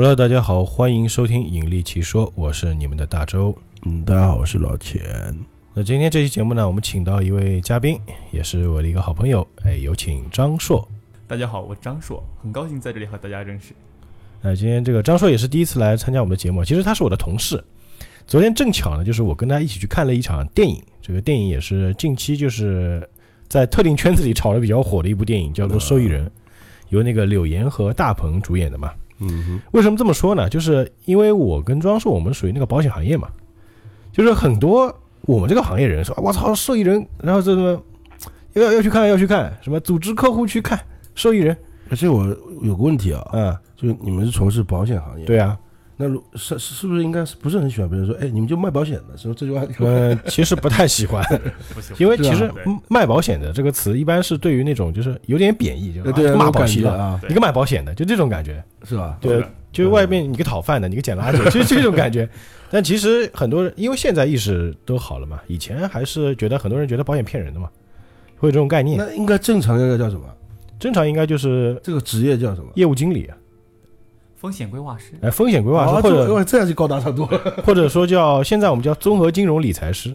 [0.00, 3.52] Hello，大家好，欢迎收听《引力奇说》，我是你们的大周。
[3.84, 5.02] 嗯，大家好，我是老钱。
[5.74, 10.88] 那今天这期节目呢，我们请到一位嘉宾，也是我的一个好朋友，哎，有请张硕。
[11.26, 13.74] 大家好，我张硕，很高兴在这里和大家认识。
[14.40, 17.60] 那，今天这个张硕也是第一次来参加我们的节目，其实他是我的同事。
[18.24, 23.04] 昨天正巧呢，就是我跟他一起去看了一场电影，这个电影也是近期就是
[23.48, 26.24] 在特定圈子里炒得比较火的一部电影，叫做《受益人》，
[26.90, 28.92] 由那个柳岩和大鹏主演的嘛。
[29.20, 30.48] 嗯为什么这么说呢？
[30.48, 33.28] 就是因为我跟庄硕，我们属于那个保险行业嘛，
[34.12, 37.82] 就是很多我们这个行业人说，我操，受益人，然后这个
[38.54, 40.78] 要要去看，要去看，什么组织客户去看
[41.14, 41.56] 受益人，
[41.90, 42.26] 而且我
[42.62, 45.58] 有个问题啊，嗯，就你们是从事保险行业，，对啊，
[46.00, 49.18] 那如是是是不是应该是不是很喜欢别人说，哎，你们就卖保险的？
[49.18, 51.24] 说这句话，呃，其实不太喜欢，
[51.98, 52.48] 因为其实
[52.88, 59.18] 卖保险的这个词一般是对于那种就是有点贬义，就骂保险的，觉啊，你个卖保险的，就这种感觉，是吧？
[59.20, 62.28] 对就是外面你个讨饭的，你个捡垃圾，就是 这种感觉。
[62.70, 67.68] 但其实很多人，因为现在意识都好了嘛，以前还是觉得很多人觉得保险骗人的嘛，
[68.36, 68.98] 会有这种概念。
[68.98, 70.22] 那应该正常应该叫什么？
[70.78, 72.70] 正常应该就是这个职业叫什么？
[72.76, 73.36] 业务经理啊，
[74.40, 77.62] 风险规划师，哎，风险规划师，或者哇这样就高大上多了。
[77.66, 80.14] 或者说叫现在我们叫综合金融理财师，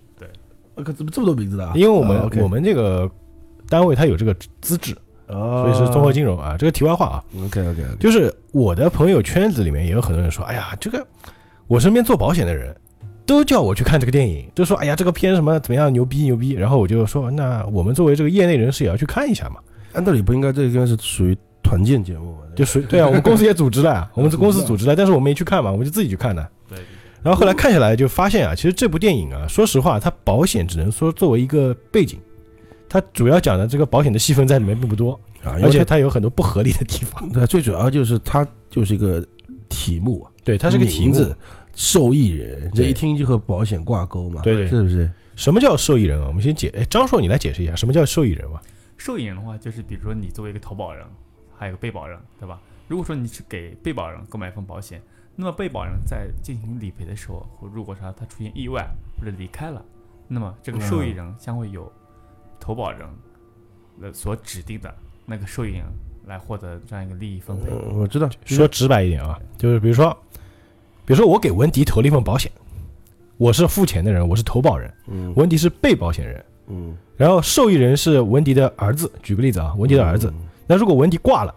[0.76, 1.74] 我靠，怎么这么多名字的啊？
[1.76, 3.10] 因为我们我们这个
[3.68, 4.96] 单位它有这个资质，
[5.28, 6.56] 哦，所以是综合金融啊。
[6.58, 11.06] 这个题外话啊，OK OK，就是我的朋友圈子里面也有很多人说，哎呀，这个
[11.68, 12.74] 我身边做保险的人
[13.26, 19.58] 都叫我去看这个电影，都说哎呀这个片什么怎么样牛逼牛逼，然后我就说那我们作为这个业内人士也要去看一下嘛，
[19.92, 22.40] 按道理不应该这应该是属于团建节目吗？
[22.56, 26.48] 就属于对啊，我们公司也组织了，我们这公司组织了，但是我们没去看嘛，我们就自己去看的。
[27.24, 32.20] 然后后来看下来就发现啊，其实这部电影啊，说实话，它保险只能说作为一个背景，
[32.90, 37.28] 它主要讲的这个保险的戏份在里面并不多，啊，而且它有很多不合理的地方。
[37.32, 39.26] 对，最主要就是它就是一个
[39.70, 41.36] 题目啊，对，它是个题目名字。
[41.76, 45.10] 受益人，这一听就和保险挂钩嘛，对对是不是？
[45.36, 46.28] 什么叫受益人啊？
[46.28, 48.62] 我们先解，哎，张硕你来解释一下什么叫受益人吧。
[48.96, 51.04] 受益人的话，就是比如说你作为一个投保人，
[51.64, 52.60] 还有个被保人，对吧？
[52.90, 55.02] 如果说你是给被保人购买一份保险，
[55.34, 58.86] 那么被保人在进行理赔的时候，或如果说他出现意外
[59.18, 59.82] 或者离开了，
[60.28, 61.90] 那么这个受益人将会有
[62.60, 63.08] 投保人
[64.02, 64.94] 呃所指定的
[65.26, 65.86] 那个受益人
[66.26, 67.70] 来获得这样一个利益分配。
[67.72, 70.12] 嗯，我知道，说直白一点啊，就是比如说，
[71.06, 72.52] 比如说我给文迪投了一份保险，
[73.38, 79.10] 我是付钱的人，我是投保人，嗯文迪是被保险人，嗯，然后受益人是文迪的儿子。
[79.24, 81.54] 举个例子啊，文迪的儿子，嗯，那如果文迪挂了，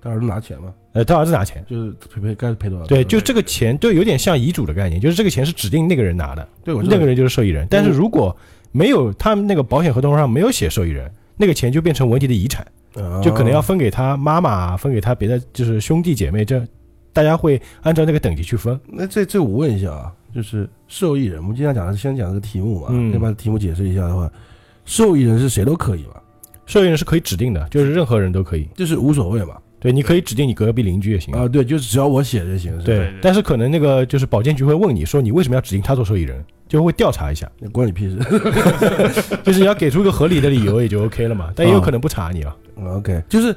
[0.00, 1.64] 他儿子拿钱吗，呃，他儿子拿钱。
[1.68, 2.86] 就是赔赔该赔多少？
[2.86, 7.66] 对，就这个钱就有点像遗嘱的概念，就是这个钱是指定那个人拿的，对，我那个人就是受益人。
[7.70, 8.36] 但是如果
[8.70, 16.62] 没有他们那个保险合同上没有写受益人，那个钱就变成文迪的遗产，啊就可能要分给他妈妈，分给他别的就是兄弟姐妹，这
[17.12, 18.78] 大家会按照那个等级去分。
[18.86, 24.30] 那这这我问一下啊，就是受益人，我们经常讲的是先讲这个题目嘛，嗯先把题目解释一下的话，
[24.84, 26.20] 受益人是谁都可以嘛，
[26.68, 28.68] 受益人是可以指定的，就是任何人都可以。
[28.76, 29.56] 就是无所谓嘛。
[29.80, 31.32] 对，你可以指定你隔壁邻居也行。
[31.34, 38.16] 啊，对，就是只要我写就行，对对对但是可能那个就是保监局会问你说你为什么要指定他做受益人，就会调查一下，那关你屁事。
[39.44, 41.50] 就是你要给出一个合理的理由也就 OK 了嘛。
[41.56, 42.56] 但也有可能不查你啊。
[42.76, 43.54] 嗯 OK，就是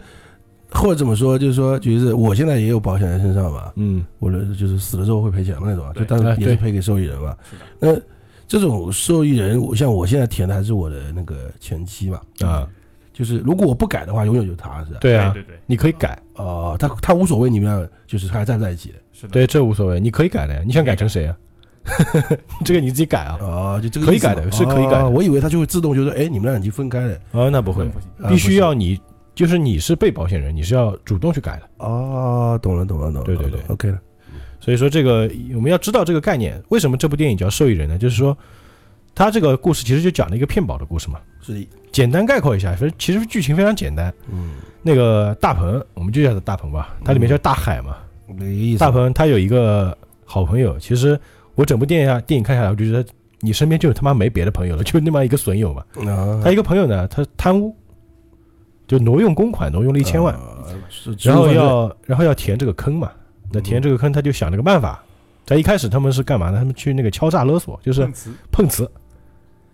[0.70, 7.36] 或者怎么说，就是说，就是我现在也有保险在身上嘛，嗯，我的就是死了之后会赔钱嘛那种啊，就对当然也是赔给受益人嘛。
[7.50, 8.02] 是的，那
[8.48, 12.68] 这种受益人，我像我现在填的还是我的那个前妻嘛，啊，
[13.22, 14.98] 就是如果我不改的话，永远就是他是吧？
[15.00, 20.64] 对啊对，对对，你可以改，哦，他他无所谓，你们俩就是还在不在一起的是的，对，这无所谓，你可以改的呀。
[20.66, 21.38] 你想改成谁啊？
[22.66, 23.38] 这个你自己改啊。
[23.40, 27.13] 啊，就这个可以改的是可以改我以为他就会自动就说，哎，你们俩已经分开了。
[27.31, 27.88] 啊，那不会，
[28.28, 29.00] 必须要你，
[29.36, 31.86] 就是你是被保险人，你是要主动去改的。
[31.86, 33.24] 啊，懂了，懂了，懂了。
[33.24, 34.00] 对对对，OK 了。
[34.60, 38.00] 所以说这个我们要知道这个概念，为什么这部电影叫受益人呢？
[38.00, 38.36] 就是说，
[39.13, 41.19] 它这个故事其实就讲了一个骗保的故事嘛。
[41.42, 44.13] 是的，简单概括一下，反正其实剧情非常简单。
[44.31, 47.98] 嗯，那个大鹏，我们就叫他大鹏吧，它里面叫大海嘛。
[48.28, 48.80] 那个意思。
[48.80, 51.19] 大鹏他有一个好朋友，其实
[51.56, 53.04] 我整部电影啊电影看下来，我就觉得
[53.40, 55.84] 你身边就他妈没别的朋友了， 就那么一个损友嘛。
[56.07, 57.75] 啊，他一个朋友呢，他贪污，
[58.88, 60.38] 就挪用公款，挪用了一千万，
[61.24, 63.12] 然后要然后要填这个坑嘛。
[63.52, 65.04] 那填这个坑，他就想了个办法。
[65.44, 66.60] 在一开始他们是干嘛呢？
[66.60, 68.07] 他们去那个敲诈勒索，就是
[68.52, 68.90] 碰瓷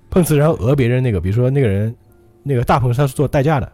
[0.09, 1.95] 碰瓷，然后讹别人那个，比如说那个人，
[2.43, 3.71] 那个大鹏他是做代驾的，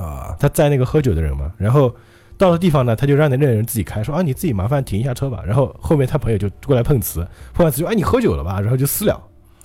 [0.00, 1.94] 啊，他载那个喝酒的人嘛，然后
[2.36, 5.42] 到了地方呢，他就让那个人自己开，说啊你自己麻烦停一下车吧。
[5.46, 9.22] 然后后面他朋友就过来碰瓷，碰完瓷就哎你喝酒了吧，然后就私了，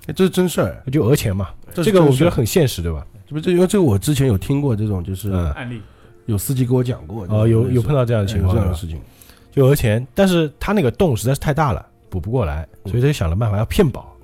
[0.07, 0.83] 哎这是真事儿。
[0.91, 1.49] 就讹钱嘛。
[1.73, 3.05] 这这个我觉得很，现实，对吧？
[3.27, 5.81] 这不这因为这个我之前有听过这种，就是嗯，案例，
[6.25, 7.25] 有司机给我讲过。
[7.29, 8.99] 哦有有碰到这样的情况这样的事情。
[9.51, 14.15] 就讹钱，但是他那个洞实在是太大了，补不过来，所以他就想了办法要骗保。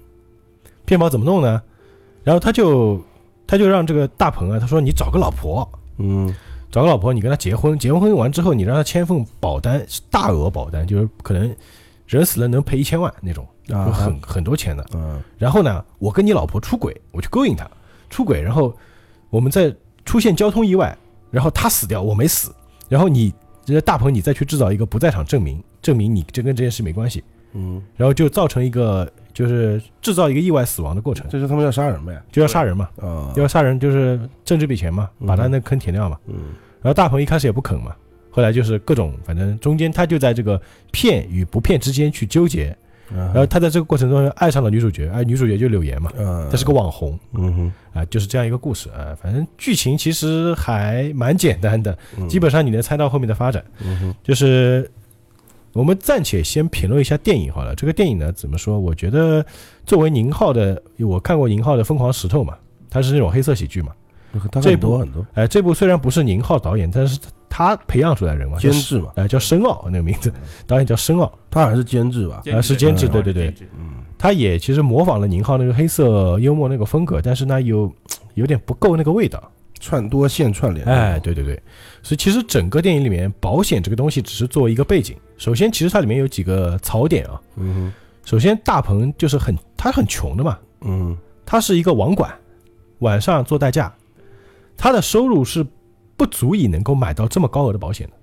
[0.85, 1.61] 骗保怎么弄呢？
[2.25, 3.01] 然后他就
[3.47, 5.65] 他就让这个大鹏啊，他说你找个老婆，
[5.99, 6.35] 嗯。
[6.71, 9.81] 找个老婆，你跟他结婚，结婚完之后，你让他签份保单，
[10.11, 11.55] 大额保单，就是可能
[12.05, 13.85] 人死了能赔一千万那种，就啊。
[13.93, 14.85] 很很多钱的。
[14.93, 15.23] 嗯。
[15.37, 17.65] 然后呢，我跟你老婆出轨，我去勾引她，
[18.09, 18.75] 出轨，然后
[19.29, 19.73] 我们再
[20.03, 20.97] 出现交通意外，
[21.31, 22.53] 然后他死掉，我没死，
[22.89, 23.33] 然后你
[23.63, 27.23] 这个大鹏你再去制造一个不在场证明，证明你这跟这件事没关系，
[27.55, 32.21] 嗯，然后就造成一个就是制造一个意外死亡的过程，这是他们要杀人呗？
[32.31, 35.27] 就要杀人嘛，啊，要杀人就是挣这笔钱嘛，嗯。
[35.27, 36.17] 把他那坑填掉嘛。
[36.27, 36.35] 嗯。
[36.81, 37.95] 然后大鹏一开始也不肯嘛，
[38.29, 40.61] 后来就是各种，反正中间他就在这个
[40.91, 42.75] 骗与不骗之间去纠结，
[43.09, 47.17] 然然后他在这个过程中爱上了女主角，哎，女主角就柳岩嘛，呃，她是个网红。
[47.33, 52.27] 嗯哼，啊，就是这样一个故事啊，反正剧情其实还蛮简单的，嗯。
[52.27, 53.63] 基本上你能猜到后面的发展。
[53.83, 54.15] 嗯哼。
[54.23, 54.89] 就是
[55.75, 58.79] 我们暂且先评论一下电影好了，这个电影呢怎么说？
[58.79, 59.45] 我觉得
[59.85, 62.55] 作为宁浩的，我看过宁浩的《疯狂石头》嘛，
[62.89, 63.91] 它是那种黑色喜剧嘛，
[64.61, 65.25] 这部很多很多。
[65.33, 67.19] 哎，这部虽然不是宁浩导演，但是
[67.49, 70.31] 他培养出来人嘛，监就是制嘛，哎，叫申奥那个名字，
[70.65, 72.41] 导演叫申奥，他好像是监制吧？
[72.53, 73.53] 啊是监制嗯对对对。
[73.77, 73.95] 嗯。
[74.17, 77.93] 他也其实模仿了宁浩那个黑色幽默那个风格，但是呢有
[78.35, 79.51] 有点不够那个味道。
[79.79, 81.61] 串多线串联，哎，，对对对，
[82.01, 85.15] 所以其实整个电影里面，保险这个东西只是作为一个背景。
[85.37, 87.39] 首先，其实它里面有几个槽点啊。
[87.57, 87.93] 嗯
[88.23, 92.33] 首先，大鹏就是很他很穷的嘛，嗯他是一个网管，
[92.99, 93.93] 晚上做代驾，
[94.75, 95.63] 他的收入是
[96.17, 98.13] 不足以能够买到这么高额的保险的。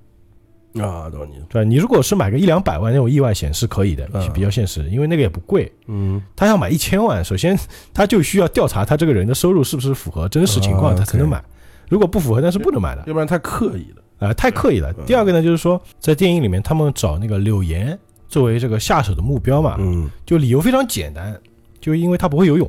[0.80, 1.69] 啊，懂你，对吧？
[1.69, 5.70] 你如果是买个一两百万那种意外险是可以的，比较现实，因为那个也不贵。
[5.86, 7.58] 嗯他要买一千万，首先
[7.92, 11.42] 他就需要调查他这个人的收入是不是符合真实情况，哦他才能买。
[11.88, 14.90] 如果不符合，那是不能买的，要不然太刻意了，啊、太刻意了。
[15.06, 17.98] 第二个呢，就是说在电影里面，他们找那个柳岩
[18.28, 21.38] 作为这个下手的目标嘛，嗯就理由非常简单，
[21.80, 22.66] 就因为他不会游泳。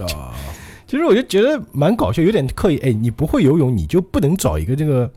[0.00, 0.34] 啊，
[0.88, 2.78] 其实我就觉得蛮搞笑，有点刻意。
[2.78, 5.08] 哎，你不会游泳，你就不能找一个这个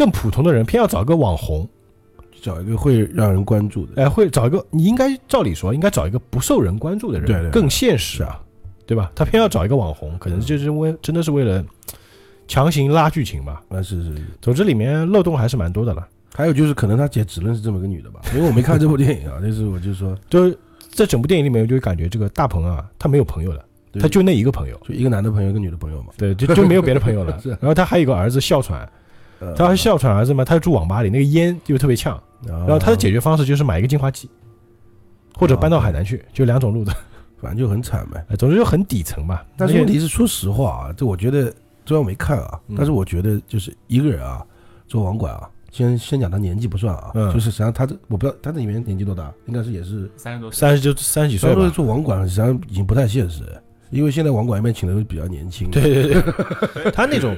[0.00, 1.68] 更普通的人，偏要找个网红，
[2.40, 8.40] 找一个会让人关注的，哎，会找一个你应该照理说应该找一个不受人关注的人，对更现实啊，
[8.86, 9.12] 对吧？
[9.14, 11.62] 他偏要找一个网红，可能就是为真的是为了
[12.48, 13.62] 强行拉剧情吧。
[13.68, 14.22] 那是是是。
[14.40, 16.08] 总之里面漏洞还是蛮多的了。
[16.34, 19.36] 还有就是，可能他姐只认识这么个女的吧，因为我没看这部电影啊。
[19.42, 20.50] 但是我就说，就
[20.88, 23.62] 在整部电影里面，我就感觉这个大鹏啊，他没有朋友了，
[24.00, 26.14] 他就那一个朋友，就一个男的朋友，一个女的朋友嘛。
[26.16, 27.50] 对，就就没有别的朋友了 是。
[27.50, 28.90] 然后他还有个儿子哮喘，
[29.40, 32.20] 呃他哮喘儿子嘛，他住网吧里，那个烟就特别呛。
[32.46, 34.30] 然然后他的解决方式就是买一个净化器，
[35.36, 36.92] 或者搬到海南去，就两种路子。
[37.40, 38.22] 反正就很惨呗。
[38.28, 39.46] 哎总之就很底层吧。
[39.56, 41.44] 但是问题是，说实话啊，这我觉得
[41.86, 44.44] 虽然我没看啊嗯，但是我觉得就是一个人啊，
[44.86, 51.74] 做网管啊，先先讲他年纪不算啊，嗯就是实际上他这我不知道他这里面年纪多大，应该是也是，三十多岁，三十就三十几岁虽然说吧。
[51.74, 53.42] 做网管实际上已经不太现实，
[53.90, 55.70] 因为现在网管一般请的都比较年轻。
[55.70, 57.34] 对对对， 他那种，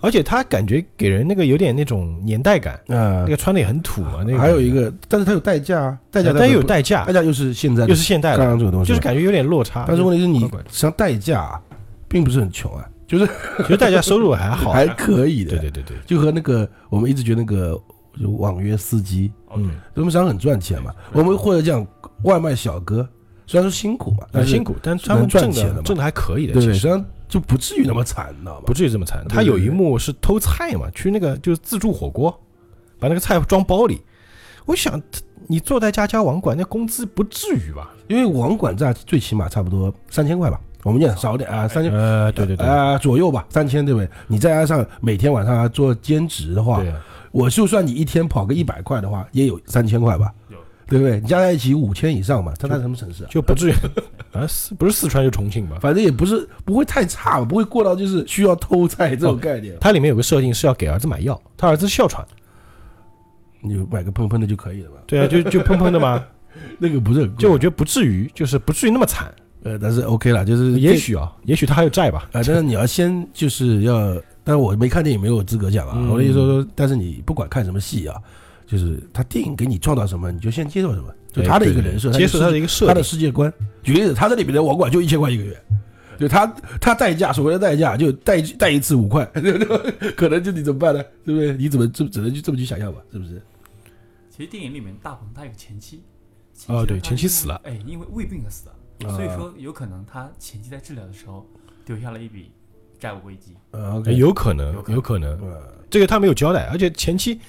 [0.00, 4.24] 而且他感觉给人那个有点那种年代感，啊那，个穿的也很土嘛。
[4.26, 9.84] 那个还有一个，但是他有代驾啊，代驾但又有代代驾代，驾又是现在又是现代刚的，刚这个东西，就是感觉有点落差。
[9.86, 11.60] 但是问题是你怪怪的实际上代驾啊
[12.08, 13.26] 并不是很穷啊，就是
[13.62, 14.72] 其实代驾收入还好。
[14.72, 15.50] 还可以的。
[15.50, 17.80] 对对对对，就和那个我们一直觉得那个
[18.20, 20.92] 就网约司机，嗯，他们实际上很赚钱嘛。
[21.12, 21.86] 我们或者讲
[22.24, 23.08] 外卖小哥，
[23.46, 28.64] 虽然说辛苦嘛，但是很辛苦，但他们赚挣钱的嘛挣的还可以的，其实实际上就不至于那么惨，你知道吗？
[28.66, 29.24] 不至于这么惨。
[29.28, 32.30] 他有一幕是偷菜嘛，去那个就是自助火锅，
[32.98, 34.02] 把那个菜装包里。
[34.66, 35.00] 我想
[35.46, 37.90] 你坐在家家网管，那工资不至于吧？
[38.08, 41.92] 因为网管这最起码差不多三千块吧，我们讲少点啊，三千。
[41.92, 44.08] 呃，对对对，啊、左右吧，三千对不对？
[44.26, 46.92] 你再加上每天晚上还做兼职的话，对，
[47.30, 50.32] 我就算你一天跑个一百块的话，也有三千块吧有，
[50.90, 51.20] 对不对？
[51.20, 53.28] 你加在一起五千以上嘛，他在什么城市啊？
[53.30, 53.72] 就不至于
[54.36, 55.78] 啊，四不是四川就重庆吧？
[55.80, 59.76] 反正也不是不会太差吧，不会过到就是需要偷菜这种概念。
[59.80, 62.26] 它里面有个设定是要给儿子买药，他儿子哮喘，
[63.60, 64.96] 你就买个喷喷的就可以了嘛。
[65.06, 66.22] 对啊，就就喷喷的嘛，
[66.78, 69.32] 那个不是很贵，就我觉得不至于，就是不至于那么惨，
[69.62, 75.94] 呃，但是 OK 了，就是也许啊，也许他还有债吧，啊，但是你要先就是要，但是我没看电影，没有资格讲啊。
[75.96, 78.16] 嗯我的意思说说，但是你不管看什么戏啊，
[78.70, 83.52] 就是他电影给你创造什么，你就先接受什么，就他的一个人设，接受他的一一个设他的，世界观。
[83.82, 85.60] 举个例子，他这里面的网管就一千块一个月。
[86.18, 86.46] 就他
[86.80, 89.24] 他代驾，所谓的代驾就代代一次五块，
[90.14, 91.02] 可能就你怎么办呢？
[91.24, 91.56] 对不对？
[91.56, 93.00] 你怎么这只能就这么去想象吧？
[93.10, 93.42] 是不是？
[94.28, 96.02] 其实电影里面大鹏他有个前妻，
[96.68, 101.46] 哦对前妻死了哎，因为胃病而死的，啊所以说有可能他前妻在治疗的时候
[101.86, 102.52] 丢下了一笔
[102.98, 103.56] 债务危机。
[103.70, 107.40] 呃有可能有，可能有可能，呃这个他没有交代，而且前期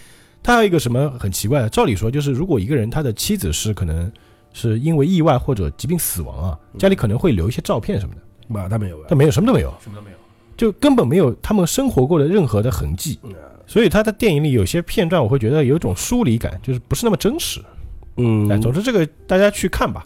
[0.44, 4.12] 他还有一个什么很奇怪的，照理说就是如果一个人他的妻子是可能
[4.54, 10.18] 是因为意外或者疾病死亡啊，家里可能会留一些照片什么的，妈，他没有他没有，什么都没有，什么都没有。
[10.58, 13.20] 就根本没有他们生活过的任何的痕迹。
[13.24, 13.32] 嗯
[13.68, 17.62] 所以他的电影里有些片段，我会觉得有一种疏离感，就是不是那么真实。
[18.18, 20.06] 嗯哎，总之这个大家去看吧。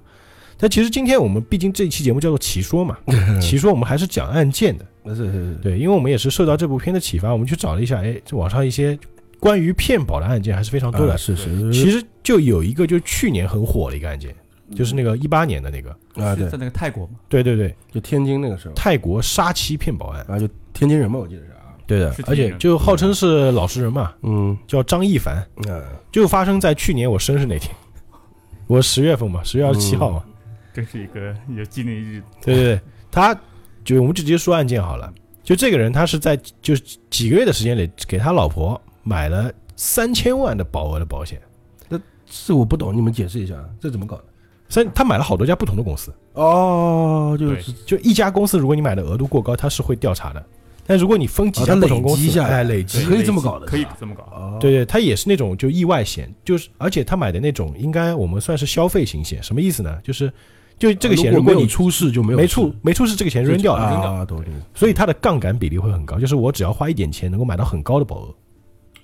[0.56, 2.96] 但其实今天我们毕竟这一期节目叫做奇说嘛，
[3.42, 8.98] 奇说我们还是讲案件的，是是是，对，因为我们也是受到这部片的启发，我们去找了一下，哎，这网上一些
[9.46, 11.14] 关于骗保的案件还是非常多的。
[11.14, 14.36] 啊是是，其实就有一个，就去年很火的一个案件，
[14.74, 16.50] 就是那个一八年的那个，啊对。
[16.50, 18.74] 在，那个泰国嘛，对对对，就天津那个时候。
[18.74, 24.58] 泰国杀妻骗保案，啊，就天津人嘛，我记得是啊，对的，而且就号称是老实人嘛，嗯。
[24.66, 25.80] 叫张一凡，嗯，
[26.12, 27.72] 就发生在去年我生日那天，
[28.66, 30.24] 我十月份嘛，十月二十七号嘛，
[30.74, 32.20] 真是一个有纪念日。
[32.42, 32.80] 对对对，
[33.12, 33.40] 他
[33.84, 35.14] 就我们就直接说案件好了。
[35.44, 41.42] 就这个人，他是在就是几个月的时间里，给他老婆买了三千万的保额的保险。
[42.28, 44.24] 是我不懂，你们解释一下，这怎么搞的？
[44.68, 50.44] 三，他买了好多家不同的公司，哦，就是就一家公司，如果你买的额度过高，他是会调查的。
[50.88, 54.24] 但如果你分几家不同公司，哎，累积对，可以这么搞的可以这么搞。
[54.36, 59.96] 哦，对对，他也是那种就意外险，就是而且他买的那种，应该我们算是消费型险，什么意思呢？
[60.04, 60.34] 就是
[60.80, 64.52] 就这个险，如如果你出事就没有没出没出事，这个钱扔掉了，啊，懂懂。
[64.74, 68.34] 所以它的杠杆比例会很高，就是我只要花一点钱，能够买到很高的保额。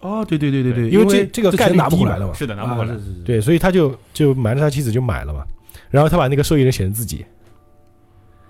[0.02, 2.94] 哦，对对对对对，因为这这这个概率钱拿不回来了嘛，是的拿不回来。
[2.94, 3.24] 啊是是是。
[3.24, 5.44] 对，所以他就就瞒着他妻子就买了嘛，
[5.90, 7.26] 然后他把那个受益人写成自己，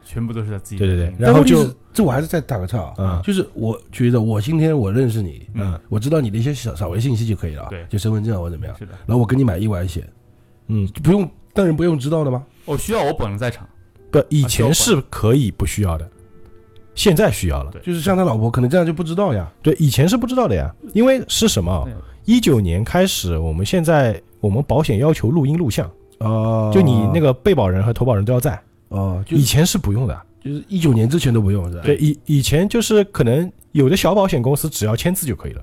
[0.04, 3.22] 全部都是他自己对对对然后就这我还是再打个岔啊，嗯。
[3.24, 5.80] 就是我觉得我今天我认识你，嗯。
[5.90, 7.86] 我知道你的一些小小微信息就可以了啊，对。
[7.90, 8.94] 就身份证啊或者怎么样，是的。
[9.06, 10.08] 然后我给你买意外险，
[10.68, 12.44] 嗯，不用，当然不用知道的吗？
[12.66, 13.68] 我需要我本人在场，
[14.10, 16.10] 不，以前是可以不需要的，
[17.02, 17.72] 现在需要了。
[17.84, 21.88] 就是像他老婆可能这样就不知道呀，对，以前是不知道的呀，因为是什么？
[22.26, 25.90] 一九年开始，我们现在我们保险要求录音录像，
[26.20, 30.22] 哦，就你那个被保人和投保人都要在，哦，就以前是不用的。
[30.44, 31.82] 就是一九年之前都不用是吧？
[31.84, 35.62] 对，以以前就是可能有的小保险公司只要签字就可以了，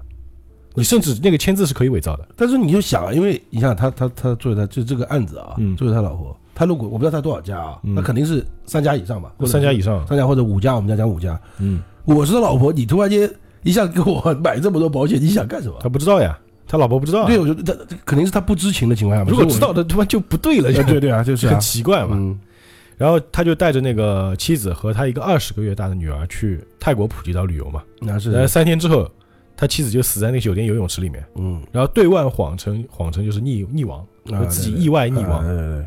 [0.74, 2.28] 你甚至那个签字是可以伪造的。
[2.36, 11.40] 但是你就想啊，因为你想他他他作为他就这个案子啊，嗯作为他老婆，他入股我不知道他多少家啊，嗯那肯定是三家以上吧，或者三家以上，三家或者五家，我们家讲五家。
[11.58, 13.30] 嗯，我是他老婆，你突然间
[13.62, 15.76] 一下给我买这么多保险，你想干什么？
[15.80, 16.36] 他不知道呀，
[16.66, 17.26] 他老婆不知道啊。
[17.28, 19.30] 对，我觉得他肯定是他不知情的情况下嘛。
[19.30, 22.16] 如果知道的，他妈就不对了，对对啊，就是啊很，奇怪嘛。
[22.18, 22.36] 嗯
[22.96, 27.80] 然后他就带着那个妻子和他一个二十个月大的女儿去泰国普吉岛旅游嘛。
[28.00, 29.08] 那是然后三天之后，
[29.56, 34.04] 他妻子就死在那个酒店游泳池里面，嗯，然后对外谎称谎称就是溺溺亡，
[34.48, 35.38] 自己意外溺亡。
[35.38, 35.86] 啊对对对，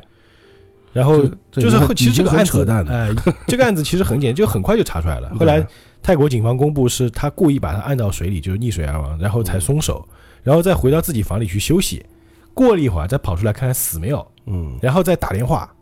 [0.93, 1.21] 然后
[1.51, 2.65] 就是其实这个案子。
[2.89, 3.09] 哎，
[3.47, 5.31] 这个案子其实很简单，就很快就查出来了。
[5.39, 5.65] 后来
[6.03, 10.07] 泰国警方公布是他故意把他按到水里，就是溺水而亡，然后才松手，
[10.43, 12.05] 然后再回到自己房里去休息。
[12.53, 15.73] 过了一会儿再跑出来看看死没有，嗯然后再打电话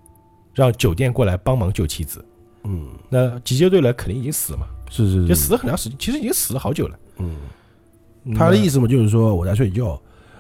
[0.54, 2.24] 让酒店过来帮忙救妻子。
[2.64, 7.00] 嗯，那急救队来肯定已经死了嘛，是是，就死了很长时间，其实已经死了好久了。
[7.18, 10.00] 嗯，他的意思嘛，就是说我在睡觉，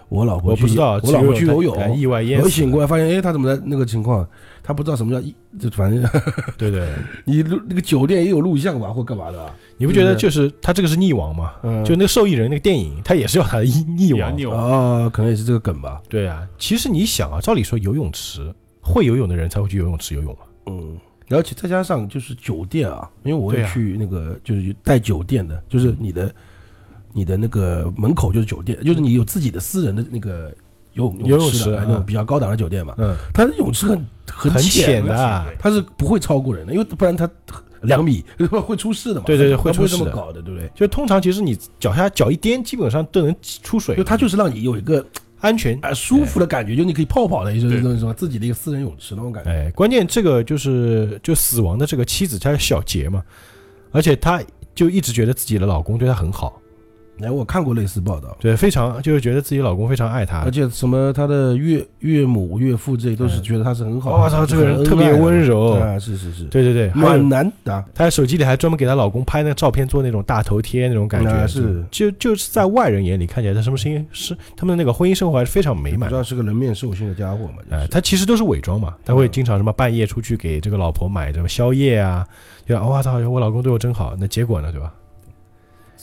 [0.09, 2.45] 我老婆不知道，我老婆去游泳，哎意外淹死。
[2.45, 4.27] 我醒过来发现，哎，他怎么在那个情况？
[4.69, 6.07] 他不知道什么叫一，就反正
[6.55, 6.87] 对对，
[7.25, 9.51] 你录那个酒店也有录像吧，或干嘛的吧？
[9.79, 11.53] 你不觉得就是他这个是溺亡吗？
[11.63, 14.55] 嗯，就那个受益人那个电影，他也是要他的溺 溺亡。
[14.55, 15.99] 啊，可能也是这个梗吧。
[16.07, 20.41] 对啊，其实你想啊，照理说游泳池会游泳的人才会去游泳池游泳嘛。
[20.67, 20.95] 嗯，
[21.31, 26.31] 而且再加上就是酒店啊，因为我也去那个就是带酒店的，就是你的
[27.11, 30.53] 你的那个门口就是酒店，就是你有自己的私人的那个
[30.99, 37.29] 游泳游泳池那种嗯比较高档的酒店嘛，嗯，它的泳池很很很浅浅的啊，它是不会超过人的，因为不然它
[37.81, 38.23] 两米
[38.65, 39.25] 会出事的嘛。
[39.25, 40.69] 对对对会会出事的这么搞的，对不对？
[40.75, 44.03] 就通常其实你脚下脚一颠，基本上都能出水就。
[44.03, 45.05] 它就是让你有一个
[45.39, 45.79] 安全。
[45.81, 49.49] 啊舒服的感觉，就你可以泡泡的一种对那种什么自己的一个私人泳池那种感觉。
[49.49, 53.23] 哎，关键这个就是就死亡的这个妻子，她叫小杰嘛，
[53.91, 54.41] 而且她
[54.75, 56.61] 就一直觉得自己的老公对她很好，
[57.21, 60.51] 哎，我看过类似报道，对，非常就是觉得自己老公非常爱她而。
[60.51, 64.23] 且什么她的岳岳母、岳父这些都是嗯觉得她是很好的。
[64.23, 65.71] 我操，这个人特别温柔。
[65.73, 67.29] 啊，是是是，对对对，还有暖
[67.65, 71.29] 男啊，她手机里还专门给她老公拍那个照片，做那种大头贴那种感觉。
[71.29, 76.05] 啊是就就是在外人眼里看起来，她什么声音是他们的那个婚姻生活还是非常美满的。
[76.07, 77.55] 不知道是个人面兽心的家伙嘛？
[77.69, 82.25] 就哎，他其实都是伪装嘛，他会经常什么半夜出去给这个老婆买什么宵夜啊，
[82.65, 84.15] 就我操，我老公对我真好。
[84.19, 84.93] 那结果呢，对吧？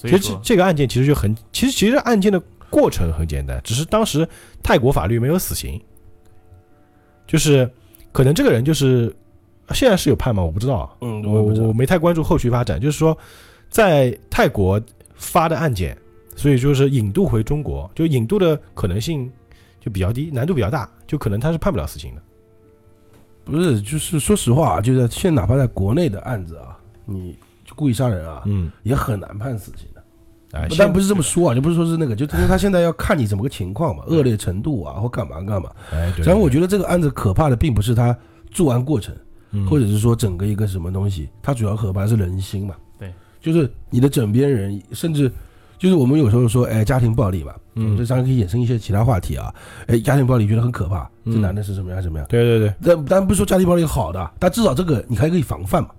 [0.03, 2.39] 其实所以说，这个案件其实就很，其实其实案件的
[2.69, 4.29] 过程很简单，只是当时
[4.63, 5.81] 泰国法律没有死刑，
[7.27, 7.71] 就是
[8.13, 9.15] 可能这个人就是
[9.71, 10.45] 现在是有判吗？
[10.45, 12.81] 我不知道啊，嗯，我我不知我没太关注后续发展。
[12.81, 13.17] 就是说，
[13.71, 14.81] 在泰国
[15.15, 15.97] 发的案件，
[16.37, 19.33] 所以就是引渡回中国，就引渡的可能性
[19.81, 22.23] 就比较低，难度比较大，就可能他是判不了死刑的。
[23.45, 27.46] 不是，就是说实话啊，就是现在哪怕在国内的案子啊，你就
[27.77, 30.03] 故意杀人啊，嗯，也很难判死刑的。
[30.53, 35.71] 哎，但不是这么说啊，就不是说是那个，就因为他现在要看你怎么个情况嘛，恶劣程度啊，或干嘛干嘛。
[35.93, 36.25] 哎，对。
[36.25, 38.17] 然后我觉得这个案子可怕的并不是他
[38.51, 39.15] 作案过程，
[39.51, 42.75] 嗯或者是说整个一个什么东西，它主要可怕的是人心嘛。
[42.99, 45.31] 对，就是你的枕边人，甚至
[45.79, 49.53] 就是我们有时候说，哎，家庭暴力吧，嗯这当然可以衍生一些其他话题啊。
[49.89, 52.27] 哎，家庭暴力觉得很可怕，这嗯男的是什么样什么样？
[52.29, 55.91] 对对对但但不是说家庭暴力好的，但至少这个你还可以防范嘛。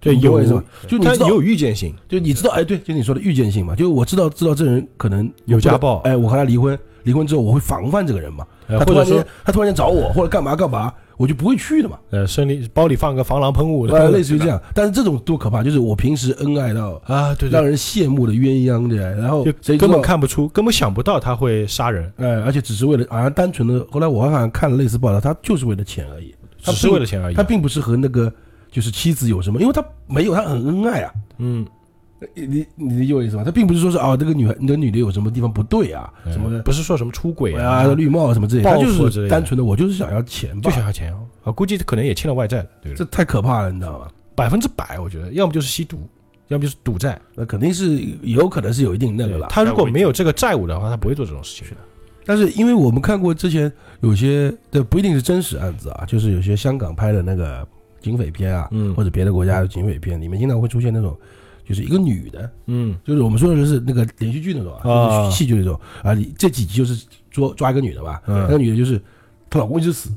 [0.00, 0.64] 对，有意思吗？
[0.88, 8.46] 就你知道，它有预见性，就你知道，哎，对，就你说的预见性嘛，就我知道知道这人可能有家暴哎，我和他离婚，离婚之后我会防范这个人嘛。
[8.66, 11.98] 他突然间他突然间找我或者干嘛干嘛，我就不会去的嘛。
[12.10, 15.60] 呃，身里包里放个防狼喷雾，呃，类似于这样，但是这种多可怕！
[15.60, 20.00] 就是我平时恩爱到啊，对对，让人羡慕的鸳鸯的，然后就谁根本？
[20.00, 27.34] 看不出，根本想不到他会杀人，哎，而且只是为了好像单纯的，后来我好像看了类似报道，他就是为了钱而已，他只是为了钱而已。
[27.34, 28.32] 他并不是和那个
[28.70, 31.12] 就是妻子有什么，因为他没有，他很恩爱啊。
[31.38, 31.66] 嗯，
[32.34, 33.42] 你你你理解我意思吗？
[33.44, 43.04] 他并不是说是啊，这个女孩，你的女的有什么地方不对啊，呃什么不是说什么出轨啊，绿帽什么之类的，他就是单纯的我就是想要钱吧就，想要钱哦，啊，估计可能也欠了外债，对不这？
[43.06, 44.08] 太可怕了，你知道吗？
[44.34, 46.08] 百分之百，我觉得要么就是吸毒，
[46.48, 47.20] 要么就是赌债。
[47.34, 49.48] 那肯定是有可能是有一定那个了。
[49.50, 51.76] 他如果没有这个债务的话，他不会做这种事情的。
[52.26, 53.70] 但是因为我们看过之前
[54.02, 57.66] 有些这不一定是真实案子啊，就是有些香港拍的那个
[58.00, 58.94] 警匪片啊，嗯。
[58.94, 61.16] 或者别的国家的警匪片里面经常会出现那种，
[61.64, 62.96] 就是一个女的，嗯。
[63.04, 68.40] 就是我们说的就是那个连续剧那种啊，戏剧那种啊，你这几集就是捉抓一个女的吧，嗯。
[68.42, 69.00] 那个女的就是
[69.48, 70.10] 她老公一直死，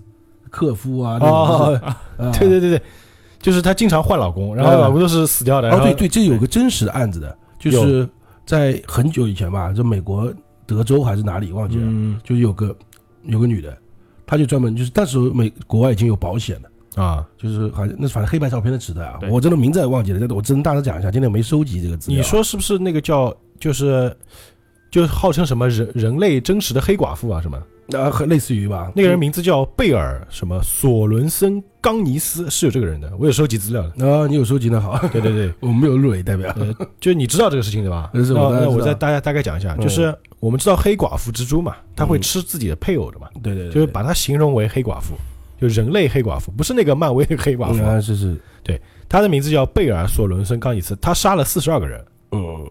[0.50, 1.20] 克夫啊，
[2.40, 2.82] 对对对对，
[3.40, 5.70] 就是她经常换老公，然后嗯老公都是死掉的。
[5.72, 8.08] 哦对对，这有个真实的案子的，就是
[8.46, 10.34] 在很久以前吧，就美国
[10.66, 12.20] 德州还是哪里忘记了，嗯。
[12.24, 12.76] 就是有个
[13.24, 13.78] 有个女的，
[14.26, 16.70] 她就专门就是那时候美国外已经有保险了。
[16.96, 22.18] 啊，就是好像那反正黑白照片的时代啊，对我真的名字也忘记了，我真大致讲一下，今天没收集这个资料。
[22.18, 24.16] 你说是不是那个叫就是
[24.92, 27.58] 就号称什么人人类真实的黑寡妇啊什么？
[27.98, 28.90] 啊，很类似于吧？
[28.96, 34.08] 那个人名字叫贝尔什么索伦森冈尼斯，是有这个人的，我有收集资料的。
[34.08, 36.50] 啊，你有收集的好，对对对， 我没有入围代表。
[36.58, 38.10] 呃，就你知道这个事情对吧？
[38.14, 45.16] 呃是那那我当然知道我再大家大概讲一下，嗯就是我们知道黑寡妇蜘蛛嘛，它会嗯吃自己的配偶的嘛，对对，对就是把它形容为黑寡妇，
[45.64, 47.82] 就人类黑寡妇，不是那个漫威的黑寡妇。
[47.82, 48.38] 啊，啊，是。
[48.62, 52.70] 对，他的名字叫贝尔索伦森冈尼斯，他杀了四十二个人，嗯，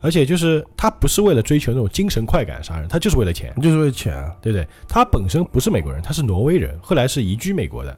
[0.00, 4.34] 而且就是他不是为了追求那种精神快感杀人，他就是为了钱，就是为钱啊。
[4.40, 4.66] 对不对？
[4.88, 7.94] 他本身不是美国人，他是挪威人，后来是移居美国的，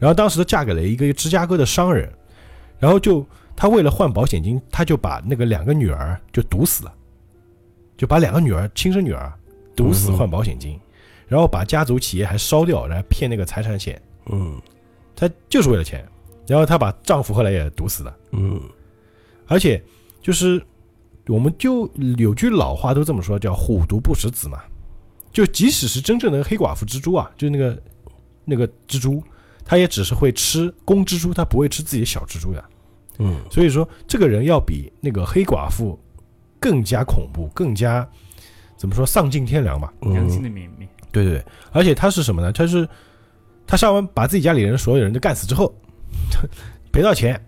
[0.00, 2.12] 然后当时嫁给了一个芝加哥的商人，
[2.80, 6.92] 然后就他为了换保险金，他就把那个两个女儿就毒死了，
[7.96, 9.32] 就把两个女儿亲生女儿
[9.76, 10.78] 毒死换保险金，
[11.32, 14.60] 然后把家族企业还烧掉，然后骗那个财产险，嗯
[15.16, 16.06] 她就是为了钱，
[16.46, 18.60] 然后她把丈夫后来也毒死了，嗯
[19.46, 19.82] 而且
[20.20, 20.62] 就是
[21.28, 24.60] 我们就有句老话都这么说，叫虎毒不食子嘛。
[25.32, 27.82] 就即使是真正的黑寡妇蜘蛛啊，就是那个
[28.44, 29.24] 那个蜘蛛，
[29.64, 32.62] 它也只是会吃公蜘蛛，它不会吃自己的小蜘蛛的。
[33.18, 35.98] 嗯所以说，这个人要比那个黑寡妇
[36.60, 38.06] 更加恐怖，更加
[38.76, 39.90] 怎么说丧尽天良吧？
[40.00, 40.86] 良心嗯，的泯灭。
[41.12, 42.50] 对对对，而且他是什么呢？
[42.50, 42.88] 他是
[43.66, 45.72] 他杀完把自己家里人所有人都干死之后，
[46.90, 47.40] 赔到钱，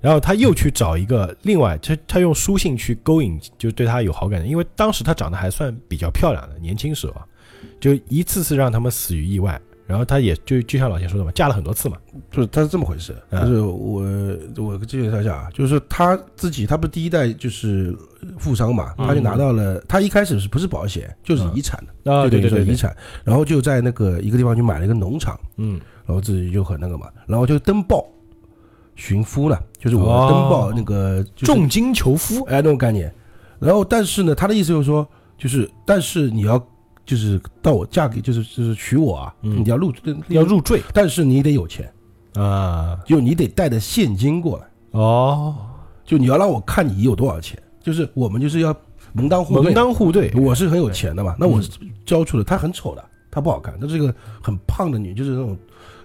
[0.00, 7.14] 然后他又去找一个另外，他他用书信去勾引，就对他有好感的，因为当时他长得还算比较漂亮的，年轻时候，
[7.80, 9.60] 就一次次让他们死于意外。
[9.88, 11.96] 然后他也就就像老钱说的嘛，嫁了很多次嘛，
[12.30, 14.02] 就是他是这么回事，嗯就是我
[14.58, 17.96] 我介绍一下啊，就是他自己，他不是第一代就是
[18.38, 19.06] 富商嘛，嗯。
[19.06, 21.82] 他就拿到了，他一开始是不是保险，就是遗产。
[22.04, 25.40] 对对对对，遗产，然后就在那个一个地方去买了一个农场。
[25.56, 28.06] 嗯，然后自己就很那个嘛，然后就登报
[28.94, 33.10] 寻夫了，就是我哦登报那个、就是、重金求夫，哎那种概念。
[33.58, 35.06] 然后但是呢，他的意思就是说，
[35.38, 36.58] 就是但是你要
[37.08, 39.64] 就是到我嫁给就是就是娶我啊，嗯。
[39.64, 39.90] 你要入
[40.28, 40.82] 要，入赘。
[40.92, 41.90] 但是你得有钱，
[42.34, 45.56] 啊，就你得带着现金过来，哦，
[46.04, 48.76] 就你要让我看你有多少钱，就是我们就是要
[49.14, 49.62] 门当户对。
[49.62, 51.90] 门当户对，我是很有钱的嘛，那我嗯。
[52.04, 55.56] 交出的，她很丑的，她不好看，她是个很胖的女，就是那种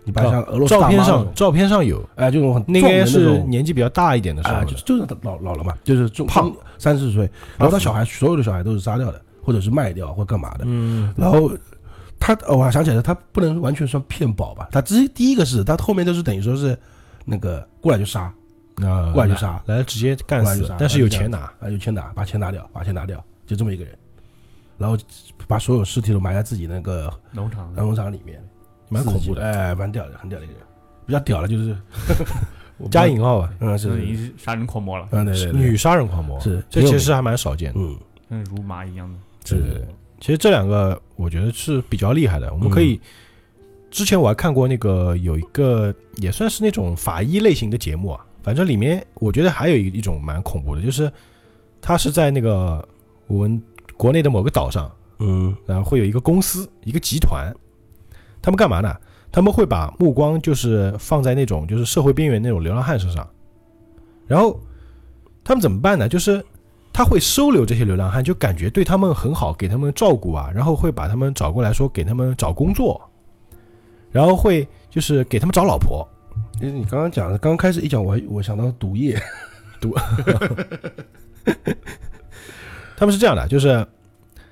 [0.06, 6.50] 你把像俄罗斯照片上照片上有，哎，这种很那应壮的该是种年纪比较大一点的时候啊，了，就是就是老老了嘛，就是中胖。
[6.78, 11.52] 三四十岁，然后他小孩所有的小孩都是杀掉的，或者是卖掉或干嘛的，嗯，然后
[12.20, 16.78] 他哦我还想起来了，他不能完全算骗保吧，他第第一个是他后面都是等于说是
[17.26, 18.22] 那个过来就杀
[18.78, 19.62] 啊，过来就杀。
[19.66, 23.94] 来直接干死但是有钱拿，啊，有钱拿，把钱拿掉，把钱拿掉，就这么一个人，
[24.78, 24.98] 然后
[25.48, 28.42] 把所有尸体都埋在自己那个农场农场里面，
[28.90, 30.64] 蛮恐怖的，哎，蛮屌的，很屌的一个人。
[31.06, 31.76] 比较屌的就是
[32.90, 35.62] 加引号 吧，嗯是杀人狂魔了，嗯对对对。
[35.62, 37.80] 女杀人狂魔，是这其实还蛮少见的。
[37.80, 37.98] 嗯。
[38.30, 39.20] 跟如麻一样的。
[39.46, 39.88] 是对对对，
[40.20, 42.52] 其实这两个我觉得是比较厉害的。
[42.54, 43.02] 我们可嗯以，
[43.92, 51.12] 之前我还看过那个有一个也算是那种法医类型的节目啊，反正里面我觉得还有一一种蛮恐怖的，就是
[51.82, 52.88] 他是在那个
[53.28, 53.62] 我们
[53.98, 57.54] 国内的某个岛上，嗯然后会有一个公司一个集团，
[58.42, 58.96] 他们干嘛呢？
[59.32, 63.28] 他们会把目光就是放在那种就是社会边缘那种流浪汉身上，
[64.28, 64.60] 然后
[65.44, 66.08] 他们怎么办呢？
[66.08, 66.44] 就是
[66.94, 73.02] 他会收留这些流浪汉，就感觉对他们很好，给他们照顾啊，然后会把他们找过来说给他们找工作，
[74.12, 76.08] 然后会就是给他们找老婆，
[76.62, 79.20] 你刚刚讲的，刚刚开始一讲，我还我想到毒液，
[79.82, 79.96] 毒。
[82.96, 83.86] 他们是这样的，就是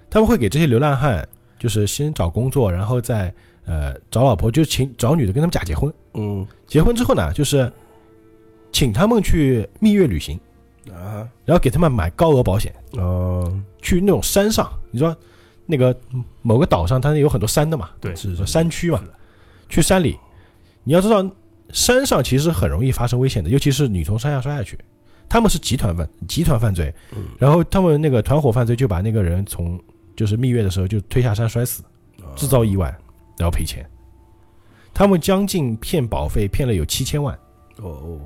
[0.10, 1.26] 他们会给这些流浪汉
[1.60, 3.32] 就是先找工作，然后再
[3.66, 5.94] 呃找老婆，就请找女的跟他们假结婚。
[6.16, 6.46] 嗯。
[6.66, 7.72] 结婚之后呢，就是
[8.72, 10.40] 请他们去蜜月旅行，
[10.90, 13.60] 啊然后给他们买高额保险，哦。
[13.82, 15.16] 去那种山上，你说
[15.66, 15.96] 那个
[16.42, 19.02] 某个岛上，它有很多山的嘛，对，是说山区嘛，
[19.70, 20.18] 去山里，
[20.84, 21.28] 你要知道
[21.70, 24.78] 山上其实很容易发生危险的，尤其是你从山下摔下去，
[25.28, 27.26] 他们是集团犯集团犯罪，嗯。
[27.40, 29.80] 然后他们那个团伙犯罪就把那个人从
[30.16, 31.84] 就是蜜月的时候就推下山摔死，
[32.36, 32.96] 制造意外，
[33.38, 33.84] 然后赔钱。
[34.94, 37.34] 他们将近骗保费骗了有七千万，
[37.78, 38.20] 哦哦，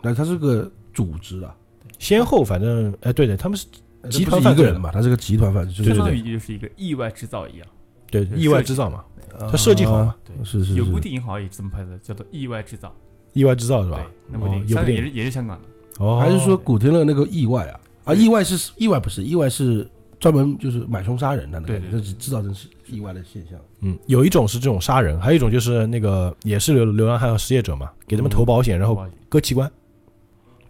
[0.00, 1.54] 那他是个组织啊，
[2.02, 3.64] 先后反正哎对对，他们是
[4.10, 7.66] 集团犯罪一个人嘛，他是个集团犯罪，就是相当于就是一个意外制造一样。
[8.10, 9.04] 对对意外制造嘛，
[9.38, 12.88] 他他设计好嘛，对，是是是，有部电影好像也是这么拍的，叫做《意外制造》，
[13.34, 19.88] 意外制造是吧？，那部电影也是也是香港的，哦，还是说古天乐那个意外啊啊，意外是意外不是意外是
[20.18, 23.56] 专门就是买凶杀人的那个，对对这只制造成是意外的现象。
[23.80, 29.70] 嗯，有一种是这种杀人，还有一种就是那个也是流流浪汉和失业者嘛，给他们投保险，然后割器官。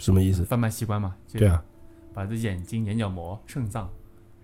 [0.02, 0.44] 什么意思？
[0.44, 1.62] 贩卖器官嘛，对啊，
[2.12, 3.88] 把这眼睛、眼角膜、肾脏，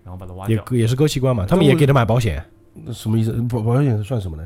[0.03, 0.55] 然后把它挖掉。
[0.55, 2.43] 也割也是割器官嘛，他们也给他买保险。
[2.73, 3.33] 那什么意思？
[3.49, 4.43] 保保险算什么呢？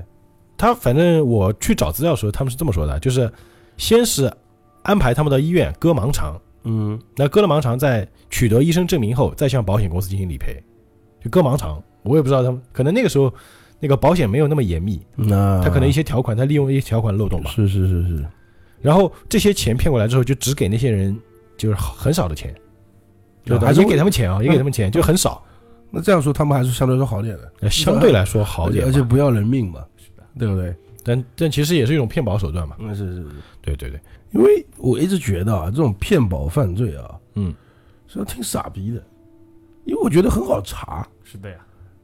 [0.57, 3.31] 他反正我去找资料的时候，他们是这么说的，就是
[3.77, 4.31] 先是
[4.81, 10.61] 安排他们到医院割盲肠，嗯，那割了盲肠，在取得医生证明后，再向保险公司进行理赔。
[11.21, 13.33] 就割盲肠，我也不知道他们可能那个时候
[13.79, 17.51] 那个保险没有那么严密，那他可能一些条款，他利用一些条款漏洞吧。
[17.51, 18.25] 是是是是，
[18.83, 21.19] 然后这些钱骗过来之后，就只给那些人
[21.57, 22.53] 就是很少的钱，
[23.45, 25.41] 就还是也给他们钱啊，也给他们钱，就很少，
[25.89, 28.85] 那这样说他们还是相对来说好点的，呃相对来说好点。
[28.85, 29.83] 而且不要人命嘛，
[30.37, 30.75] 对不对？
[31.03, 32.75] 但但其实也是一种骗保手段嘛。
[32.79, 33.27] 嗯，是是是，
[33.61, 33.99] 对对对，
[34.31, 37.53] 因为我一直觉得啊，这种骗保犯罪啊，嗯，
[38.07, 39.01] 实际上挺傻逼的，
[39.85, 41.57] 因为我觉得很好查，是的呀，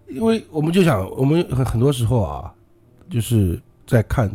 [0.07, 2.53] 因为我们就想，我们很很多时候啊，
[3.09, 4.29] 就是在看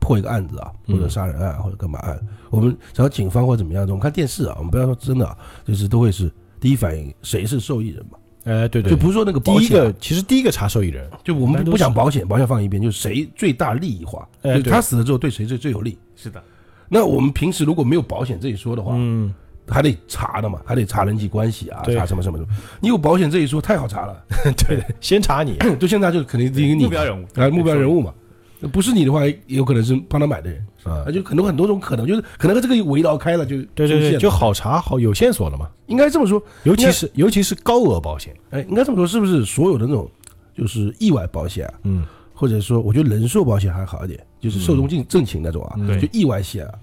[0.00, 0.96] 破一个案子啊，嗯。
[0.96, 2.18] 或者杀人案或者干嘛案，
[2.50, 15.98] 我们只要警方或怎么样，我们看电视啊，我们不要说真的啊，就是都会是第一反应谁是受益人嘛，呃对对，就不是说那个第一个其实第一个查受益人，就我们不讲保险，保险放一边，就是谁最大利益化，就他死了之后对谁最最有利。
[16.16, 16.42] 是的，
[16.88, 19.32] 那我们平时如果没有保险这一说的话，嗯，
[19.68, 22.48] 还得查的嘛，还得查人际关系啊，查什么什么什么。
[22.80, 24.24] 你有保险这一说太好查了，
[24.66, 27.26] 对，先查你， 就现在就肯定第一个你目标人物。
[27.36, 28.19] 啊，目标人物嘛，那
[28.68, 35.68] 不是你的话，也有可能是帮他买的人啊啊，就很多很多种可能，就是可能这个围绕开了就对对对，就好查好有线索了嘛。
[35.86, 40.08] 应该这么说，尤其是尤其是高额保险，哎，应该这么说，是不是所有的那种
[40.54, 46.74] 就是意外保险啊，嗯，或者说我觉得人寿保险还好一点，就是寿终正正寝那种啊，就意外险啊，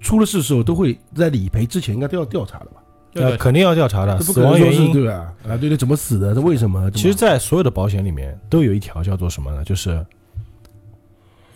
[0.00, 2.82] 出了事时候都会在理赔之前应该都要调查的吧？
[3.14, 4.92] 呃，肯定要调查的，这不死可能说是亡原因。
[4.92, 5.32] 对吧？
[5.48, 6.34] 啊，对对，怎么死的？
[6.34, 6.88] 这为什么？
[6.92, 9.64] 其实，在所有的保险里面都有一条叫做什么呢？
[9.64, 10.04] 就是，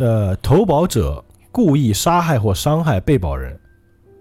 [0.03, 3.57] 呃，投保者故意杀害或伤害被保人，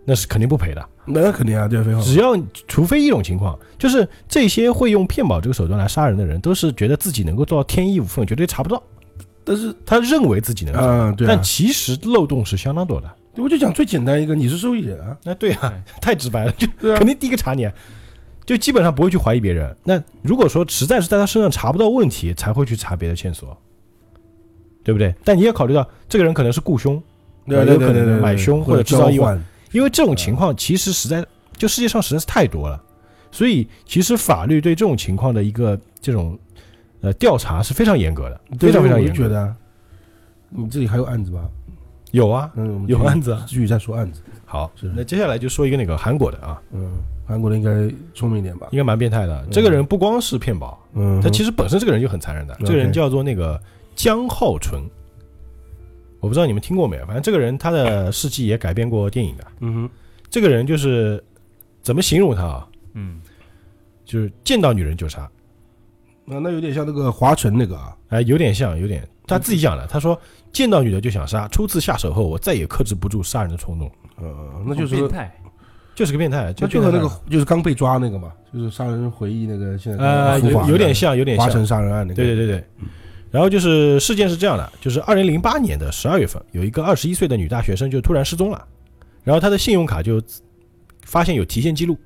[0.06, 0.90] 那是肯定不赔的。
[1.06, 8.82] 那肯定啊，对，非常只要除非一种情况，就是这些会用骗保这个手段来杀人的人，都是觉得自己能够做到天衣无缝，绝对查不到。
[9.44, 13.12] 但是他认为自己能查到，啊，对啊但，其实漏洞是相当多的。
[13.38, 17.74] 我就讲最简单一个，你是受益人啊，那对啊，太直白了，就对啊肯定第一个查你啊，
[18.46, 19.76] 就基本上不会去怀疑别人。
[19.84, 23.58] 那如果说实在是在他身上查不到问题，才会去查别的线索，
[24.84, 25.14] 对不对？
[25.24, 27.02] 但你也考虑到这个人可能是雇凶，
[27.46, 29.38] 对有可能买凶或者制造意外，
[29.72, 31.26] 因为这种情况其实实在
[31.58, 32.82] 就世界上实在是太多了，
[33.32, 36.38] 所以其实法律对这种情况的一个这种
[37.02, 39.56] 呃调查是非常严格的，非常非常严格的。
[40.50, 41.48] 你这里还有案子吗？
[42.12, 43.46] 有啊，嗯，有案子啊。
[43.48, 44.22] 继续再说案子。
[44.44, 46.92] 好，那接下来就说一个那个韩国的啊，嗯，
[47.26, 47.72] 韩国的应该
[48.14, 48.68] 聪明一点吧？
[48.72, 49.48] 应该蛮变态的。
[49.50, 52.58] 这个人不光是骗保，嗯，他其实本身这个人就很残忍的。
[52.66, 53.58] 这个人叫做那个
[53.96, 54.82] 姜浩纯，
[56.20, 59.48] 我不知道你们听过没有，反正这个人他的事迹也改编过电影的。
[59.60, 59.90] 嗯哼，
[60.30, 61.24] 这个人就是
[61.82, 62.68] 怎么形容他啊？
[62.94, 63.22] 嗯，
[64.06, 65.30] 就是见到女人就杀，
[66.26, 69.08] 那那有点像那个华晨那个啊，哎，有点像，有点。
[69.28, 69.88] 他自己讲的。
[69.88, 70.20] 他说
[70.52, 75.34] 见到女的就想杀，初次下手后，我再也克制不住杀人的冲动，呃，那就是变态，
[75.96, 82.64] 就是个变态，就就和那个就是刚被抓那个嘛，就是杀人回忆那个现在呃有有点像，有点像，华晨杀人案那个，对对对对。
[83.32, 88.68] 然后就是事件是这样的，就是二零零八年的十二月份，有一个二十一岁的女大学生就突然失踪了，
[89.24, 90.22] 然后她的信用卡就
[91.06, 91.98] 发现有提现记录，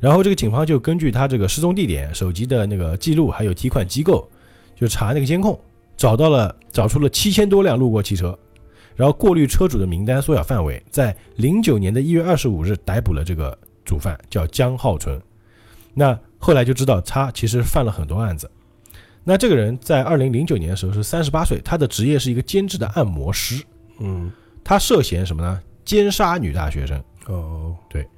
[0.00, 4.26] 然后这个警方就根据她这个失踪地点、手机的那个记录，还有提款机构，
[4.74, 5.60] 就查那个监控，
[5.98, 8.36] 找到了找出了七千多辆路过汽车，
[8.96, 15.20] 然后过滤车主的名单缩小范围，在零九年的一月二十五日逮捕了这个主犯，叫江浩纯。
[15.92, 18.50] 那后来就知道他其实犯了很多案子。
[19.28, 23.62] 那这个人在二零零九年的时候是三十八岁，他的职业是一个兼职的按摩师，
[23.98, 24.32] 嗯，
[24.64, 25.60] 他涉嫌什么呢？
[25.84, 26.98] 奸杀女大学生。
[27.26, 28.08] 哦，对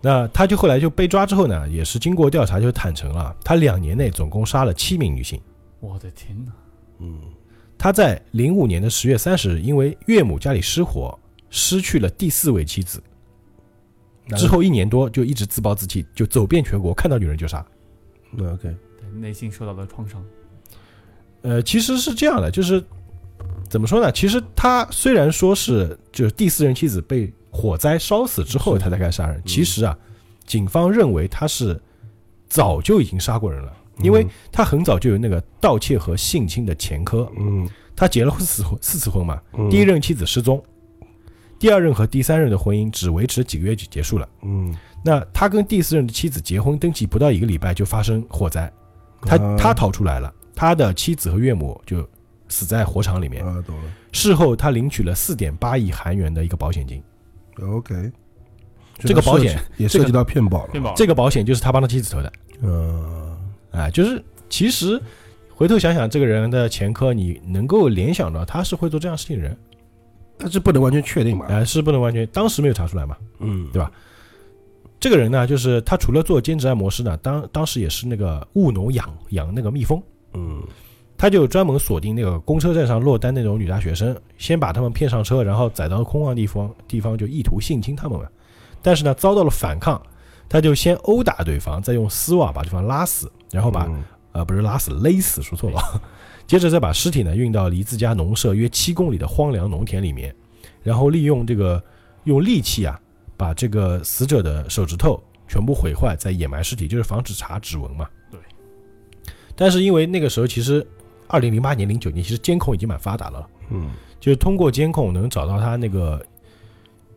[0.00, 5.40] 那他就后来就被抓之后呢，也是经过调查就坦诚了，他两年内总共杀了七名女性。
[5.78, 6.50] 我的天哪！
[6.98, 7.20] 嗯，
[7.78, 11.16] 他在零五年的十月三十日，因为岳母家里失火，
[11.48, 13.00] 失去了第四位妻子。
[14.36, 17.64] 之后一年多就一直自暴自弃，就走遍全国，看到女人就杀。
[18.32, 18.74] 那 OK，对
[19.20, 20.24] 内心受到了创伤，
[21.42, 22.82] 呃，其实是这样的，就是
[23.68, 24.10] 怎么说呢？
[24.12, 29.42] 其实他虽然说是就是第四任妻子被火灾烧死之后他才开始杀人，嗯。
[29.46, 29.96] 其实啊，
[30.44, 31.80] 警方认为他是
[32.48, 39.70] 早就已经杀过人了，因为他很早就有那个盗窃和性侵的前科，嗯，他结了四次婚四次婚嘛，嗯。
[39.70, 40.62] 第一，任妻子失踪，
[41.58, 44.28] 第二任和第三任的婚姻只维持几个月就结束了。
[44.42, 44.74] 嗯，
[45.04, 48.72] 那他跟第四任的妻子结婚登记不到一个礼拜就发生火灾，
[49.26, 49.56] 他啊。
[49.58, 52.08] 他逃出来了，他的妻子和岳母就
[52.48, 53.44] 死在火场里面。
[53.44, 53.82] 啊，懂了。
[54.12, 57.02] 事后他领取了四点八亿韩元的一个保险金
[57.60, 58.12] ，，OK，
[58.98, 62.32] 这个保险这个也涉及到骗保了，骗保这个保险就是他帮他妻子投的。
[62.62, 63.36] 嗯，
[63.72, 65.00] 啊，就是其实
[65.52, 69.58] 回头想想这个人的前科，你能够联想到他是会做这样事情的人，
[70.38, 73.16] 但是不能完全确定嘛，啊，是不能完全当时没有查出来嘛。
[73.40, 73.90] 嗯，对吧
[75.00, 80.02] 这个人呢，就是他除了做兼职按摩师呢，当当时也是那个务农养养那个蜜蜂，
[80.32, 80.62] 嗯，
[81.16, 88.26] 他就专门锁定那个公车站上落单那种女大学生，先把她们骗上车，然后载到空旷地方地方就意图性侵她们嘛。
[88.80, 90.00] 但是呢，遭到了反抗，
[90.48, 94.02] 他就先殴打对方，再用丝袜把对方拉死，然后把、嗯。
[94.34, 95.80] 呃不是拉死勒死，说错了，
[96.44, 100.34] 接着再把尸体呢运到离自家农舍约七公里的荒凉农田里面，
[100.82, 101.80] 然后利用这个
[102.24, 103.00] 用利器啊
[103.36, 108.08] 把这个死者的手指头全部毁坏，再掩埋尸体，就是防止查指纹嘛。
[108.30, 108.40] 对。
[109.56, 110.86] 但是因为那个时候其实
[111.28, 116.24] 二零零八年、零九年，其实监控已经蛮发达了，嗯就是通过监控能找到他那个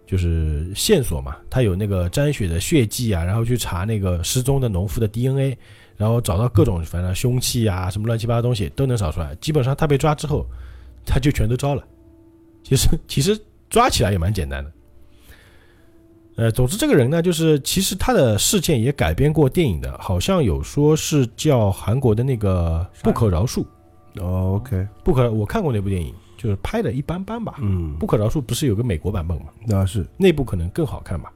[0.06, 5.58] 就是线索嘛，他有那个沾血的血迹啊，然后去查那个失踪的农夫的 DNA，
[5.96, 9.34] 然后找到各种反正凶器啊什么乱七八糟东西都能找出来。
[9.36, 10.46] 基本上他被抓之后，
[11.06, 11.84] 他就全都招了。
[12.64, 14.72] 其实其实抓起来也蛮简单的。
[16.38, 23.66] 呃，总之这个人呢，就是其实他的事件也改编过电影的，好像有说是叫韩国的那个《不可饶恕》，
[24.22, 27.56] 哦，OK，不可我看过那部电影，就是拍的一般般吧。
[27.60, 29.46] 嗯不，可饶恕不是有个美国版本吗？
[29.66, 31.34] 那是，那部可能更好看吧。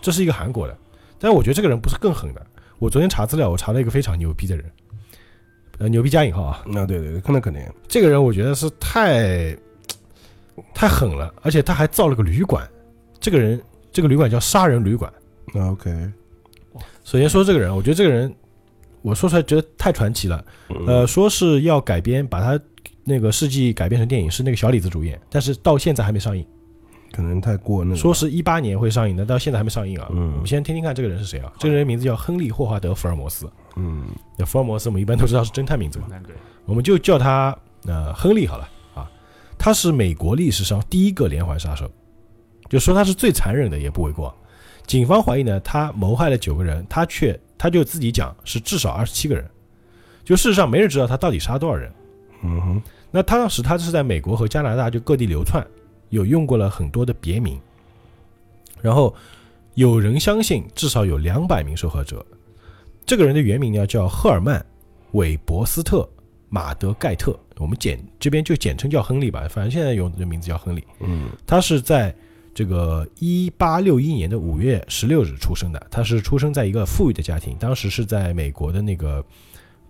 [0.00, 0.78] 这是一个韩国的，
[1.18, 2.46] 但是我觉得这个人不是更狠的。
[2.78, 4.70] 我昨天查资料，我查了一个非常牛逼的人，
[5.78, 6.62] 呃，牛逼加引号啊。
[6.64, 9.56] 那对对对，那肯定，这个人我觉得是太
[10.72, 12.64] 太狠了，而且他还造了个旅馆。
[13.18, 13.60] 这个人，
[13.94, 15.10] 这个旅馆叫杀人旅馆。
[15.54, 16.10] OK，
[17.04, 18.34] 首先说这个人，我觉得这个人，
[19.02, 20.44] 我说出来觉得太传奇了。
[20.68, 22.60] 嗯呃，说是要改编，把他
[23.04, 26.44] 那个事迹改编成电影，是那个小李子主演，但是到现在还没上映。
[27.12, 30.08] 可能太过那个，说是一八年会上映的，到现在还没上映啊。
[30.10, 31.52] 嗯我们先听听看这个人是谁啊？
[31.60, 33.48] 这个人名字叫亨利·霍华德·福尔摩斯。
[33.76, 36.08] 嗯那福尔摩斯我们一般都知道是侦探名字嘛，
[36.64, 39.08] 我们就叫他呃亨利好了啊。
[39.56, 41.88] 他是美国历史上第一个连环杀手，
[42.74, 44.36] 就说他是最残忍的也不为过。
[44.84, 49.48] 警方怀疑呢，他谋害了九个人，他却他就自己讲是至少二十七个人。
[50.24, 51.92] 就事实上没人知道他到底杀多少人。
[52.42, 52.82] 嗯哼，
[53.12, 55.64] 那他当时他是在美国和加拿大就各地流窜，
[56.08, 57.60] 有用过了很多的别名，
[58.82, 59.14] 然后
[59.74, 62.26] 有人相信至少有两百名受害者。
[63.06, 64.60] 这个人的原名呢叫赫尔曼·
[65.12, 65.98] 韦伯斯特·
[66.48, 70.82] 马德盖特，我们简这边就简称叫亨利吧，反正现在用的名字叫亨利。
[70.98, 72.14] 嗯他是在
[72.54, 79.22] 这个一八六一年的五月十六日出生的，他是出生在一个富裕的家庭，当时是在美国的那个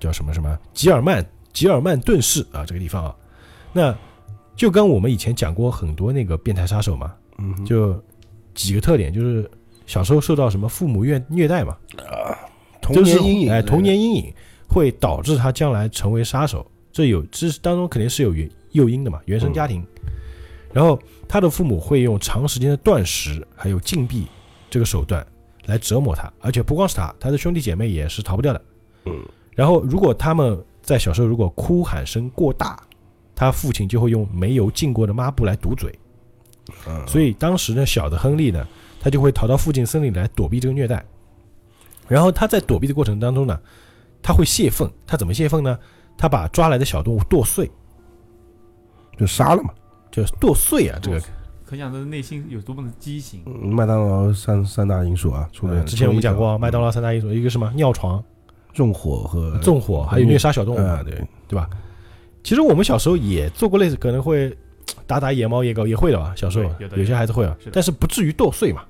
[0.00, 3.14] 叫什么什么吉尔曼吉尔曼顿市啊这个地方啊。
[3.72, 3.94] 那
[4.57, 8.03] 就跟我们以前讲过很多那个变态杀手嘛，嗯，就
[8.55, 9.50] 几个特点，就是
[9.85, 11.77] 小时候受到什么父母虐虐待嘛，
[12.81, 14.33] 童年阴影，哎，童年阴影
[14.66, 19.87] 会导致他将来成为杀手，这有这是当中肯定是有原诱因的嘛，原生家庭。
[20.75, 24.27] 然后他的父母会用长时间的断食还有禁闭
[24.69, 25.25] 这个手段
[25.67, 28.61] 来折磨他，而且不光是他，他的兄弟姐妹也是逃不掉的。
[29.05, 32.83] 嗯，然后如果他们在小时候如果哭喊声过大，
[33.37, 35.97] 他父亲就会用没油浸过的抹布来堵嘴。
[36.89, 38.67] 嗯，所以当时呢，小的亨利呢，
[39.01, 41.05] 他就会逃到附近森林来躲避这个虐待。
[42.09, 43.57] 然后他在躲避的过程当中呢，
[44.21, 44.91] 他会泄愤。
[45.07, 45.79] 他怎么泄愤呢？
[46.19, 47.71] 他把抓来的小动物剁碎，
[49.17, 49.73] 就杀了嘛。
[50.14, 50.96] 就是剁碎啊！
[51.03, 51.20] 这个
[51.64, 53.40] 可想他的内心有多么的畸形。
[53.46, 58.22] 嗯麦当劳三三大因素啊，除了呃之前我们讲过麦当劳劳三大因素，一个什么尿床、
[58.72, 61.14] 纵火和纵火，还有虐杀小动物，啊，对，
[61.48, 61.68] 对吧？
[62.44, 64.57] 其实我们小时候也做过类似，可能会
[65.05, 66.33] 打打野猫、野狗也会的吧？
[66.37, 68.85] 小时候有有些孩子会啊，但是不至于剁碎嘛。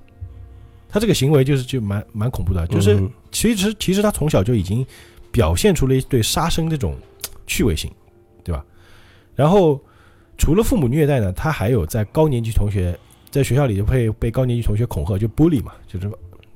[0.89, 4.87] 他这个行为就是就蛮蛮恐怖的，就是嗯其实其实他从小就已经
[5.33, 6.97] 表现出了一对杀生这种
[7.47, 7.91] 趣味性，
[8.45, 8.65] 对吧？
[9.35, 9.81] 然后
[10.37, 12.99] 除了父母虐待呢，他还有在高年级同学
[13.31, 16.11] 在学校里会被高年级同学恐吓，就 bully 嘛，就是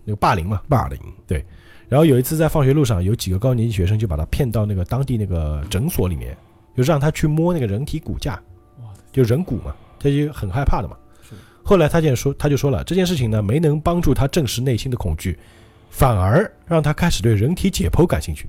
[0.04, 0.60] 那个霸凌嘛。
[0.68, 1.44] 霸凌，对
[1.88, 6.36] 然后有一次在放学路上，有几个高年级学生就把他骗到那个当地那个诊所里面，
[6.76, 8.38] 就让他去摸那个人体骨架，
[9.10, 10.96] 就人骨嘛，他就很害怕的嘛。
[11.22, 15.38] 是后来他就说，他就说了这件事情呢，没能帮助他正视内心的恐惧，
[15.88, 18.48] 反而让他开始对人体解剖感兴趣。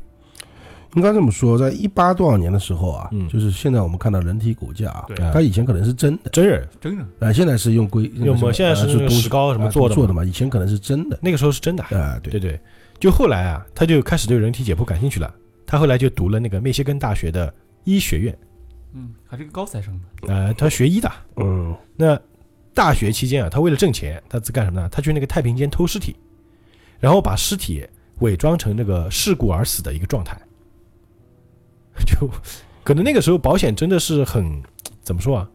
[0.95, 11.83] 应该这么说，在一八多少年的时候啊，嗯就是现在我们看到人体骨架啊，对它以前可能是真的，真人，真人啊，现在是用硅，用我们现在是是东西那个石膏什么啊做的嘛做的嘛，以前可能是真的，那个时候是真的。
[11.83, 12.59] 啊，对对，对，
[12.99, 15.33] 就后来啊，他就开始对人体解剖感兴趣了。
[15.65, 18.35] 他后来就读了那个密歇根大学的医学院，
[18.93, 20.01] 嗯，还是个高材生呢。
[20.27, 21.11] 呃，他学医的。
[21.35, 22.19] 嗯，那
[22.73, 24.89] 大学期间啊，他为了挣钱，他是干什么呢？
[24.89, 26.15] 他去那个太平间偷尸体，
[26.99, 27.85] 然后把尸体
[28.21, 30.35] 伪装成那个事故而死的一个状态。
[32.05, 32.29] 就
[32.83, 34.61] 可能那个时候保险真的是很
[35.03, 35.49] 怎么说啊？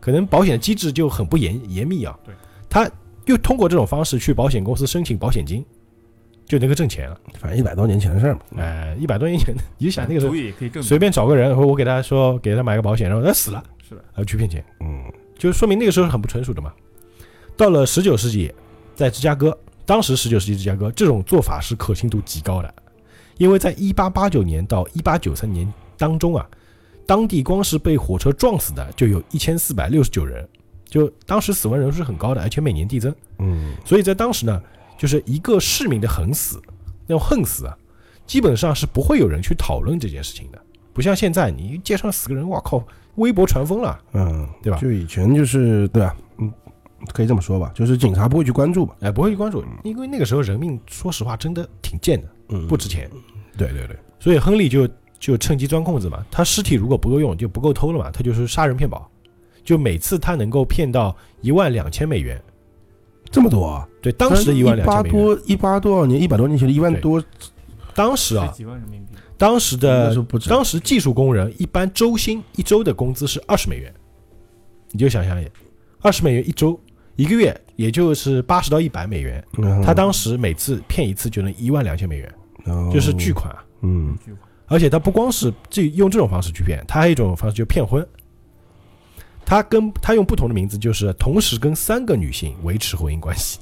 [0.00, 2.16] 可能保险的机制就很不严严密啊。
[2.24, 2.34] 对，
[2.68, 2.88] 他
[3.26, 5.64] 又通过这种方式去保险公司申请保险金，
[6.46, 7.18] 就能够挣钱了。
[7.38, 14.64] 反正一百多年前的事儿嘛，哎、一百多年前， 你就想那个时候随便找个人，我给他说给他买个保险，然后他死了，是的，然后去骗钱。
[14.80, 15.04] 嗯，
[15.36, 16.72] 就说明那个时候是很不成熟的嘛。
[17.56, 18.52] 到了十九世纪，
[18.94, 22.74] 在芝加哥，当时十九世纪芝加哥这种做法是可信度极高的，
[23.38, 26.46] 因为在一八八九年到一八九三年当中啊，
[27.06, 30.46] 当地光是被火车撞死的就有一千四百六十九人，
[30.84, 33.14] 就当时死亡人数是很高的，而且每年递增。
[33.38, 34.62] 嗯，所以在当时呢，
[34.98, 36.60] 就是一个市民的横死，
[37.06, 37.76] 那种横死啊，
[38.26, 40.60] 基本上是不会有人去讨论这件事情的，
[40.92, 46.14] 不像现在，你街上死个人，哇靠，微博传疯了，嗯，对吧就以前就是对吧？
[46.18, 46.24] 嗯，
[47.12, 48.96] 可以这么说吧，就是警察不会去关注吧？
[49.00, 52.66] 哎，不会去关注，因为那个时候人命，说实话真的挺贱的，嗯。
[52.66, 53.08] 不值钱，
[53.56, 59.08] 对对对，所以亨利就就趁机钻空子嘛，他尸体如果不够用，就不够偷了嘛，他就是杀人骗保，
[59.64, 62.40] 就每次他能够骗到一万两千美元，
[63.30, 63.88] 这么多啊！
[64.00, 66.20] 对，当时的一万两千美元，多一八多少年？
[66.20, 67.22] 一百多年前的一万多，
[67.94, 70.14] 当时啊，几万人民币，当时的。
[70.48, 73.92] 当时技术工人一般周薪一周的工资是二十美元，
[74.92, 75.50] 你就想象也，
[76.00, 76.78] 二十美元一周，
[77.18, 79.44] 一个月也就是八十到一百美元。
[79.58, 82.34] 嗯他当时每次骗一次就能一万两千美元，
[82.66, 83.64] 哦就是巨款啊！
[83.82, 84.16] 嗯
[84.66, 88.06] 而且他不光是这用这种方式去骗，他还有一种方式就骗婚。
[89.44, 93.58] 他跟他用不同的名字，就是同时跟三个女性维持婚姻关系，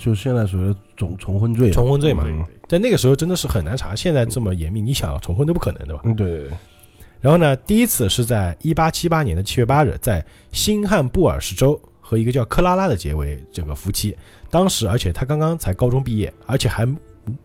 [0.00, 2.24] 就现在所谓的重重婚罪啊，重婚罪嘛。
[2.66, 6.02] 在那个时候真的是很难查，现在这么严密，你想重婚都不可能，对吧？
[6.04, 6.48] 嗯，对，
[7.20, 11.78] 然后呢，第一次是在一八七八年的七月八日，在新罕布尔什州
[12.08, 14.16] 和一个叫克拉拉的结为这个夫妻。
[14.48, 16.88] 当时，而且他刚刚才高中毕业，而且还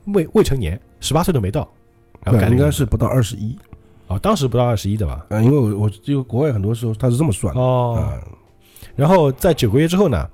[0.05, 1.69] 未未成年，十八岁都没到。
[2.23, 3.59] 然后改对，了名字应该是不到二十一
[4.07, 5.25] 哦，当时不到二十一的吧？
[5.31, 8.23] 嗯，因为我我这个国外很多时候他是这么算的哦，啊，
[8.95, 10.25] 然后在九个月之后呢，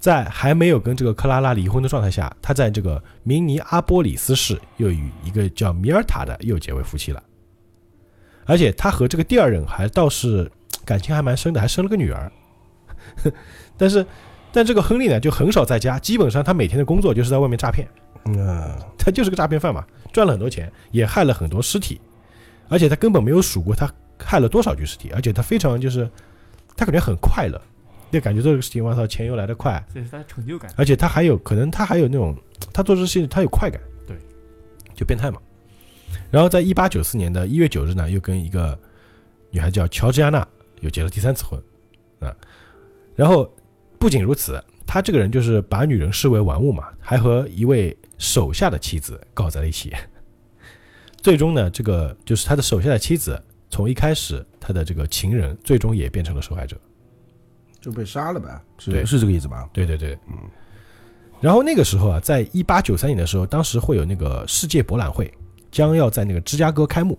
[0.00, 7.22] 在还没有跟这个克拉拉离婚的状态下，他在这个明尼阿波里斯市又与一个叫米尔塔的又结为夫妻了。
[8.44, 10.50] 而且他和这个第二任还倒是
[10.84, 12.32] 感情还蛮深的，还生了个女儿。
[13.78, 14.04] 但是，
[14.52, 17.88] 但这个亨利呢就很少在家，基本上他每天的工作就是在外面诈骗，
[18.24, 22.00] 嗯， 他就是个诈骗犯嘛，赚了很多钱，也害了很多尸体。
[22.68, 26.06] 而且他根本没有数过他害了多少具尸体，而且他非常就是
[26.76, 27.58] 他感觉很快乐，
[28.10, 30.70] 就感觉这个事情，我操，钱又来得快，这是他的成就感。
[30.76, 32.36] 而且他还有可能他还有那种
[32.72, 34.16] 他做这事情他有快感，对，
[34.94, 35.38] 就变态嘛。
[36.30, 38.78] 然后在一八九四年的一月九日呢，又跟一个
[39.50, 40.46] 女孩叫乔治亚娜
[40.80, 41.58] 又结了第三次婚
[42.20, 42.34] 啊。
[43.16, 43.50] 然后
[43.98, 49.92] 不仅如此，他这个人就是把女人视为玩物嘛，还和一位手下的妻子搞在了一起。
[51.20, 56.76] 最终呢，这个就是他的手下的妻子，从一开始他的这个情人，最终也变成了受害者。
[57.80, 59.68] 就被杀了呗，对是是这个意思吧？
[59.72, 60.36] 对对对，嗯。
[61.40, 65.32] 然后那个时候啊，在一八九三年的时候，当时会有那个世界博览会
[65.70, 67.18] 将要在那个芝加哥开幕。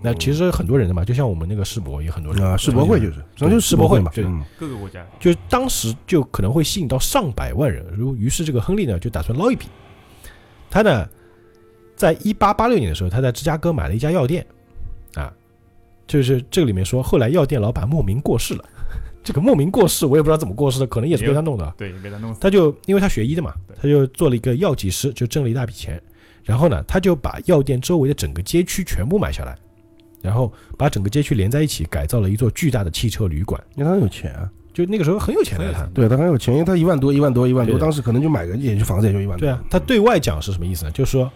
[0.00, 7.84] 那其实很多人的嘛，就像我们那个世博也很多人啊，世博会就是，主要就是世博会嘛，对嗯各个国家就当时就可能会吸引到上百万人。
[7.96, 9.66] 如于是这个亨利呢，就打算捞一笔。
[10.70, 11.08] 他呢，
[11.96, 14.46] 在一八八六年的时候，他在芝加哥买了一家药店，
[15.14, 15.32] 啊，
[16.06, 18.64] 就是这个里面说，后来药店老板莫名过世了。
[19.24, 21.74] 这个莫名过世，我也不知道怎么过世的，可能也是被他弄的。
[21.76, 22.40] 对被他弄死。
[22.40, 26.00] 他就因为他学医的嘛，他就做了一个药剂师，就挣了一大笔钱。
[26.44, 29.58] 然后呢，他就把药店周围的整个街区全部买下来，
[30.20, 33.62] 然后把整个街区连在一起，改造了一座巨大的汽车旅馆。
[33.76, 35.84] 因为他很有钱啊，就那个时候很有钱的他。
[35.94, 39.40] 对他很有钱，因为他一万多一万多一万多，当时可能就买个也就房子也就一万多。
[39.40, 40.90] 对啊，他对外讲是什么意思呢？
[40.90, 41.30] 就是说，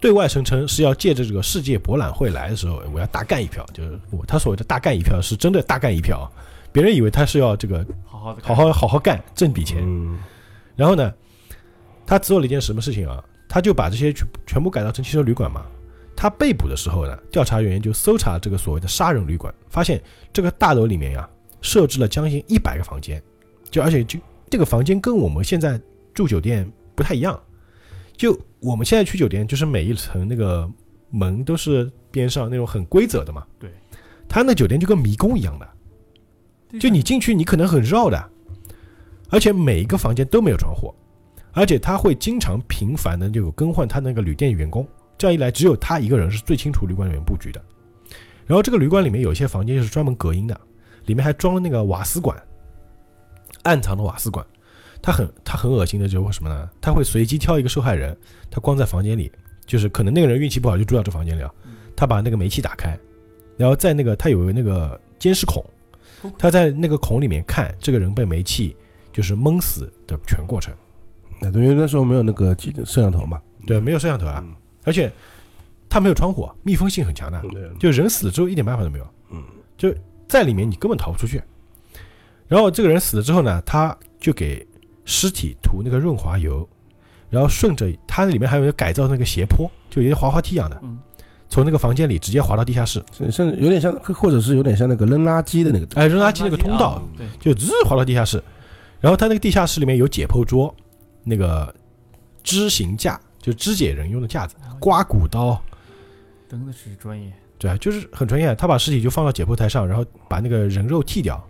[0.00, 3.64] 对外声称是要借着这个世界博览会来的时候，我要大干一票。
[3.72, 6.30] 就是我他所谓的大干一票，是真的大干一票。
[6.72, 9.82] 别人以为他是要这个好好好好好好干，挣笔钱。
[9.82, 10.18] 嗯，
[10.76, 11.10] 然后呢，
[12.04, 13.22] 他做了一件什么事情啊？
[13.48, 15.64] 他就把这些全全部改造成汽车旅馆嘛。
[16.16, 20.02] 他被捕的时候呢，调查人员就搜查这个所谓的杀人旅馆，发现
[20.32, 21.28] 这个大楼里面呀，
[21.60, 23.22] 设置了将近一百个房间，
[23.70, 25.78] 就而且就这个房间跟我们现在
[26.14, 27.38] 住酒店不太一样。
[28.16, 30.66] 就我们现在去酒店，就是每一层那个
[31.10, 33.44] 门都是边上那种很规则的嘛。
[33.58, 33.70] 对，
[34.26, 38.30] 他那酒店就跟迷宫一样的，就你进去，你可能很绕的，
[39.28, 40.94] 而且每一个房间都没有窗户，
[41.52, 44.88] 而且他会经常频繁的就有更换他那个旅店员工，
[45.18, 47.62] 这样一来，只有他一个人是最清楚旅馆里面布局的。
[48.46, 50.60] 然后这个旅馆里面有一些房间就是专门隔音的，
[51.06, 52.40] 里面还装了那个瓦斯管，
[53.62, 54.44] 暗藏的瓦斯管。
[55.02, 56.68] 他很他很恶心的就是什么呢？
[56.80, 58.16] 他会随机挑一个受害人，
[58.50, 59.30] 他关在房间里，
[59.64, 61.54] 就是可能那个人运气不好就住到这房间里了，
[61.94, 62.98] 他把那个煤气打开，
[63.56, 65.64] 然后在那个他有那个监视孔，
[66.38, 68.76] 他在那个孔里面看这个人被煤气
[69.12, 70.74] 就是闷死的全过程。
[71.40, 73.40] 那对，因为那时候没有那个记摄像头嘛。
[73.66, 74.54] 对，没有摄像头啊，嗯
[74.86, 75.12] 而且
[75.88, 77.42] 他没有窗户，密封性很强的，
[77.78, 79.42] 就人死了之后一点办法都没有，嗯，
[79.76, 79.94] 就
[80.26, 81.42] 在里面你根本逃不出去。
[82.46, 84.66] 然后这个人死了之后呢，他就给
[85.04, 86.66] 尸体涂那个润滑油，
[87.28, 90.98] 然后顺着它那里面还有一个改造那个斜坡，就有点滑滑梯一样的，嗯
[91.48, 95.86] 从那个房间里直接滑到地下室，甚甚至有点像，或者是有点像那个扔垃圾的那个。
[95.94, 97.00] 哎，扔垃圾那个通道
[97.38, 98.42] 就直滑到地下室。
[99.00, 100.74] 然后他那个地下室里面有解剖桌，
[101.22, 101.72] 那个
[102.42, 105.62] 支形架，就肢解人用的架子，刮骨刀，
[106.48, 107.32] 真的是专业。
[107.56, 108.52] 对啊，就是很专业。
[108.56, 111.40] 他把尸体就放到解剖台上，然后把那个人肉剃掉，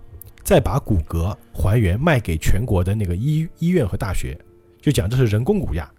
[0.45, 4.39] 再把骨骼还原卖给全国的那个医医院和大学，
[4.79, 5.91] 就讲这是人工骨架，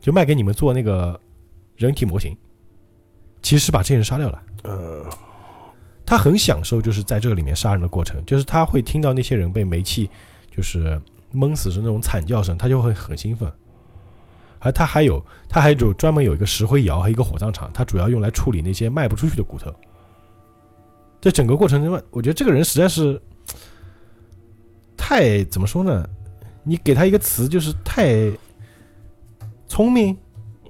[0.00, 1.20] 就卖给你们做那个
[1.76, 2.36] 人体模型。
[3.40, 4.42] 其实是把这些人杀掉了。
[4.64, 5.08] 呃，
[6.04, 10.10] 他很享受就是在这个里面杀人的过程，就是他会听到那些人被煤气
[10.50, 11.00] 就是
[11.30, 13.48] 闷死时那种惨叫声，他就会很兴奋。
[14.64, 19.72] 而他还有他还有专门有一个石灰窑和一个火葬场，他主要用来处理那些卖不出去的骨头。
[21.20, 23.20] 这整个过程中，我觉得这个人实在是
[24.96, 26.06] 太怎么说呢？
[26.62, 28.30] 你给他一个词就是太
[29.68, 30.16] 聪明，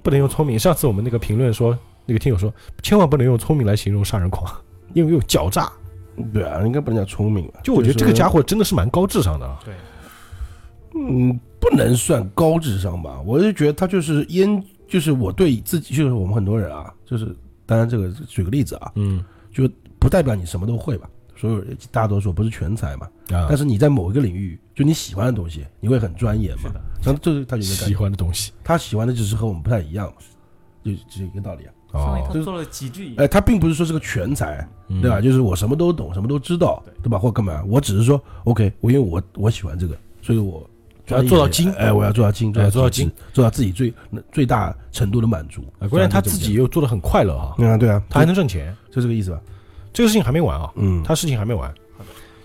[0.03, 0.59] 不能用聪明。
[0.59, 4.53] 上次我们那个评论说，那个听友说，千万不能用聪明来形容杀人狂，
[4.93, 5.71] 因为用狡诈。
[6.33, 7.59] 对啊，应该不能叫聪明吧？
[7.63, 9.59] 就我觉得这个家伙，伙真的是蛮高智商的啊。
[9.65, 9.73] 对，
[10.93, 11.37] 嗯，
[11.67, 13.19] 不能算高智商吧？
[13.25, 17.35] 我就觉得他就是烟，就是我对自己，就是我们很多人啊，就是
[17.65, 19.67] 当然这个举个例子啊，嗯就
[19.99, 21.09] 不代表你什么都会吧。
[21.37, 26.63] 所有人大多数不是全才嘛，啊但，是你在某一个领域，就你喜欢的东西，你会很钻研嘛。
[26.63, 30.13] 是的，像这是他有一个喜，欢的东西他喜欢的只是和我们不太一样嘛，
[30.83, 31.71] 就只有一个道理啊。
[31.91, 35.19] 哦相当于他，做了极致哎，他并不是说是个全才，嗯对吧？？
[35.21, 37.17] 就是我什么都懂，什么都知道，对对吧？
[37.17, 37.63] 或干嘛？
[37.67, 40.69] 我只是说，OK，我因为我我喜欢这个，所以我
[41.07, 43.93] 要做到精哎，我要做到精，哎做到精，做到自己最
[44.31, 45.61] 最大程度的满足。
[45.79, 49.39] 啊，关键他自己又做的很快乐啊，嗯，对啊，他还能挣钱，就这个意思吧？
[49.93, 51.73] 这个事情还没完啊，嗯，他事情还没完。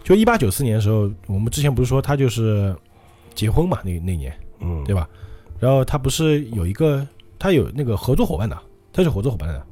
[0.05, 2.75] 就一八九四年的时候，我们之前不是说他就是
[3.35, 5.09] 结婚嘛，那那年嗯，对吧？
[5.59, 7.07] 然后他不是有一个
[7.39, 8.59] 他有那个合作伙伴的，
[8.93, 9.67] 他是合作伙伴的，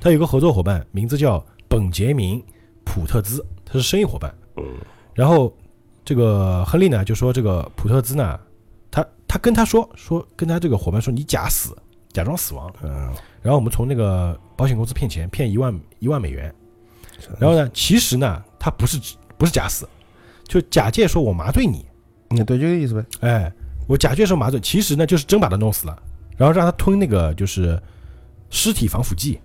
[0.00, 2.40] 他有个合作伙伴，名字叫本杰明·
[2.84, 4.32] 普特兹，他是生意伙伴。
[4.56, 4.64] 嗯
[5.14, 5.54] 然后
[6.12, 8.38] 这个亨利呢就说这个普特兹呢，
[8.90, 11.74] 他他跟他说说跟他这个伙伴说你假死，
[12.12, 13.10] 假装死亡，嗯，
[13.40, 16.54] 然后我们从那个保险公司骗钱，骗一万一万美元。
[17.38, 19.00] 然后呢，其实呢他不是
[19.38, 19.88] 不是假死，
[20.44, 21.86] 就假借说我麻醉你，
[22.28, 23.06] 嗯，对，就这个意思呗。
[23.20, 23.50] 哎，
[23.86, 25.98] 我假借说麻醉，其实呢就是真把他弄死了，
[26.36, 27.82] 然后让他吞那个就是
[28.50, 29.40] 尸体防腐剂，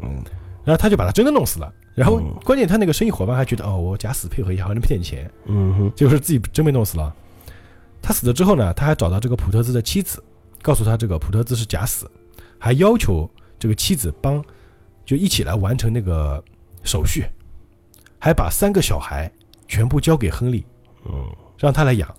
[0.00, 0.22] 嗯。
[0.64, 1.74] 然后他就把他真的弄死了。
[1.94, 2.34] 然后嗯。
[2.44, 7.14] 关键他那个生意伙伴还觉得哦，我假死配合一下，还能骗点钱，嗯哼，结果是自己真被弄死了。
[8.02, 10.22] 他死了之后呢，他还找到这个普特兹的妻子，
[10.60, 12.10] 告诉他这个普特兹是假死，
[12.58, 14.44] 还要求这个妻子帮
[15.04, 16.42] 就一起来完成那个
[16.82, 17.24] 手续，
[18.18, 19.30] 还把三个小孩
[19.66, 20.64] 全部交给亨利，
[21.06, 21.24] 嗯。
[21.56, 22.12] 让他来养。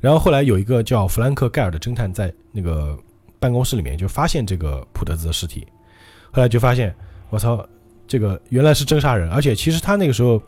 [0.00, 2.98] 然后后来有一个叫弗兰克盖尔的侦探在那个
[3.38, 5.66] 办公室里面就发现这个普特兹的尸体，
[6.36, 6.94] 后来就发现
[7.30, 7.66] 我操，
[8.06, 10.40] 这个原来是真杀人，而且其实他那个时候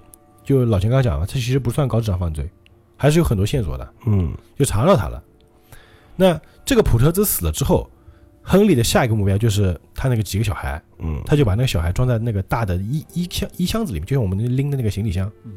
[0.44, 2.46] 就老秦刚刚讲了，他其实不算高智商犯罪，
[2.94, 5.24] 还是有很多线索的，嗯就查到他了。
[6.14, 7.88] 那这个普特兹死了之后，
[8.42, 15.54] 亨利的下一个目标就是他那个几个小孩，嗯，他就把那个小孩装在那个大的衣衣箱衣箱子里面，就像我们拎的那个行李箱嗯，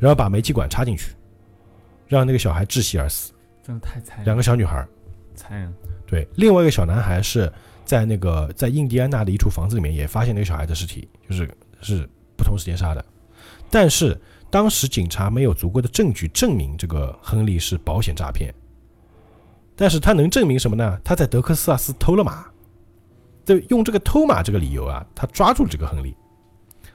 [0.00, 1.12] 然后把煤气管插进去，
[2.08, 3.32] 让那个小孩窒息而死。
[3.64, 4.84] 真的太残忍，两个小女孩，
[5.36, 5.72] 残忍。
[6.04, 7.52] 对，另外一个小男孩是
[7.88, 13.02] 在那个在印第安纳的一处房子里面也发现那个小孩的尸体，就是是不同时间杀的，
[13.70, 14.20] 但是
[14.50, 18.54] 当时警察没有足够的证据证明这个亨利是保险诈骗，
[19.74, 21.00] 但是他能证明什么呢？
[21.02, 22.44] 他在德克萨斯偷了马，
[23.46, 26.14] 对，用这个偷马这个理由啊，他抓住了这个亨利，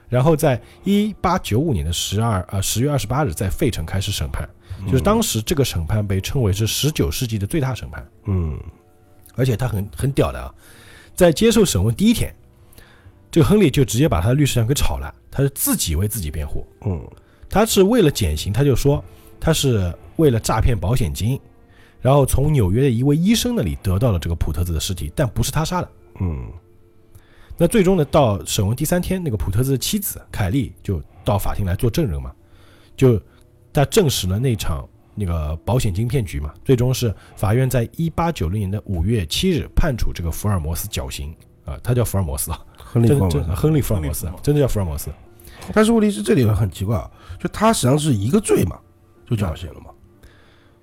[0.08, 4.48] 然后在一八九五年的十二呃十月二十八日在费城开始审判，
[4.86, 8.08] 就是当时这个审判被称为是十九世纪的最大审判。
[8.26, 8.56] 嗯。
[9.36, 10.54] 而且他很很屌的啊，
[11.14, 12.34] 在接受审问第一天，
[13.30, 17.06] 这个亨利就直接把他的律师长给炒了，他是自己为自己辩护，嗯。
[17.48, 19.04] 他是为了减刑，他就说
[19.38, 21.40] 他是为了诈骗保险金，
[22.00, 25.88] 然后从纽约的一位医生那里得到了这个普特兹的尸体，但不是他杀的。
[26.20, 26.50] 嗯。
[27.56, 32.32] 那最终呢，到审问第三天，那个普特兹的妻子凯莉就到法庭来做证人嘛，
[32.96, 33.20] 就
[33.72, 36.52] 他证实了那场那个保险金骗局嘛。
[36.64, 41.34] 最终是法院在一八九零年的五月七日判处这个福尔摩斯绞刑
[41.64, 45.10] 啊，他叫福尔摩斯啊，亨利福尔摩斯亨利福尔摩，斯真的叫福尔摩斯。
[45.72, 48.78] 但是问题是这里很奇怪啊，就他实际上是一个罪嘛，
[49.26, 49.86] 就绞刑了嘛，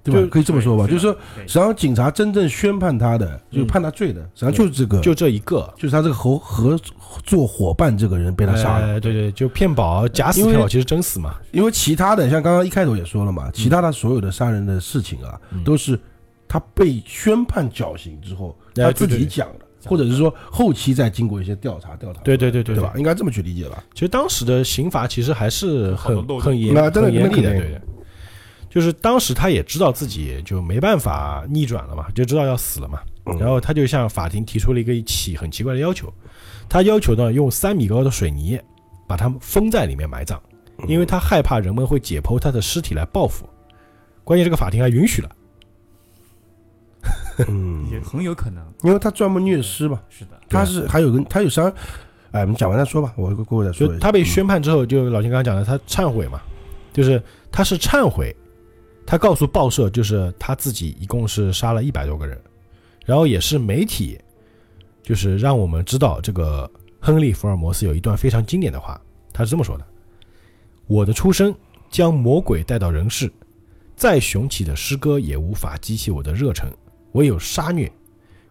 [0.04, 0.22] 对吧？
[0.22, 6.80] 就可以这么说吧，就是说，实际上警察真正宣判他的，就嗯判他罪的，实际上就是这个，就这一个，就是他这个合合
[7.24, 8.88] 作伙伴这个人被他杀了。
[8.88, 11.36] 哎对对，就骗保假死骗保，其实真死嘛。
[11.52, 15.99] 因为其他的，像刚刚一开头也说了嘛，其他的所有的杀人的事情啊，嗯都是
[16.47, 22.93] 他被宣判绞刑之后，哎他自对对己讲的，或者是说后期再经过一些调查调查，对对对对对吧？？
[22.97, 23.84] 应该这么去理解吧？
[23.93, 27.82] 其实当时的刑罚其实还是很很严那真的很严厉的，那肯定对的。
[28.72, 33.38] 就是当时他也知道自己就没办法逆转了嘛，就知道要死了嘛，嗯。
[33.38, 36.12] 然后他就向法庭提出了一个一起很奇怪的要求，
[36.70, 38.58] 他要求呢用三米高的水泥
[39.08, 40.40] 把他们封在里面埋葬，
[40.88, 43.46] 因为他害怕人们会解剖他的尸体来报复。
[44.24, 45.30] 关键这个法庭还允许了，
[47.50, 48.64] 嗯， 也很有可能。
[48.84, 50.32] 因为他专门虐尸嘛，是的。
[50.48, 51.68] 他是还有个他有伤，
[52.32, 56.40] 哎，我们讲完再说吧，我过会再说他被宣判之后，就老秦刚刚讲的，他忏悔嘛，
[56.94, 58.34] 就是他是忏悔，
[59.06, 62.39] 他告诉报社，就是他自己一共是杀了一百多个人，
[63.06, 64.20] 然后也是媒体，
[65.04, 68.99] 就是让我们知道这个亨利·福尔摩斯有一段非常经典的话，
[69.34, 69.86] 他是这么说的
[70.88, 71.54] ：“我的出生
[71.89, 73.32] 将魔鬼带到人世，
[73.95, 76.72] 再雄起的诗歌也无法激起我的热忱，
[77.14, 77.91] 唯有杀虐。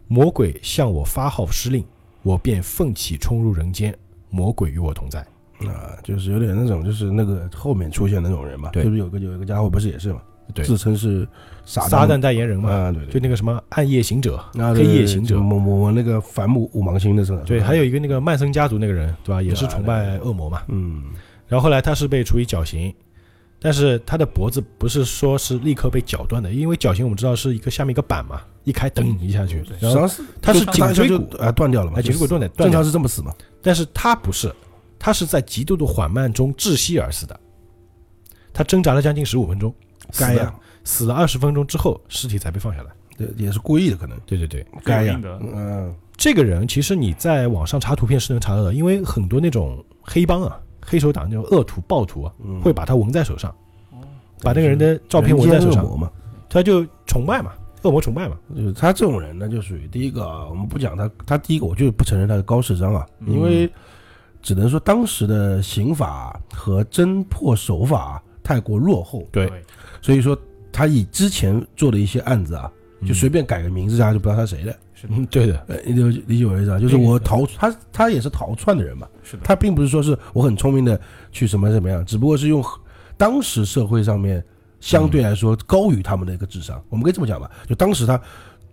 [0.08, 1.84] 魔鬼向我发号施令，
[2.22, 3.96] 我便奋起冲入人间，
[4.28, 5.24] 魔鬼与我同在。”
[5.60, 11.26] 啊，就是有点那种，就是那个后面出现那种人嘛，对就是有个有一个家伙不是也是嘛，对，自称是
[11.64, 17.42] 撒撒旦代言人嘛，啊，对对，就那个什么暗夜行者、啊黑夜行者，我我我那个反母五芒星的是吧？
[17.46, 19.40] 对，还有一个那个曼森家族那个人，对吧？
[19.42, 20.62] 也是崇拜恶魔嘛。
[20.68, 21.04] 嗯。
[21.46, 22.94] 然后后来他是被处以绞刑，
[23.58, 30.08] 但是他的脖子不是说是立刻被绞断的，因为绞刑我们知道是一个下面一个板嘛，一开噔一下去，然后
[30.40, 34.54] 他是颈椎骨，啊断掉了嘛，哎，颈椎骨断的，正常是这么死嘛，但是他不是，
[34.96, 37.38] 他是在极度的缓慢中窒息而死的，
[38.52, 39.74] 他挣扎了将近十五分钟，
[40.18, 42.90] 该呀，死了二十分钟之后，尸体才被放下来。
[43.16, 45.94] 对，也是故意的可能，对对对，该呀嗯。
[46.16, 53.50] 这个人其实你在网上查图片是能查到的，因为很多那种黑帮啊、黑手党那种恶徒、暴徒啊，嗯，会把他纹在手上，
[53.90, 53.98] 哦，
[54.42, 56.12] 把那个人的照片纹在手上，
[56.48, 57.52] 他就崇拜嘛。
[57.82, 63.32] 恶魔崇拜嘛，就是他这种人呢，就属于第一个啊，我们不讲他，他第一个我就不承认他是高智商啊，嗯。
[63.32, 63.72] 因为
[64.42, 69.50] 只能说当时的刑法和侦破手法太过落后，对
[70.00, 70.38] 所以说
[70.72, 72.70] 他以之前做的一些案子啊，
[73.06, 74.74] 就随便改个名字，大家就不知道他谁了。
[74.94, 81.00] 是的，嗯，对的，呃，你就理解我意思啊，就是我逃他他也是逃窜的人嘛，是的，他并不是说是我很聪明的
[81.32, 82.62] 去什么怎么样，只不过是用
[83.16, 84.44] 当时社会上面
[84.78, 88.20] 相对来说高于他们的一个智商，我们可以这么讲吧，就当时他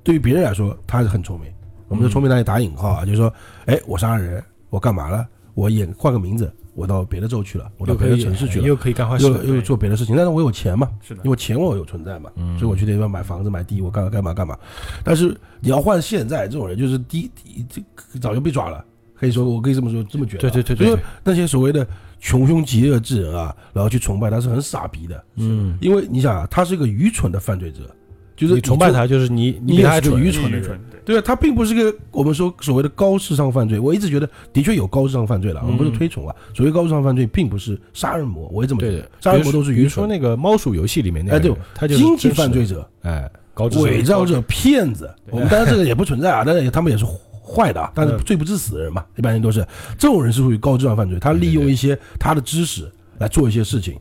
[0.04, 1.50] 对于别人来说他是很聪明，
[1.88, 3.34] 我们的聪明那里打引号啊，就是说，
[3.66, 5.26] 哎，我杀人，我干嘛了？
[5.54, 14.56] 我演换个名字，我到别的州去了，我到别的城市去了，又可以干坏事了，又又做别的事情，但是我有钱嘛，是的因，为钱我有存在嘛，嗯所以我去那地方买房子买地，我干嘛干嘛干嘛。
[15.04, 17.32] 但是你要换现在这种人，就是第一
[17.68, 17.82] 这
[18.20, 20.52] 早就被抓了，可以说我可以这么说这么觉得啊。
[20.52, 21.86] 对对对对所以，那些所谓的
[22.20, 27.90] 穷凶极恶之人啊，然后去崇拜他是很傻逼的，嗯，因为你想啊，他是一个愚蠢的犯罪者，
[28.38, 28.54] 就是。
[28.54, 33.78] 你崇拜他就是你你也是个比他还蠢，愚蠢的蠢，对，啊，他并不是个我们说所谓的高智商犯罪。
[33.80, 36.34] 我一直觉得的确有高智商犯罪了，我们不是推崇啊。
[36.54, 40.16] 所谓高智商犯罪，并不是杀人魔，我也这么觉得，，杀人魔都是比如说愚蠢的。
[40.16, 47.04] 那个猫鼠游戏里面那个哎对，他就是经济犯罪，者，哎，高智商伪造者、骗子，我们当然这个也不存在啊，但是他们也是
[47.42, 49.66] 坏的啊，但是嗯罪不至死的人嘛，一般人都是
[49.98, 53.98] 这种人是属于高智商犯罪，他利用一些他的知识来做一些事情。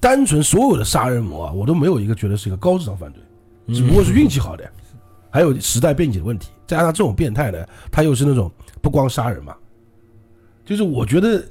[0.00, 3.20] 单纯所有的杀人魔啊，我都没有一个觉得是一个高智商犯罪，
[3.68, 4.68] 只不过是运气好的，
[5.30, 8.50] 还有时代背景的问题，再加上这种变态呢，他又是那种
[8.82, 9.54] 不光杀人嘛，
[10.64, 11.44] 就是我觉得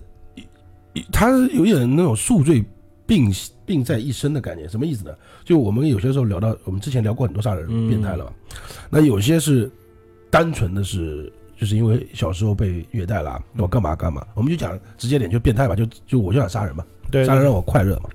[1.11, 2.63] 他有点那种宿醉
[3.05, 3.33] 并
[3.65, 5.11] 并在一身的概念，什么意思呢？
[5.43, 8.31] 就我们有些时候聊到，我们之前聊过很多杀人嗯变态了嘛，
[8.89, 9.71] 那有些是
[10.29, 11.31] 单纯的是。
[11.55, 18.09] 就是因为小时候被虐待了，我干嘛干嘛，我们就讲直接点，就变态吧，就就我就想杀人嘛，对杀人让我快乐嘛。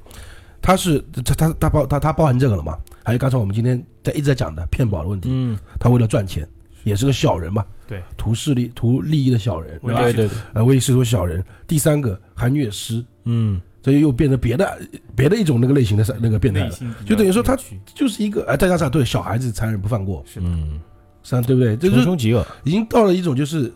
[0.61, 2.76] 他是他他他包他他包含这个了嘛？
[3.09, 6.46] 还有刚才我们今天在一直在讲的骗保的问题，嗯，他为了赚钱，
[6.84, 10.02] 也是个小人嘛，对，图势力图利益的小人，对吧？
[10.02, 11.42] 对对对，呃，为是说小人。
[11.66, 14.78] 第三个还虐尸，嗯，这又变成别的
[15.16, 17.56] 别的一种那个类型的那个变态了，就等于说他
[17.94, 20.78] 就是一个哎，再加上对小孩子残忍不放过，是，嗯，
[21.22, 21.78] 是啊，对不对？
[21.78, 23.72] 这就是穷凶极恶，已经到了一种就是，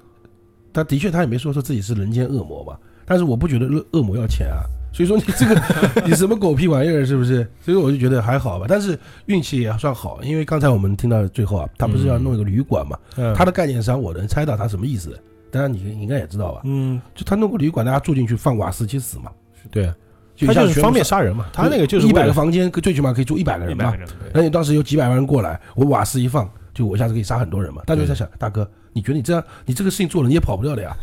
[0.74, 4.60] 他的确他也没说说自己是人间恶魔吧，但是我不觉得恶恶魔要钱啊，
[4.92, 5.60] 所以说你这个
[6.06, 7.46] 你什么狗屁玩意儿是不是？
[7.64, 13.34] 所以我就觉得还好吧，但是运气也算好，因为刚才我们听到最后啊，他不是要弄一个旅馆嘛，嗯。
[13.34, 15.18] 他的概念上我能猜到他什么意思，
[15.50, 19.30] 当然你你应该也知道吧，嗯，就他弄个旅馆，大家住进去放瓦斯去死嘛，
[19.70, 19.92] 对，
[20.36, 23.94] 就他就是方便杀人嘛，他那个就是一百了个房间，最起码可以住一百个人嘛。
[24.32, 27.82] 那你当时有几百万人过来，我瓦斯一放，就我一下子可以杀很多人嘛。
[27.86, 30.96] 大家就在想，大哥，你觉得你这样，你这个事情做了，你也跑不掉的呀？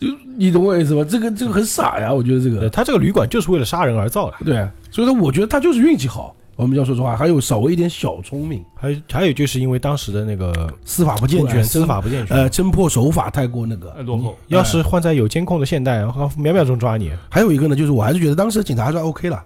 [0.00, 1.04] 就你懂我意思吧？
[1.08, 2.68] 这个这个很傻呀，我觉得这个。
[2.68, 4.36] 他这个旅馆就是为了杀人而造的。
[4.44, 6.34] 对，啊所以说我觉得他就是运气好。
[6.56, 13.90] 我们要说实话，还有稍微一点小聪明，还有还有就是因为当时的那个司法不健全，司法不健全，呃侦破手法太过那个。
[13.96, 14.04] 呃。
[14.04, 19.44] 落后，要是换在有监控的现代，然后秒秒钟抓你，还有一个呢，就是我还是觉得当时的警察还算 OK 了，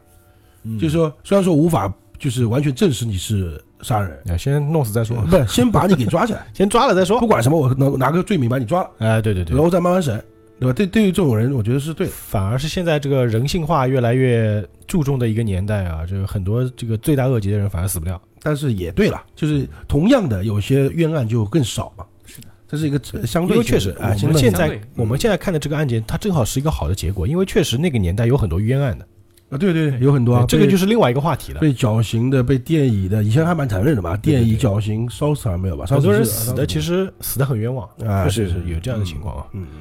[0.64, 0.78] 嗯。
[0.78, 7.18] 就是说虽然说无法就是完全证实你是杀人，啊，先弄死再说，不是先把你给抓起来， 先抓了再说。
[7.20, 7.26] 不。
[7.26, 9.56] 管什么，我拿拿个罪名把你抓了，哎，对对对。
[9.56, 10.22] 然，后再慢慢审，
[10.60, 10.72] 对吧？
[10.72, 12.12] 对，对于这种人，我觉得是对的。
[12.12, 18.20] 反而是现在这个人性化越来越注重的一个年代啊，就是很多这个罪大恶极的人反而死不了。
[18.40, 22.04] 但是也对了，就是同样的，有些冤案就更少嘛。
[22.24, 29.06] 是的，这是一个呃相对，因为确实，啊，我们现在我们现在看的这个案件，它正好是一个好的结果，因为确实那个年代有很多冤案的，
[29.50, 31.60] 啊，对对，对有很多啊，这个就是另外一个话题了。
[31.60, 35.84] 被绞刑的、被电椅的，以前还蛮残忍的嘛，电椅、绞刑、烧死还没有吧？
[35.86, 39.46] 很多人死的其实死的很冤枉，啊，确实是有这样的情况啊。
[39.52, 39.80] 嗯嗯，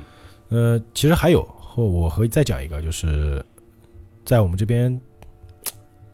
[0.50, 3.44] 呃，其实还有，或我会再讲一个，就是
[4.24, 5.00] 在我们这边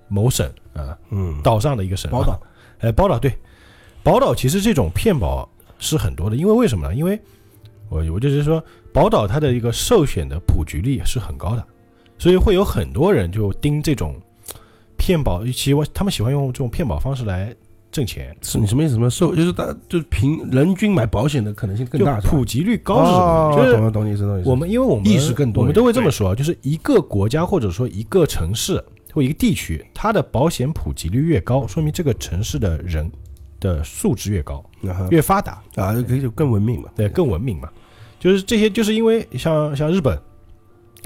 [0.07, 2.41] 某省啊嗯，岛上的一个省啊，宝岛，
[2.79, 3.31] 哎，宝岛对，
[4.01, 5.47] 宝岛其实这种骗保
[5.79, 6.95] 是很多的，因为为什么呢？
[6.95, 7.19] 因为
[7.89, 11.63] 我我就是说，宝岛它的一个受选的普及率是很高的，
[12.17, 14.19] 所以会有很多人就盯这种
[14.97, 17.55] 骗保，喜欢他们喜欢用这种骗保方式来
[17.93, 18.95] 挣钱，是你什么意思？
[18.95, 23.53] 什么受就是大就是平人均买保险的可能性更大，普及率高是什么哦？
[23.55, 24.49] 就是懂了懂你意思，懂你意思。
[24.49, 28.83] 我们因为我们意识更多我们都会这么说啊，就是一个国家或者说一个城市
[29.13, 33.09] 或一个地区，它的保险普及率越高，说明这个城市的人
[33.59, 37.69] 的素质越高，啊越发达，啊，可以就更文明嘛，对，更文明嘛。
[38.19, 40.17] 就是这些，就是因为像像日本，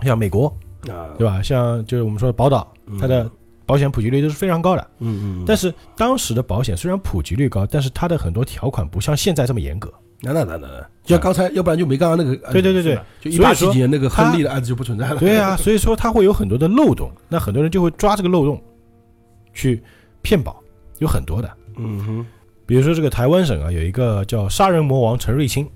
[0.04, 0.48] 像美国，
[0.88, 1.42] 啊，对吧？
[1.42, 3.30] 像就是我们说的宝岛，嗯它的
[3.68, 4.88] 保险普及率都是非常高的。
[5.00, 9.94] 嗯嗯，但是当时的保险虽然普及率高，但是它的很多条款不像现在这么严格。
[10.20, 15.18] 那那那那那，就像刚才，要不然就没刚刚那个，对对对对，就一八几年那个亨利的案子就不存在了。
[15.18, 18.60] 对啊，所以说它会有很多的漏洞，那很多人就会抓这个漏洞
[19.54, 19.84] 去
[20.24, 20.60] 骗保，
[20.98, 21.48] 有很多的。
[21.76, 22.26] 嗯哼，
[22.66, 25.70] 比如说这个台湾省啊，有一个叫杀人魔王陈瑞清，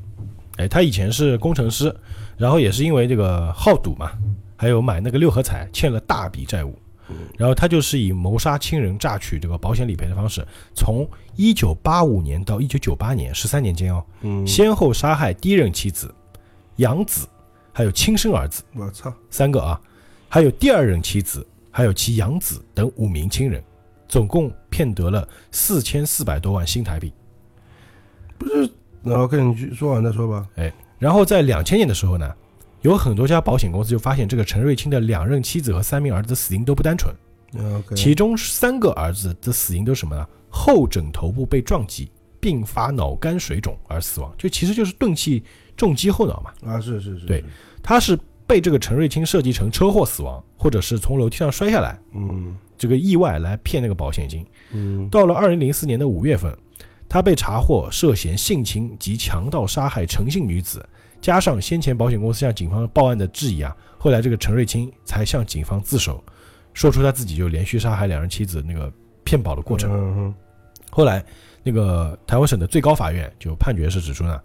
[0.57, 1.95] 哎，他以前是工程师，
[2.35, 4.09] 然后也是因为这个好赌嘛，
[4.55, 6.73] 还有买那个六合彩欠了大笔债务，
[7.37, 16.13] 然后他就是以谋杀亲人、榨取这个保险理赔的方式，从一九八五年到一九九八年十三年间哦，嗯，先后杀害第一任妻子、
[16.77, 17.27] 养子，
[17.71, 19.79] 还有亲生儿子我操，三个啊，
[20.29, 23.63] 还有第二任妻子，还有其养子等五名亲人，
[24.07, 27.13] 总共骗得了四千四百多万新台币。
[28.37, 28.69] 不是
[29.03, 30.47] 然后跟你说完再说吧。
[30.55, 32.31] 哎然后在两千年的时候呢，
[32.81, 37.13] 有很多家保险公司就发现这个陈瑞清的两任妻子和三名儿子的死因都不单纯
[37.95, 40.25] 其中三个儿子的死因都是什么呢？
[40.49, 42.09] 后枕头部被撞击，
[42.39, 45.43] 并发脑干水肿而死亡，就其实就是钝器
[45.75, 46.51] 重击后脑嘛。
[46.71, 47.43] 啊，是是是，对，
[47.83, 48.17] 他是
[48.47, 54.45] 被这个陈瑞清设计成车祸死亡，或者是从楼梯上摔下来嗯这个意外来骗那个保险金。
[54.71, 56.57] 嗯到了二零零四年的五月份，
[57.07, 60.83] 他被查获涉嫌性侵及强盗杀害诚信女子，
[61.21, 66.21] 加上先前保险公司向警方报案的质疑啊，后来这个陈瑞清才向警方自首，
[66.73, 68.91] 说出他自己就连续杀害两人妻子那个
[69.23, 69.91] 骗保的过程。
[69.91, 70.33] 嗯
[70.93, 71.23] 后来，
[71.63, 74.37] 那个台湾省的最高法院就判决是指出呢，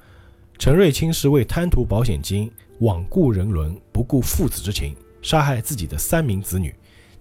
[0.59, 2.49] 陈瑞清是为贪图保险金，
[2.81, 6.72] 罔顾人伦，不顾父子之情，杀害自己的三名子女，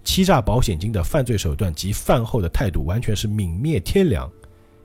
[0.04, 4.30] 欺诈保险金的犯罪手段及犯后的态度完全是泯灭天良，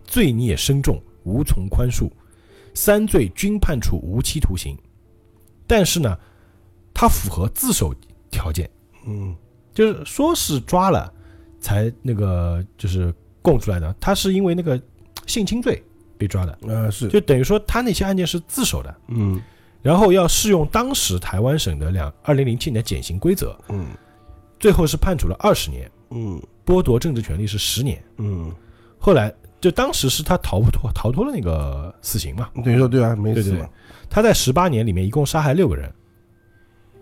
[0.03, 2.09] 罪孽深重，无从宽恕，
[2.73, 4.77] 三罪均判处无期徒刑。
[5.67, 6.17] 但是呢，
[6.93, 7.95] 他符合自首
[8.29, 8.69] 条件，
[9.05, 9.35] 嗯。
[9.73, 11.11] 就是说是抓了
[11.61, 14.79] 才那个就是供出来的，他是因为那个
[15.25, 15.81] 性侵罪
[16.17, 19.41] 被抓的，嗯啊是，就等于说他那些案件是自首的，嗯。
[19.81, 23.87] 然后要适用当时台湾省的两二零零七年的减刑规则，嗯。
[24.59, 26.41] 最后是判处了二十年，嗯。
[26.63, 28.01] 剥夺政治权利是十年。
[28.17, 28.53] 嗯，
[28.99, 33.57] 后来就当时是他逃不脱逃脱了那个死刑嘛，等于说对啊，没对对对。
[33.57, 33.69] 死嘛，，
[34.09, 35.89] 他在十八年里面一共杀害六个人，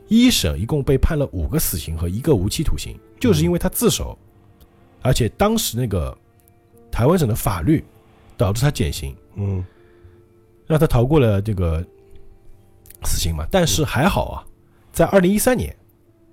[0.09, 4.15] 一审一共被判了五个死刑和一个无期徒刑，就是因为他自首，
[5.01, 6.15] 而且当时那个
[6.91, 7.83] 台湾省的法律
[8.35, 9.65] 导致他减刑，嗯。
[10.67, 11.83] 让他逃过了这个
[13.03, 13.43] 死刑嘛。
[13.49, 14.45] 但是还好啊，
[14.91, 15.75] 在二零一三年，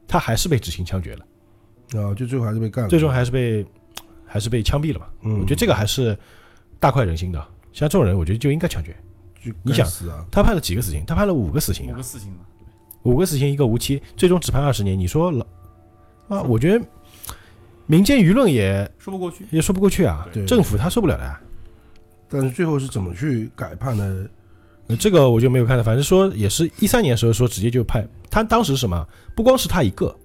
[0.07, 1.25] 他还是被执行枪决了，
[2.03, 3.65] 啊，就最后还是被干了，最终还是被
[4.37, 5.07] 还是被枪毙了嘛。
[5.23, 6.17] 嗯，我觉得这个还是
[6.79, 7.39] 大快人心的。
[7.73, 8.95] 像这种人，我觉得就应该枪决。
[9.43, 9.89] 就你想
[10.31, 11.03] 他判了几个死刑？
[11.07, 12.39] 他判了五个死刑啊五个，死刑嘛，
[13.05, 14.99] 五个死刑一个无期，最终只判二十年。
[14.99, 15.47] 你说老
[16.29, 16.43] 啊？
[16.43, 16.85] 我觉得
[17.87, 19.47] 民间舆论也说不过去。
[19.51, 21.41] 也说不过去啊，对政府他受不了的啊。
[22.29, 24.29] 但是最后是怎么去改判的？
[24.89, 30.17] 呃这个我就没有看到，反正说也是一三年的时候说直接就判他当时什么，不光是他一个，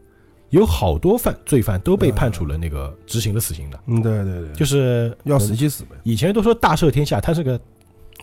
[0.51, 7.59] 有好多犯罪犯都被判处了那个执行了死刑的，嗯，对对对，就是要死一起死呗，以前都说大赦天下，他是个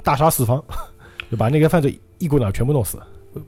[0.03, 0.62] 大杀四方，
[1.31, 2.99] 就把那个犯罪一股脑全部弄死。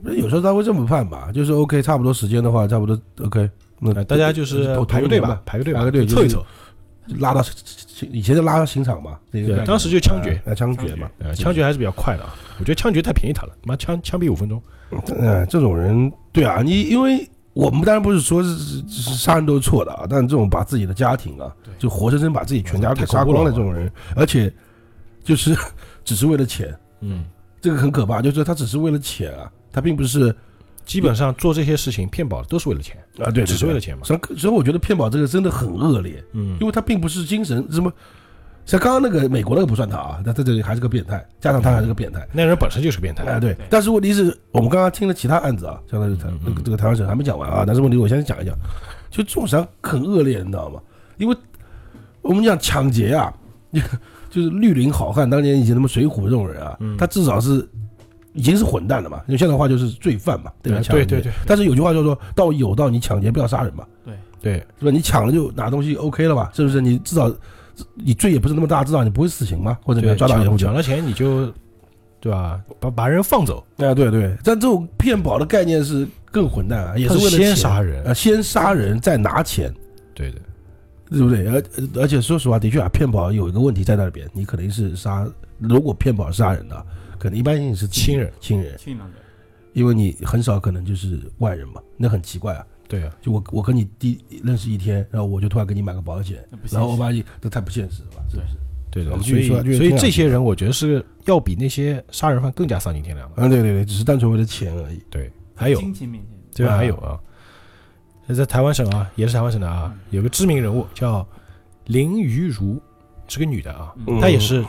[0.03, 6.45] 有时候他会这么判吧，就是 OK，差不多时间的话，差不多 OK，那呃大家就是排个队吧吧，，排个队，排个队凑一凑。
[7.17, 7.43] 拉到
[8.11, 10.39] 以前就拉到刑场嘛，对当时就枪决。
[10.45, 11.63] 啊，枪决嘛，呃，枪决。
[11.63, 14.61] 还是比较快的啊，我觉得枪决太便宜他了，妈枪枪毙五分钟。
[15.17, 24.51] 嗯，这种人，对啊，你因为我们当然不是说是是是杀人都是错的啊，但这种把自己的家庭啊，就活生生把自己全家给杀光的这种人，而且
[25.23, 25.55] 就是
[26.05, 27.25] 只是为了钱，嗯，
[27.59, 30.33] 这个很可怕，就是他只是为了钱啊，他并不是
[30.85, 34.03] 基本上做这些事情骗保都是为了钱，啊，对，只是为了钱嘛。
[34.05, 37.91] 所以所以我觉得骗保这个真的很恶劣，嗯因为他并不是精神什么，
[38.65, 42.25] 像刚刚那个美国那个不算他啊，他在这里还是个变态，加上他还是个变态。
[42.31, 43.23] 那人本身就是变态。
[43.25, 48.55] 哎，对对，但是问题是我们刚刚听了其他案子啊，相当于台嗯嗯那个这个台湾省还没讲完啊，但是问题我先讲一讲，
[49.09, 50.79] 就这种很恶劣，你知道吗？
[51.17, 51.35] 因为
[52.21, 53.33] 我们讲抢劫啊，
[54.29, 57.67] 就是绿林好汉当年以前什么水浒这种人啊，嗯他至少是
[58.33, 60.79] 已经是混蛋了嘛，用现在的话就是罪犯嘛，对吧？
[60.89, 64.91] 对对对对但是有句话叫做“道义有道，你抢劫不要杀人嘛”，对对，是吧？
[64.91, 66.49] 你抢了就拿东西 OK 了吧？
[66.53, 66.79] 是不是？
[66.79, 67.29] 你至少
[67.95, 71.51] 你罪也不是那么大，至少你不会死刑嘛，或者你要抓到以后抢抢了钱你就，
[72.19, 72.61] 对吧？
[72.79, 79.73] 把把人放走，啊，对对，但这种骗保的概念是更混蛋啊，也是为了先杀人啊，先杀人再拿钱，
[80.13, 80.39] 对的，
[81.09, 81.47] 对不对？
[81.47, 81.63] 而
[82.01, 86.85] 而且说实话，的确啊，骗保有一个问题在那边，你肯定是杀，如果骗保是杀人的，
[87.17, 89.17] 可能一般性是亲人，亲人，亲人的，
[89.73, 92.65] 因为你很少可能就是外人嘛，那很奇怪啊。
[92.91, 98.21] 对啊，就我我跟你第认识一天，然后我就突然给你买个保险，然后我把你，这太不现实了吧？
[98.29, 98.57] 是不是？
[98.91, 99.05] 对。
[99.05, 103.35] 的所以说所以这些人，我觉得是要比那些杀人犯更加丧尽天良的。
[103.37, 105.01] 嗯，对对对，只是单纯为了钱而已。
[105.09, 105.79] 对，还有。
[105.79, 106.77] 金钱面前，这边啊。
[106.77, 107.17] 还有啊，
[108.35, 111.25] 在台湾省啊，也是台湾省的啊嗯，有个知名人物叫
[111.85, 112.77] 林瑜如，
[113.29, 114.19] 是个女的啊，嗯。
[114.19, 114.65] 她也是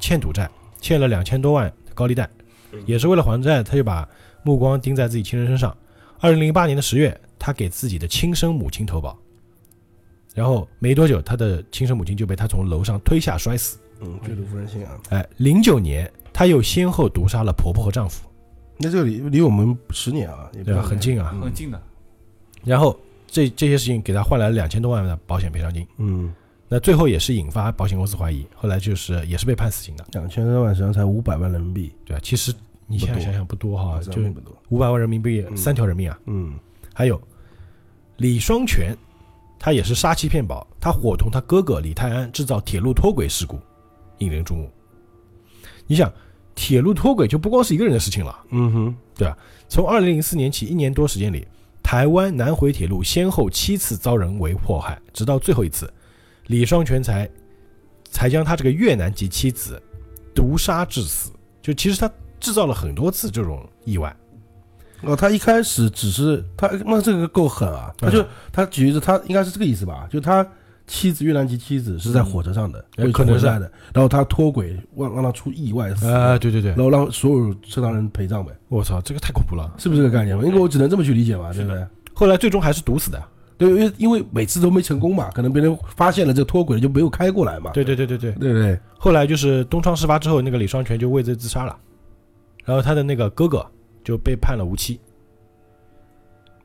[0.00, 0.48] 欠赌债，
[0.80, 2.26] 欠了两千多万高利贷，
[2.86, 4.08] 也是为了还债，她就把
[4.42, 5.76] 目光盯在自己亲人身上。
[6.18, 9.16] 二零零八年的十月，他给自己的亲生母亲投保，
[10.34, 13.78] 然后没多久，他的亲生母亲就被他从楼上推下摔死。
[14.00, 14.98] 嗯，坠入夫人心啊。
[15.08, 18.28] 哎，零九年，他又先后毒杀了婆婆和丈夫，
[18.76, 20.82] 那这个离离我们十年啊，也对吧？
[20.82, 21.34] 很近啊。
[21.42, 21.82] 很近的，
[22.62, 22.94] 然后
[23.26, 25.86] 这这些事情给他换来了两千多万的保险赔偿金。
[25.96, 26.34] 嗯，
[26.68, 32.20] 那最后也是引发保险公司怀疑，后来就是也是被判死刑的，两千多万实际上才五百万人民币，对吧？
[32.22, 32.52] 其实
[32.86, 34.20] 你现在想想不多哈，就。
[34.68, 36.18] 五百万人民币，嗯三条人命啊。
[36.26, 36.52] 嗯
[36.98, 37.20] 还有
[38.16, 38.96] 李双全，
[39.58, 43.60] 他也是杀妻骗保，他伙同他哥哥李泰安制造铁路脱轨事故，
[44.16, 44.70] 引人注目。
[45.86, 46.10] 你想，
[46.54, 48.34] 铁路脱轨就不光是一个人的事情了。
[48.48, 49.36] 嗯哼，对吧
[49.68, 51.46] 从二零零四年起一年多时间里，
[51.82, 55.92] 台湾南回铁路先后七次遭人为迫害，直到最后一次，
[56.46, 57.28] 李双全才
[58.10, 59.78] 才将他这个越南籍妻子
[60.34, 61.30] 毒杀致死。
[61.60, 64.16] 就其实他制造了很多次这种意外。
[65.06, 67.92] 哦，他一开始只是他，那这个够狠啊！
[67.98, 70.06] 他就他举着他应该是这个意思吧？
[70.10, 70.46] 就他
[70.86, 79.72] 妻子越南籍妻子是在火车上的，可能是的，然后他脱轨让让他出意外死，啊，对对对然，后让所有车上人陪葬呗，我操，这个太恐怖了。
[79.78, 80.36] 是不是这个概念？
[80.44, 81.84] 因为我只能这么去理解嘛，对不对？
[82.14, 83.22] 后来最终还是毒死的。
[83.58, 88.32] 对，因为因为每次都没成功嘛，可能别人发现了这个脱轨就没有开过来嘛，对对对对对。
[88.32, 88.78] 对不对？
[88.98, 91.76] 后来就是东窗事发之后，那个李双全就畏罪自杀了，
[92.64, 93.66] 然后他的那个哥哥
[94.06, 95.00] 就被判了无期。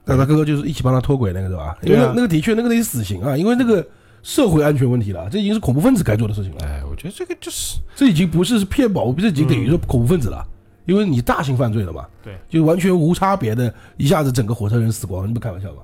[0.06, 1.76] 那他哥哥就是一起帮他脱轨那个对吧？
[1.82, 3.84] 因为对啊那那个的确那个得死刑啊，因为那个
[4.22, 6.64] 社会安全问题了，这已经是恐怖分子该做的事情了。
[6.64, 10.46] 哎，我觉得这个就是这已经不是骗保，这已经等于说恐怖分子了，
[10.86, 15.82] 因为你大型犯罪了嘛，对，就完全无差别的，一下子整个火车人死光，你不开玩笑吧？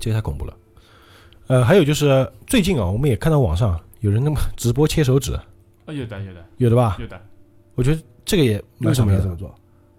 [0.00, 0.54] 这个太恐怖了。
[1.48, 5.42] 呃，还有就是最近啊，我们也看到网上有人那么直播切手指，啊，
[5.86, 6.96] 有的有的有的吧？
[7.00, 7.18] 有的，
[7.74, 9.54] 我觉得这个也蛮为什么要这么做？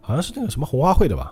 [0.09, 1.31] 好像是那个什么红花会的吧？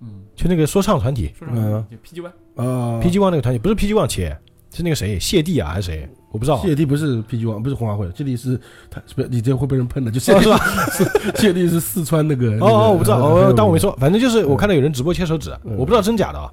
[0.00, 4.38] 嗯，就那个说唱团体嗯 PG One，啊 PG One 那个团体，不是 PG One 切，
[4.72, 6.08] 是那个谁谢帝啊还是谁？
[6.30, 6.58] 我不知道。
[6.62, 8.56] 谢帝不是 PG One，，不是红花会，谢帝是
[8.88, 10.10] 他，不，你这样会被人喷的。
[10.10, 10.56] 就谢帝哦
[10.92, 11.10] 是吧？
[11.34, 12.52] 谢帝是四川那个。
[12.60, 13.90] 哦哦，我不知道，哦，当我没说。
[13.98, 16.48] 反正就是我看到有人直播切手指，嗯我不知道真假的啊。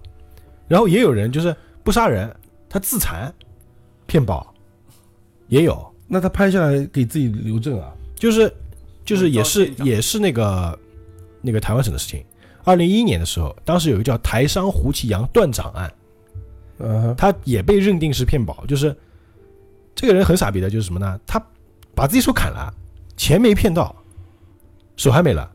[0.68, 2.28] 然后也有人就是不杀人，
[2.68, 3.32] 他自残
[4.06, 4.54] 骗保，
[5.48, 7.92] 也有，那他拍下来给自己留证啊？
[8.16, 8.52] 就是
[9.06, 10.78] 就是也是也是那个
[11.42, 12.24] 那个台湾省的事情。
[12.64, 15.92] 二零一一年的时候，当时有一个叫台商胡其阳断掌案，
[16.80, 18.96] 嗯，他也被认定是骗保，就是
[19.96, 21.20] 这个人很傻逼的，就是什么呢？
[21.26, 21.42] 他
[21.96, 22.72] 把自己手砍了，
[23.18, 23.96] 钱没骗到，
[24.98, 25.50] 手还没了，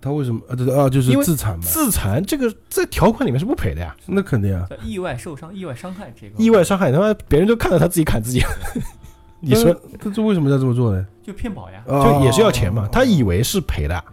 [0.00, 0.54] 他为什么啊？
[0.54, 1.64] 对啊，就是自残嘛。
[1.64, 3.94] 自残这个在条款里面是不赔的呀。
[4.06, 4.66] 那肯定啊。
[4.84, 8.42] 意外受伤、意外伤害这个意外伤害，他妈别人都看到他自己砍自己，
[9.40, 11.04] 你说那他这为什么要这么做呢？
[11.22, 11.82] 就骗保呀。
[11.86, 12.88] 就也是要钱嘛？
[12.90, 14.04] 他以为是赔的，哦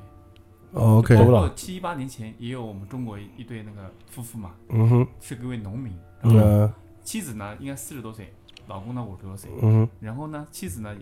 [0.76, 6.74] OK，懂不懂包括七八年前也有我们中国一对那个夫妇嘛，嗯哼，是一位农民，嗯呃
[7.04, 8.34] 妻子呢应该四十多岁，
[8.68, 10.96] 老公呢五十多岁，嗯然后呢妻子呢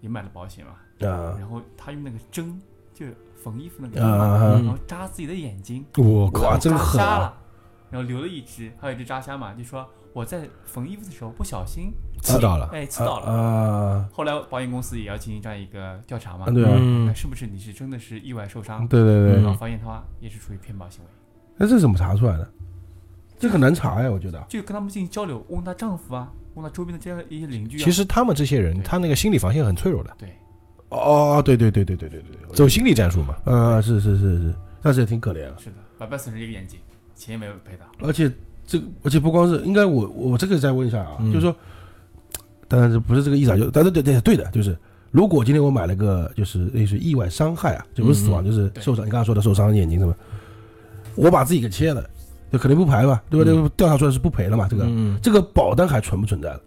[0.00, 1.36] 也买了保险嘛，哼啊。
[1.38, 2.60] 然后他用那个针
[2.92, 3.06] 就
[3.42, 7.06] 缝衣服那个针然后扎自己的眼睛，我靠，扎真狠啊。
[7.06, 7.36] 瞎了，
[7.90, 11.92] 然后留了一只，还有一只扎瞎嘛，就说我在缝衣服的时候不小心
[12.22, 13.26] 刺到了，哎，刺到了。
[13.26, 14.08] 啊！
[14.12, 19.42] 后来保险公司也要进行这样一个调查嘛啊，对啊，是不是你是真的是意外受伤，对对对。
[19.42, 21.10] 然，后发现他也是属于骗保行为，
[21.56, 22.48] 那这怎么查出来的？
[23.40, 24.40] 这很难查呀，我觉得。
[24.48, 28.84] 就跟他们进行交流，问她丈夫啊，问她周边的这样一些邻居啊，其实他们这些人，对。
[28.84, 30.32] 他那个心理防线很脆弱的，对，
[30.90, 33.34] 哦，对对对对对对对，走心理战术嘛。
[33.44, 35.56] 啊，是是是是，但是也挺可怜啊。
[35.58, 36.78] 是的，白白损失一个眼睛，
[37.16, 38.30] 钱也没有赔到，而且
[38.66, 41.54] 这个，而且不光是，应该我我这个再问一下啊，嗯就是说，
[42.68, 44.76] 当然这不是这个意思啊，就但是对对对的，就是
[45.10, 50.14] 如果今天我买了个就是类似于意外伤害啊，就不是死亡，嗯就是受伤，你刚才说的受伤眼睛什么，
[51.14, 52.04] 我把自己给切了，
[52.50, 53.44] 就肯定不赔吧，对吧？
[53.44, 56.60] 嗯这个调查出来是不赔了嘛，这个嗯，这个保单还存不存在了？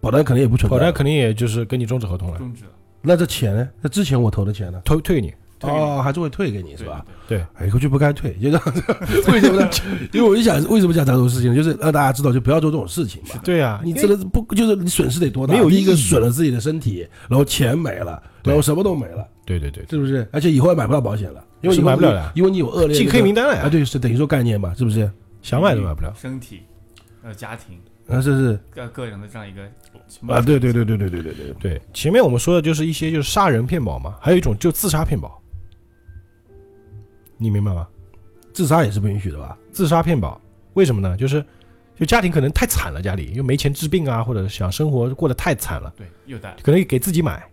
[0.00, 3.68] 保单肯定也不存在，保单肯定也就是跟你终止合同了，终止了，那这钱呢？
[3.80, 4.80] 那之前我投的钱呢？
[4.84, 5.32] 退退给你。
[5.62, 7.04] 哦，还是会退给你是对吧？？
[7.26, 8.62] 对哎，过去不该退，就这样。
[9.32, 9.70] 为什么呢？
[10.12, 11.54] 因为我就想，为什么讲这种事情？
[11.54, 13.40] 就是让大家知道，就不要做这种事情嘛。
[13.42, 15.54] 对啊，你因为真的不就是你损失得多大？
[15.54, 20.28] 没有一个损了自己的身体，然后钱没了，然后什么都没了，对对对，是不是？
[20.32, 25.10] 而且以后也买不到保险了，因为你买不了了因为你有恶劣进黑名单了呀啊，，对，是等于说概念嘛，是不是？
[25.42, 26.12] 想买都买不了。
[26.16, 26.62] 身体，
[27.22, 27.78] 呃，家庭，
[28.08, 29.62] 啊，是是个个人的这样一个
[30.32, 35.38] 啊，对对对对对对对对，对，前面我们说的就是一些就是杀人骗保嘛，还有一种就自杀骗保，
[37.44, 37.86] 你明白吗？
[38.52, 39.56] 自杀也是不允许的吧？
[39.70, 40.40] 自杀骗保，
[40.72, 41.16] 为什么呢？
[41.16, 41.44] 就是
[41.98, 46.06] 就家庭可能太惨了，家里又没钱治病啊，或者想生活过得太惨了，对，
[46.62, 47.44] 可能给自己买，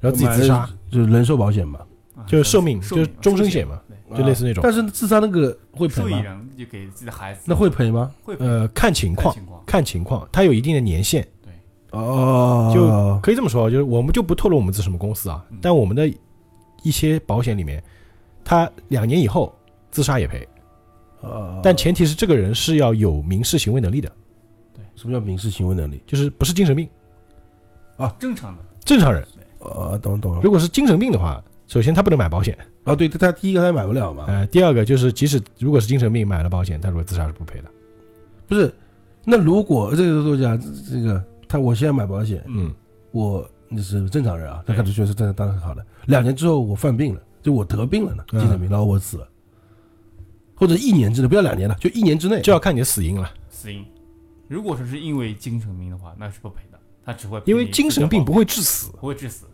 [0.00, 1.78] 然后自己自杀，，就是人寿保险嘛。
[1.78, 1.86] 啊
[2.28, 3.80] 就是寿命就是终身险嘛，
[4.16, 6.22] 就类似那种但是自杀那个会赔受益吗？
[6.22, 8.12] 人就给自己的孩子，那会赔吗？
[8.22, 9.34] 会赔呃，看情况，
[9.66, 11.26] 看情况，它有一定的年限，
[11.90, 16.08] 哦，就可以这么说，就是我们就不透露我们是什么公司啊嗯，但我们的
[16.84, 17.82] 一些保险里面，
[18.44, 19.52] 它两年以后
[19.90, 20.46] 自杀也赔，
[21.22, 24.12] 哦但前提是这个人是要有民事行为能力的，
[24.94, 26.02] 什么叫民事行为能力？
[26.06, 26.88] 就是不是精神病
[27.96, 29.26] 啊，正常的，正常人。
[29.60, 30.42] 啊，懂懂了。
[30.42, 34.26] 如果是精神病的话，首先他不能买保险，啊，对，他第一个他买不了嘛。
[34.28, 37.64] 呃，第二个就是即使如果是精神病买了保险，他如果自杀是不赔的。
[38.46, 38.70] 不是，
[39.24, 40.54] 那如果这个作家
[40.90, 42.70] 这个，他我现在买保险，嗯，
[43.10, 45.82] 我那是正常人啊，他对可能觉得是正当然好的。
[46.04, 49.28] 两年之后我犯病了，就我得病了呢，嗯精神病，然后我死了，
[50.54, 53.84] 或者一年之内，不要两年了，就一年之内就要看你的死因了，死因。
[54.48, 59.44] 如果说是因为精神病的话，那是不赔的，他只会赔因为精神病不会会致死，不会致死，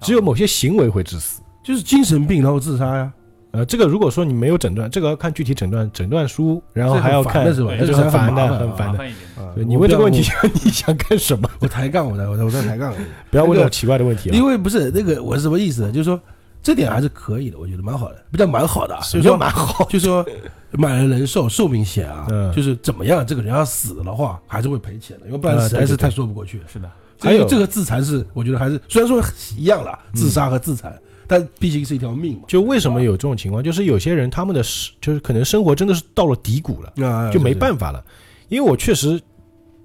[0.00, 1.42] 只有某些行为会致死。
[1.62, 3.12] 就是精神病然后自杀呀，
[3.52, 9.62] 呃，这个如果说你没有诊断，这个要看具体诊断诊断书，然后还要看这很烦的，是很烦的，很啊烦的。
[9.64, 11.48] 你问这个问题我， 你想干什么？
[11.60, 12.92] 我抬杠，我在我在我在抬杠，
[13.30, 14.44] 不要问这种奇怪的问题啊因！
[14.44, 15.92] 为不是那个我是什么意思呢？
[15.92, 16.20] 就是说
[16.62, 19.84] 这点还是可以的，我觉得蛮好的，不叫蛮好的啊，什么叫就说蛮好？
[19.90, 20.26] 就说
[20.72, 26.64] 买了人寿寿命险啊，嗯就是怎么样，这个人要死了的话，还是会赔钱的，因为不然实在是太说不过去了。
[26.72, 26.90] 是的，
[27.20, 29.22] 还有这个自残是，我觉得还是虽然说
[29.56, 30.96] 一样了，自杀和自残，
[31.26, 32.44] 但毕竟是一条命嘛。
[32.46, 33.62] 就为什么有这种情况？
[33.62, 38.02] 就是有些人他们的生就是可能生活真的是到了低谷了，啊就没办法了。
[38.48, 39.20] 因为我确实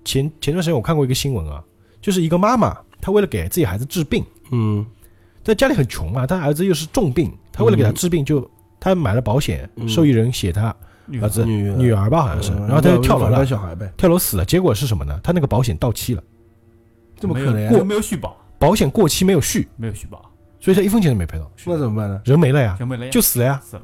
[0.05, 1.63] 前前段时间我看过一个新闻啊，
[2.01, 4.86] 就是一个妈妈她为了给自己孩子治病，嗯
[5.47, 8.45] 但家里很穷嘛，他儿子又是重病，他为了给他治病就
[8.81, 9.87] 他买了保险，嗯。
[9.87, 10.75] 受益人写他
[11.21, 14.43] 儿子女女儿吧好像是，嗯然后他就跳楼了，小孩呗，跳楼死了。
[14.43, 15.17] 结果是什么呢？
[15.23, 16.21] 他那个保险到期了，
[17.17, 17.69] 这么可怜。
[17.69, 20.29] 过没有续保，保险过期没有续，没有续保，
[20.59, 22.21] 所以他一分钱都没赔到，那怎么办呢？
[22.25, 23.61] 人没了呀，人没了呀，就死了呀。
[23.63, 23.83] 死了。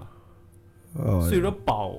[0.95, 1.95] 哦所以说保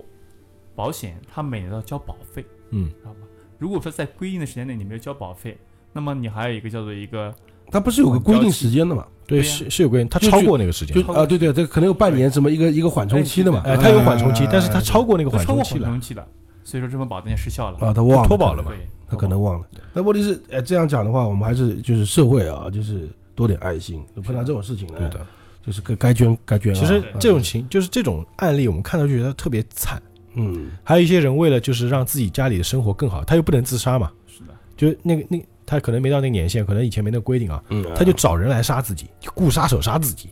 [0.74, 3.20] 保险他每年都要交保费，嗯，知道吧？
[3.58, 5.56] 如果说在规定的时间内你没有交保费，
[5.92, 7.34] 那么你还有一个叫做一个
[7.70, 9.06] 他不是有个规定时间的嘛？
[9.26, 13.62] 对，是是有规定，他超过那个时间就，啊，对对，这可能有半年什么一个一个缓冲期的嘛。
[13.64, 16.26] 哎，她有缓冲期哎，但是他超过那个缓冲期了，
[16.62, 17.78] 所以说这份保单就失效了。
[17.78, 18.72] 啊，他忘了脱保了嘛，
[19.08, 19.66] 他可能忘了。
[19.92, 24.02] 那问题是，哎，这样讲的话，我们还是就是社会啊，就是多点爱心。
[24.22, 25.26] 碰到这种事情呢，对的。
[25.66, 26.78] 就是该该捐该捐啊。
[26.78, 30.02] 其实啊这种情就是这种案例，我们看到就觉得特别惨。
[30.34, 40.30] 嗯，还有一些人为了就是让自己家里的生活更好，他又不能自杀嘛，是的，就那个那他可能没到那个年限，可能以前没那个规定啊，嗯，他就找人来杀自己，就雇杀手杀自己，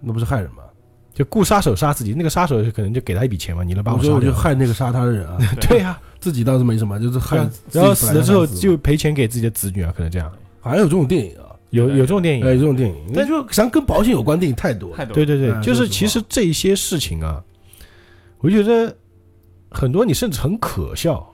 [0.00, 0.62] 那不是害人吗？
[1.14, 4.32] 就雇杀手杀自己，那个杀手可能就给他一笔钱嘛，你来把我说我就。
[4.32, 5.36] 害那个杀他的人啊，
[5.68, 7.36] 对呀、自己倒是没什么，就是害
[7.72, 10.30] 然后死了之后就赔钱给自己的子女啊，可能这样。
[10.60, 15.04] 好像有这种电影啊，有有这种电影，有，这种电影，但就想跟保险有关电影太多了太。
[15.04, 17.42] 多对对对，哎就是其实这些事情啊，
[18.38, 18.94] 我觉得
[19.70, 21.26] 很多你甚至很可笑。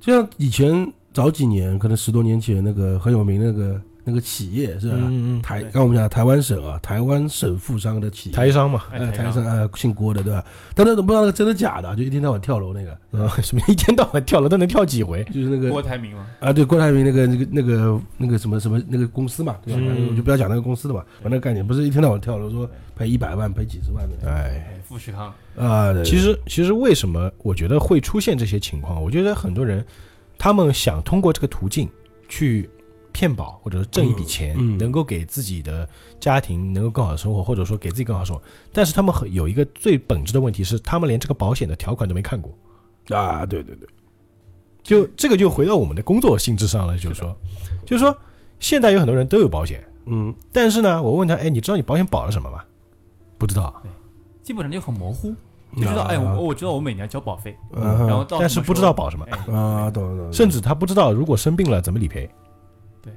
[0.00, 4.94] 就像以前早几年，可能十多年前那个很有名那个那个企业是吧？
[4.98, 10.44] 嗯嗯，台对刚我们讲台湾省啊，台湾省富商的企业，台商嘛，哎，哎台商啊姓郭的对吧？
[10.74, 12.92] 但那都不知道那个真的假的，就一天到晚跳楼那个，
[13.22, 15.22] 啊， 什么一天到晚跳楼都能跳几回？
[15.24, 19.80] 就是那个郭台铭嘛，啊，对，郭台铭那个那个那个那个什么什么那个公司嘛，对吧？
[19.82, 24.32] 嗯我就不要讲那个公司的嘛，反正那个概念不是一天到晚跳楼说赔一百万赔几十万的哎，
[24.74, 25.92] 哎，富士康，啊。
[25.92, 29.02] 对其实其实为什么我觉得会出现这些情况？
[29.02, 29.84] 我觉得很多人
[30.40, 31.86] 他们想通过这个途径
[32.26, 32.70] 去
[33.12, 35.86] 骗保，或者是挣一笔钱，嗯嗯能够给自己的
[36.18, 38.42] 家庭能够更好的生活，或者说给自己更好的生活。
[38.72, 42.50] 但是他们很有一个最本质的问题是，他们连这个保险的条款都没看过。
[43.10, 43.86] 啊，对对对，
[44.82, 47.36] 就这个就回到我们的工作性质上了，就是说，
[47.84, 48.16] 就是说，
[48.60, 52.64] 现在有很多人都有保险，嗯，但是呢，我问他，哎，你知道你保险保了什么吗？
[53.36, 53.82] 不知道，
[54.42, 55.34] 基本上就很模糊，
[55.76, 57.82] 就知道哎，我我知道我每年要交保费，嗯。
[58.06, 59.24] 然后到但是不知道保什么。
[59.30, 59.38] 哎。
[59.54, 62.28] 啊，懂了懂了，甚至他不知道如果生病了怎么理赔。
[63.02, 63.12] 对。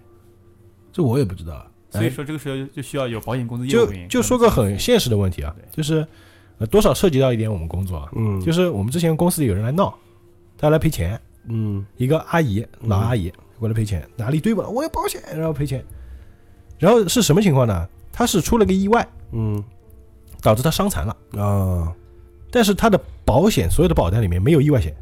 [0.92, 6.06] 这我也不知道，所以说这个时候就需要有保险公司业就务员就说个很现实的问题啊，就是
[6.60, 9.94] 呃多少涉及到一点我们工作啊，嗯，就是我们之前公司里有人来闹，
[10.58, 11.86] 他来赔钱，嗯。
[11.98, 15.84] 一个阿姨嗯老阿姨过来赔钱，拿了一堆本，我有保险，然后赔钱，
[16.78, 17.88] 然后是什么情况呢？
[18.12, 19.64] 他是出了个意外，嗯。
[20.42, 21.96] 导致他伤残了，啊，
[22.54, 24.96] 但是他的保险所有的保单里面没有意外险，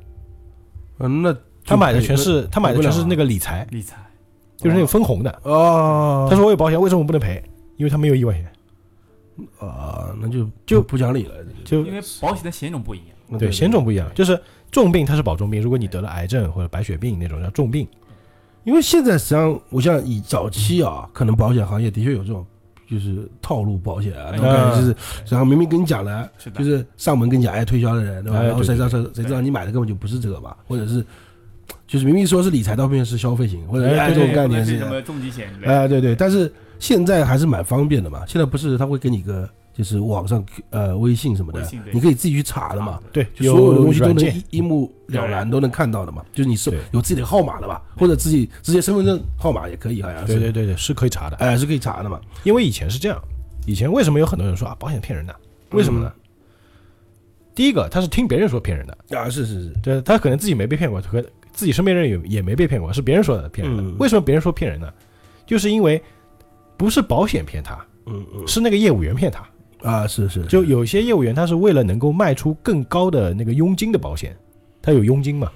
[0.99, 1.35] 嗯，那
[1.65, 3.97] 他买的全是他买的全是那个个理财，理财，
[4.55, 5.41] 就是那种分红的。
[5.43, 7.43] 哦，他说我有保险，为什么不能赔？
[7.75, 8.45] 因为他没有意外险，
[9.59, 11.35] 啊，那就就不讲理了，
[11.65, 11.83] 就。
[11.83, 13.51] 因为保险的险种不一样，对。
[13.51, 14.41] 险种不一样，就是
[14.71, 17.85] 重病它是保重病，如果你得了癌症或者白血病那种叫重病，
[18.63, 22.45] 因为现在实际上，我像以早期啊，可能保险行业的确有这种
[22.91, 24.95] 就是套路保险啊，那嗯种感觉就是，
[25.29, 28.39] 然后明明跟你讲了，就是上门跟你讲，哎，推销的人对吧？
[28.39, 31.01] 哎然后谁知道谁谁知道你买的根本就不是这个吧，或者是
[31.87, 35.49] 就是明明说是理财，到后面是消费型，或者哎这种概念是是什么重疾险？
[35.63, 38.23] 哎，对对，但是现在还是蛮方便的嘛。
[38.27, 42.99] 现在不是他会给你个就是网上呃微信什么的你可以自己去查的嘛。
[43.11, 46.23] 对，就所有的东西都能一一目了然，都能看到的嘛。
[46.33, 50.33] 就是你是有自己的号码的吧，或者自己直接身份证号码也可以，好像是。
[50.33, 52.19] 对对对对是可以查的，哎，是可以查的嘛。
[52.43, 53.21] 因为以前是这样，
[53.65, 55.35] 以前为什么有很多人说啊保险骗人的？
[55.71, 56.11] 为什么呢？
[57.53, 63.83] 第一个，他是听别人说骗人的，啊，是是是，对他可能自己没被骗过，可自己身边人也也没被骗过，是别人说的骗人的。
[63.83, 64.91] 嗯为什么别人说骗人呢？
[65.45, 66.01] 就是因为
[66.77, 69.45] 不是保险骗他，嗯嗯是那个业务员骗他。
[69.83, 74.35] 啊，是是，就有些业务员他是为了能够卖出更高的那个佣金的保险，
[74.81, 75.51] 他有佣金嘛，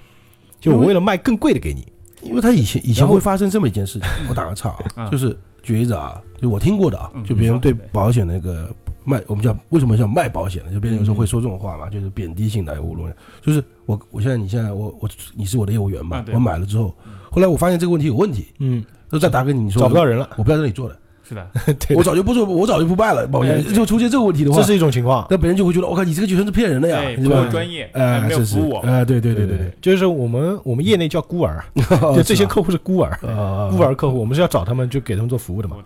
[0.60, 1.86] 就我为了卖更贵的给你。
[2.22, 8.74] 因为他以前以前会发生这么一件事情， 我打个岔啊，嗯就是举例子啊，就我听过的啊，嗯就别人对保险那个
[9.04, 10.72] 卖，我们叫为什么叫卖保险呢？
[10.72, 13.16] 就别人有时候会说这种话嘛，就是贬低性的侮辱人。
[13.44, 20.98] 就是我我现在你现在我我你是我的业务员嘛我买了之后嗯，后来我发现这个问题有问题，嗯，就再打给你，你说找不到人了，我不在这里做的，
[21.28, 21.48] 是的，
[21.88, 23.64] 对我早就不做，我早就不卖了保险。
[23.64, 23.74] 对。
[23.74, 25.26] 就出现这个问题的话这，是一种情况。
[25.30, 27.48] 那别人就会觉得，我靠，你这个学生是骗人的呀，对，是吧？
[27.52, 28.56] 专业，哎，没有是是。
[28.56, 31.64] 服务我，哎，对对对对对，就是我们我们业内叫孤儿，
[32.16, 35.78] 就这些客户是孤儿，啊孤儿客户，我们是要找他们就给他们做服务的嘛。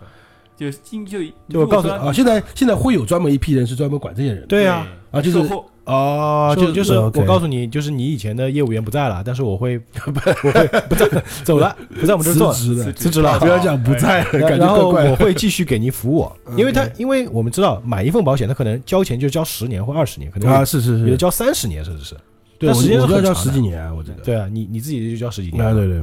[0.56, 4.46] 就进就就我告诉你啊，现在现在会有专门一批人是专门管这些人的。
[4.46, 11.08] 对呀，啊，就是售后啊，就就是我告诉诉你，就是你以前的业务员不在了，但是我会 我会不在
[11.42, 22.16] 走了，不在我们这儿做了，辞职的辞，职了不要讲不在了，然然后我会继续给您服务，嗯因为他因为我们知道买一份保险，他可能交钱就交十年或二十年，可能啊，是是是，有的交三十年甚至是，
[22.58, 26.02] 对，时间是交十几年啊，我这个，对啊，你你自己就交十几年啊，对对，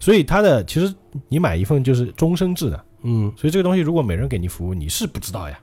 [0.00, 0.92] 所以他的其实
[1.28, 5.58] 你买一份就是终身制的，嗯，所以这个东西如果没人给你服务，你是不知道呀，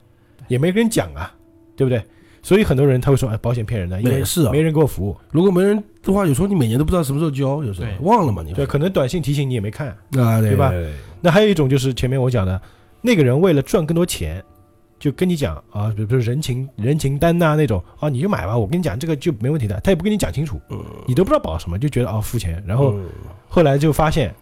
[0.48, 1.34] 也没跟人讲啊，
[1.76, 2.02] 对不对？
[2.46, 4.52] 所以很多人他会说，哎，保险骗人的，因为也是啊。
[4.52, 5.16] 没人给我服务。
[5.32, 9.88] 如果没人的话，有时候你每年都不知道什么时候交，有时候忘了嘛，你对，可能短信提醒你也没看。
[9.88, 10.72] 啊，对对吧？
[11.20, 12.62] 那还有一种就是前面我讲的，
[13.02, 14.40] 那个人为了赚更多钱，
[14.96, 20.78] 就跟你讲啊，比如说人情人情单呐、那种啊，你就买吧，我跟你讲这个就没问题的，他也不跟你讲清楚，嗯。
[21.04, 23.06] 你都不知道保什么，就觉得啊付钱，然后嗯。
[23.48, 24.32] 后来就发现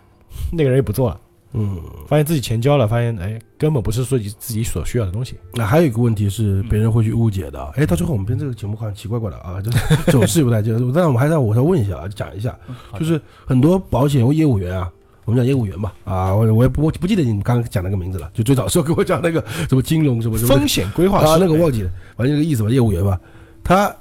[0.53, 1.19] 那个人也不做了，
[1.57, 5.37] 嗯，发现自己钱交了，发现哎根本不是说你自己所需要的东西。
[5.55, 9.79] 那还有一个问题是别人会去误解的，哎，到最后我们编这个节目好像奇怪怪的啊，就是
[10.11, 12.59] 走势不太对，但我们还是我再问一下啊，讲一下，
[12.99, 14.91] 就是很多保险业务员啊，
[15.25, 23.21] 我们讲业务员吧，啊，我我也不我不记得你们刚刚讲那个名字了，就最早时候给我讲那个什么金融什么什么风险规划啊，师那个忘记了，反正这个意思吧，业务员吧，
[23.63, 23.95] 他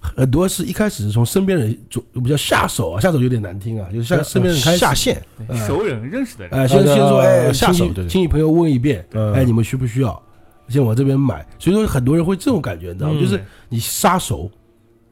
[0.00, 5.22] 很多是一开始是从身边人做，比较下手啊，下手有点难听啊，就是下身边人开始下线，
[5.66, 9.32] 熟人认识的人，哎，先先说，哎，下手对对亲戚朋友问一遍，嗯。
[9.34, 10.20] 哎，你们需不需要？
[10.68, 13.16] 先往这边买，所以说很多人会这种感觉，你知道吗？
[13.18, 13.20] 嗯。
[13.20, 14.50] 就是你杀熟，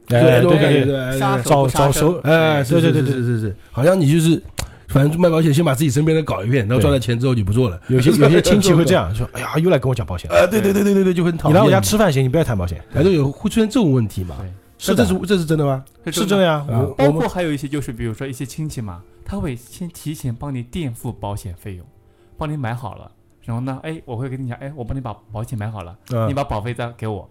[0.07, 4.41] 哎对对对对对杀对，早早熟哎，对对对对对是是是是，好像你就是，
[4.87, 7.79] 反正卖保险先把自己身边的搞一遍，然后对赚了钱之后就不做了。
[7.89, 11.53] 有些 有些亲戚会这样说，哎呀又来跟我讲保险，啊，对对对对对对，就很讨厌。
[11.53, 14.37] 你来我家吃饭行，你不要谈保险，哎，都有会出现这种问题嘛？
[14.79, 15.83] 对是这是这是真的吗？
[16.05, 16.79] 是这样，啊？
[16.79, 21.85] 我我们包括还有一些就是比如说一些亲戚嘛，他会先提前帮你垫付保险费用，
[22.37, 23.11] 帮你买好了，
[23.43, 27.29] 然后呢，哎，我会跟你讲，哎，我帮你把保险买好了，嗯你把保费再给我，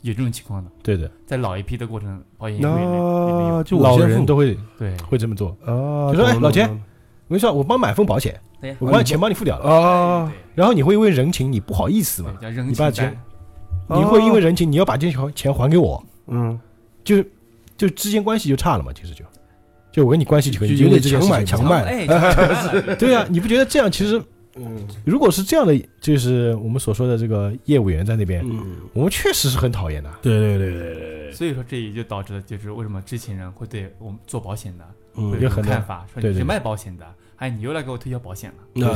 [0.00, 5.50] 有这种情况的，对的，在老一批的过程，保险老人都会对，会这么做。
[5.66, 6.66] 啊，就说哎老钱
[7.28, 8.40] 我跟你说，我帮买份保险，
[8.78, 13.18] 我把钱帮你付掉了，啊，然后你会因为人情你不好意思嘛对，，叫人你把情钱，
[13.88, 16.58] 你会因为人情你要把这钱钱还给我，嗯，
[17.06, 17.30] 就是
[17.76, 19.24] 就之间关系就差了嘛，其实就
[19.92, 22.06] 就我跟你关系就可以就有点强买买强卖哎，
[22.96, 24.20] 对啊、你不觉得这样其实
[24.56, 30.10] 嗯如果是这样的，就是我们所说的这个业务员在那边，嗯，我们确实是很讨厌的。
[30.20, 34.84] 对对对对对，所以说这也就导致了就是为什么知情人会对我们做保险的
[35.16, 37.06] 嗯有很多看法，说你是卖保险的，
[37.36, 38.88] 哎，你又来给我推销保险了，那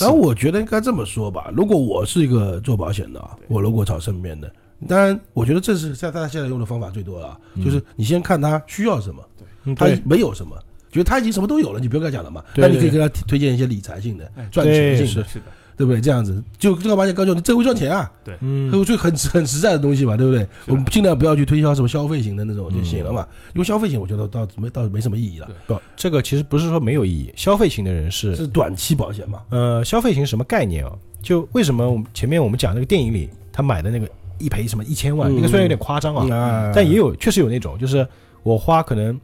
[0.00, 4.50] 然后我觉得应该这么说吧，如果我是一个做保险的啊，我如果找身边的，
[4.86, 9.22] 当然我觉得这是在大家现在用的方法最多了就是你先看他需要什么，
[9.64, 10.56] 嗯他没有什么，
[10.92, 12.98] 觉得他已经什么都有了，你不用跟他讲了嘛，那你可以对。
[12.98, 15.44] 跟他推荐一些理财性的哎、赚钱性的，是的，
[15.76, 16.00] 对不对？
[16.00, 18.70] 这样子就这个保险告诉你，这会赚钱啊，嗯。
[18.70, 20.46] 这，就很很实在的东西嘛，对不对？
[20.66, 27.32] 我们尽量不要去推销什么消费型的那种就行了嘛，因为消费型我觉得倒没倒没什么意义了，不，这个其实不是说没有意义。
[27.34, 30.92] 消费型的人是是短期保险嘛，呃，消费型什么概念啊？
[31.22, 34.08] 就为什么我们前面我们讲那个电影里他买的那个
[34.38, 38.06] 一赔什么一千万，嗯那个虽然有点夸张啊，啊但也有确实有那种，就是
[38.42, 39.18] 我花可能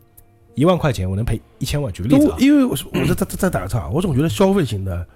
[0.55, 1.93] 一万块钱，我能赔一千万。
[1.93, 5.07] 举个例子啊，因为我是我在在在打个岔，我总觉得消费型的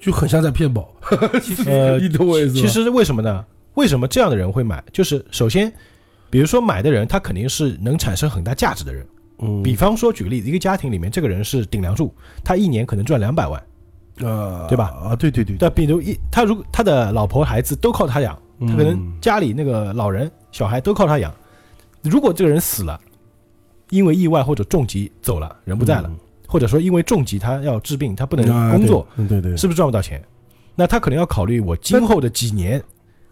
[0.00, 0.88] 就很像在骗保。
[1.66, 2.54] 呃你懂我意思？
[2.54, 3.44] 其实为什么呢？
[3.74, 4.82] 为什么这样的人会买？
[4.92, 5.72] 就是首先，
[6.30, 9.06] 比如说买的人，他肯定是能产生很大价值的人。
[9.38, 13.62] 嗯，比方说，举个例子，一个家庭里面，这个人是顶梁柱，他一年可能赚两百万。
[14.20, 21.32] 呃，对吧啊，对对对，但比如一，他如果他的老婆孩子都靠他养，他可能嗯家里那个老人小孩都靠他养。
[22.02, 23.00] 如果这个人死了，
[23.90, 26.10] 因为意外或者重疾走了，人不在了，
[26.46, 30.22] 或者说因为重疾他要治病，他不不能工作，，对对，是不是赚不到钱？
[30.74, 32.82] 那他可能要考虑，我今后的几年，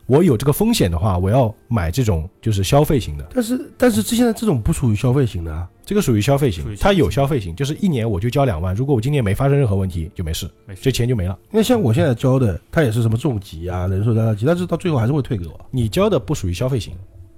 [0.07, 10.81] 我有这个风险的话，我要买这种就是消费型的，但是但是这现在这种不属于消费型的啊，这个属于消费型它有消费型，就是一年我就交两万，如果我今年没发生任何问题就没事，没事。
[10.81, 11.39] 嗯这钱就没了。
[11.53, 15.59] 因为像我现在交的，它也是什么重疾啊、人寿担当疾，但是到最后还是会退给我。
[15.71, 16.93] 你交的不属于消费型，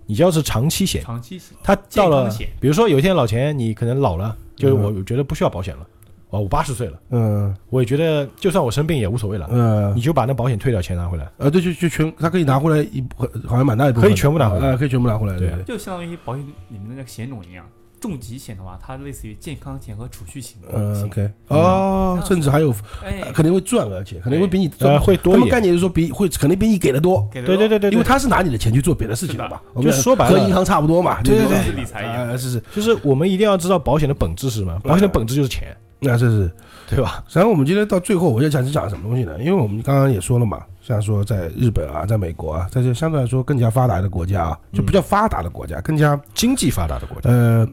[0.04, 2.28] 你交的是长期险，长期险它到了
[2.60, 5.86] 比如说有一天老钱你可能老了，就是我觉得不需要保险了，
[6.30, 7.54] 哦，我八十岁了，嗯。
[7.70, 9.94] 我也觉得就算我生病也无所谓了，嗯。
[9.96, 11.28] 你就把那保险退掉，钱拿回来。
[11.38, 14.02] 呃，对，就就全，他可以拿回来一部好像蛮大一部分。
[14.02, 14.66] 的，可以全部拿回来。
[14.68, 15.52] 呃，可以全部拿回来，对。
[15.64, 17.64] 就相当于保险里面的那个险种一样。
[17.98, 21.04] 重疾险的话，它类似于健康险和储蓄型的呃险。
[21.06, 22.70] ，OK，哦，甚至还有
[23.02, 29.48] 哎，肯定会赚，而且肯定会比你呃，会多一点，他们概念就是说比会肯定比你给的多，对对对对，因为他是拿你的钱去做别的事情的。
[29.48, 29.58] 嘛。
[29.82, 30.38] 就说白了。
[30.38, 31.72] 和银行差不多嘛，对对对。
[31.74, 32.28] 理财一样。
[32.28, 36.50] 啊，是是，就是我们一定要知道保险的本质是什么，保险的本质就是钱，那这是。
[36.88, 37.24] 对吧？
[37.32, 39.36] 然后我们今天到最后，我要讲是讲什么东西呢？
[39.40, 47.68] 因为我们刚刚也说了嘛，像说在日本啊，在美国啊，在这相对来说更加发达的国家啊，就比较发达的国家，更加经济发达的国家，呃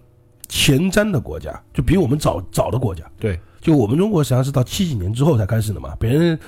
[0.50, 3.04] 前瞻的国家，就比我们早早的国家。
[3.20, 6.40] 对，就我们中国实际上是到七几年之后才开始的嘛，别人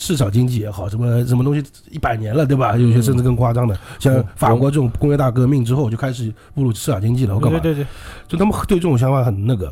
[0.00, 2.74] 市场经济也好，什么什么东西一百年了，对吧？
[2.76, 4.24] 有些甚至更夸张的，像嗯。
[4.34, 7.60] 法国这种工业大革命之后就开始步入市场经济了，我干嘛？
[7.60, 7.86] 对对对，
[8.26, 9.66] 就他们对这种想法很那个，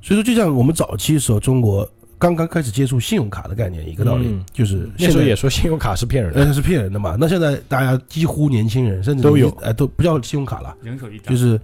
[0.00, 1.86] 所以说就像我们早期的时候，中国
[2.16, 4.44] 刚刚开始接触信用卡的概念，一个道理、嗯。
[4.52, 7.16] 就是那时候现在也说信用卡是骗人的，呃是骗人的嘛。
[7.18, 9.48] 那现在大家几乎年轻人甚至都有。
[9.62, 11.60] 哎都不叫信用卡了，人手一张，就是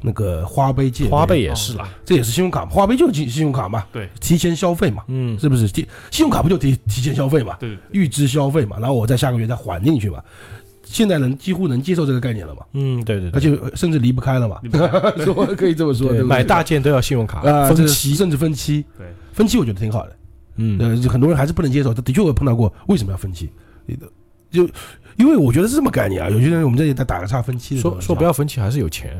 [0.00, 4.08] 那个花呗借花呗也是啦，这也是信用卡，花呗就是信信用卡嘛，对。
[4.20, 5.66] 提前消费嘛，嗯，是不是？
[5.68, 7.70] 提信用卡不就提提前消费嘛，对。
[7.70, 10.22] 对预支消费嘛，然后我在下个月再还进去嘛。
[10.84, 14.58] 现在人几乎能接受这个概念了嘛，嗯，对对而对，且甚至离不开了嘛。
[15.22, 20.16] 说可以这么说，买大件都要信用卡，分期，甚至分期，对，分期我觉得挺好的。
[20.56, 23.50] 嗯，呃，很多人还是不能接受，他的确我碰到过为什么要分期，
[24.50, 24.66] 就
[25.16, 26.30] 因为我觉得是这么概念啊。
[26.30, 29.14] 有些人我们这里在打个岔分期的，说说不要分期还是有钱，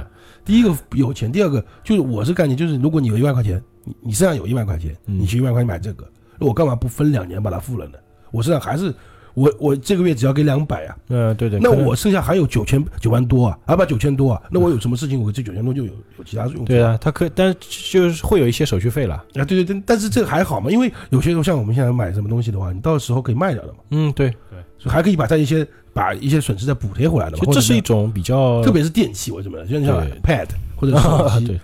[0.48, 7.98] 第一个有钱，第二个就是我是概念，就是如果你有一万块钱，你你身上有一万块钱，嗯你去一万块钱买这个，我干嘛不分两年把它付了呢？
[8.30, 8.94] 我身上还是
[9.38, 16.64] 我我这个月只要给两百啊，嗯，对对，那我剩下还有九千九万多啊，啊不九千多啊，那我有什么事情我这九千多就有有其他用处。
[16.64, 24.30] 对啊，他可以但就是会有一些手续费了，啊对对对，但是这个还好嘛，因为有些时候像我们现在买什么东西的话，你到时候可以卖掉的嘛，嗯，对，
[24.78, 27.44] 所以还可以把它一些把一些损失再补贴回来的嘛。
[27.52, 31.60] 这是一种比较特别是电器，我怎么就像 Pad 或者是手机 对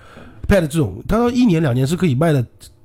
[0.47, 2.45] ，Pad 这种，它到一年两年是可以卖的，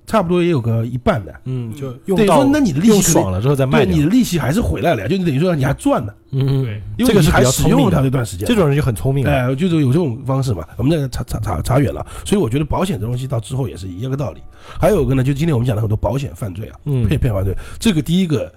[0.09, 1.31] 差不多也有个一半的。
[1.45, 8.47] 嗯，就用到等于说，那你的利用息爽了之后再卖对你，的利息还是回来了呀，就等于说你还赚了，嗯，对因为这个是比较你还使用的，这段时间。
[8.47, 10.65] 这种人就很聪明了，哎，就是有这种方式嘛。
[10.77, 14.41] 我们这个差差差差远了，所以我觉得保险这东西到之后也是一样个道理。
[14.79, 18.51] 还有一个呢，就今天我们讲了很多保险犯罪啊，嗯，骗骗犯罪，这个第一个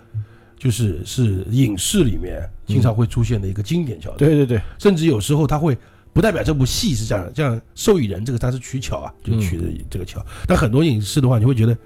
[0.59, 4.19] 就是是影视里面经常会出现的一个经典桥段。
[4.19, 5.77] 对对对，甚至有时候他会
[6.13, 10.25] 不代表这部戏是这样，这样受益人这个他是取巧啊，就嗯取的这个巧。
[10.47, 11.77] 但很多影视的话，你会觉得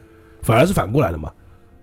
[0.43, 1.33] 反而是反过来的嘛，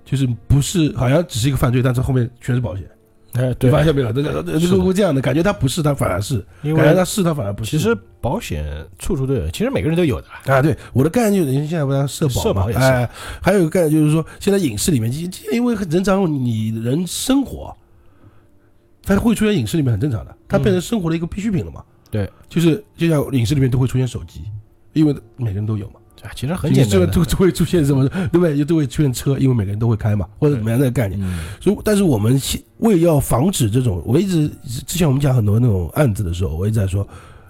[0.04, 2.86] 就是不是好像只是一个犯罪，但是后面全是保险。
[3.34, 4.12] 哎对，你发现没有？
[4.14, 7.72] 这个这是的个会这样的感觉，他不是，他反而是；因感觉他为是，他反而不是。
[7.72, 8.64] 其实保险
[9.00, 13.10] 处处都有，其实每个人都有的，啊，对我的概念就是，现在不是社保嘛社保也是哎，
[13.42, 17.76] 还有一个概念就是说，现在影视里面，因因为很正常，你人生活，
[19.02, 21.84] 它会出现影视里面很正常的，它变成生活的一个必需品了嘛。
[22.14, 24.44] 对，就是就像影视里面都会出现手机，
[24.94, 25.94] 因为每个人都有嘛。
[26.22, 28.64] 啊其实很简单的，都都会出现什么，对不对？
[28.64, 31.20] 都会出现车，因为每个人都会开嘛，或者怎么样的概念。
[31.22, 32.40] 嗯，所以，但是我们
[32.78, 34.48] 为要防止这种，我一直
[34.88, 37.06] 之前我们讲很多那种案子的时候，我一直在说，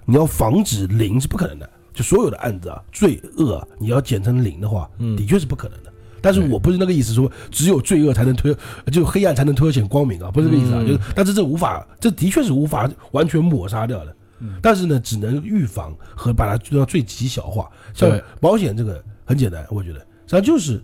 [0.06, 1.70] 你要防止零是不可能的。
[1.92, 5.92] 就所有的案子啊，罪恶啊你要减成零的话，嗯的确是不可能的。
[6.20, 8.52] 但是我不是那个意思，说只有罪恶才能推，
[8.90, 10.80] 就黑暗才能凸显光明啊，不是这个意思啊。
[10.80, 14.16] 嗯就是，但是这无法，这的确是无法完全抹杀掉的。
[14.38, 14.58] 嗯。
[14.62, 17.70] 但是呢，只能预防和把它做到最极小化。
[17.92, 20.82] 像保险这个很简单，我觉得实际上就是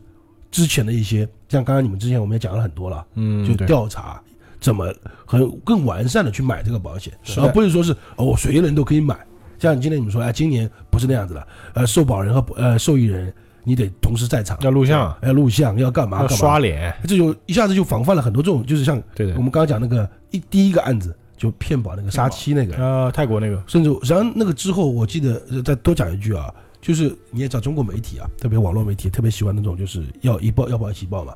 [0.51, 4.21] 之前的一些，像刚刚你们之前我们也讲了很多了，就嗯就调查
[4.61, 4.93] 怎么
[5.25, 9.19] 很更完善的去买这个保险，而不是说是哦我随人都可以买。
[9.59, 13.31] 像今天你们说，哎，今年不是那样子了，呃，受保人和呃受益人
[13.63, 16.23] 你得同时在场，要录像，要录像，要干嘛？
[16.23, 19.43] 要干嘛，刷脸，这就一下子就防范了很多这种，就是像对我。
[19.43, 26.53] 们刚刚讲那个一第一个案子，就骗保那个杀妻那个，啊，泰国那个，甚至然后那个之后，我记得呃再多讲一句啊，
[26.83, 31.33] 就是你也知道中国媒体啊，特别网络媒体特别喜欢那种就是要一报要报一起报嘛，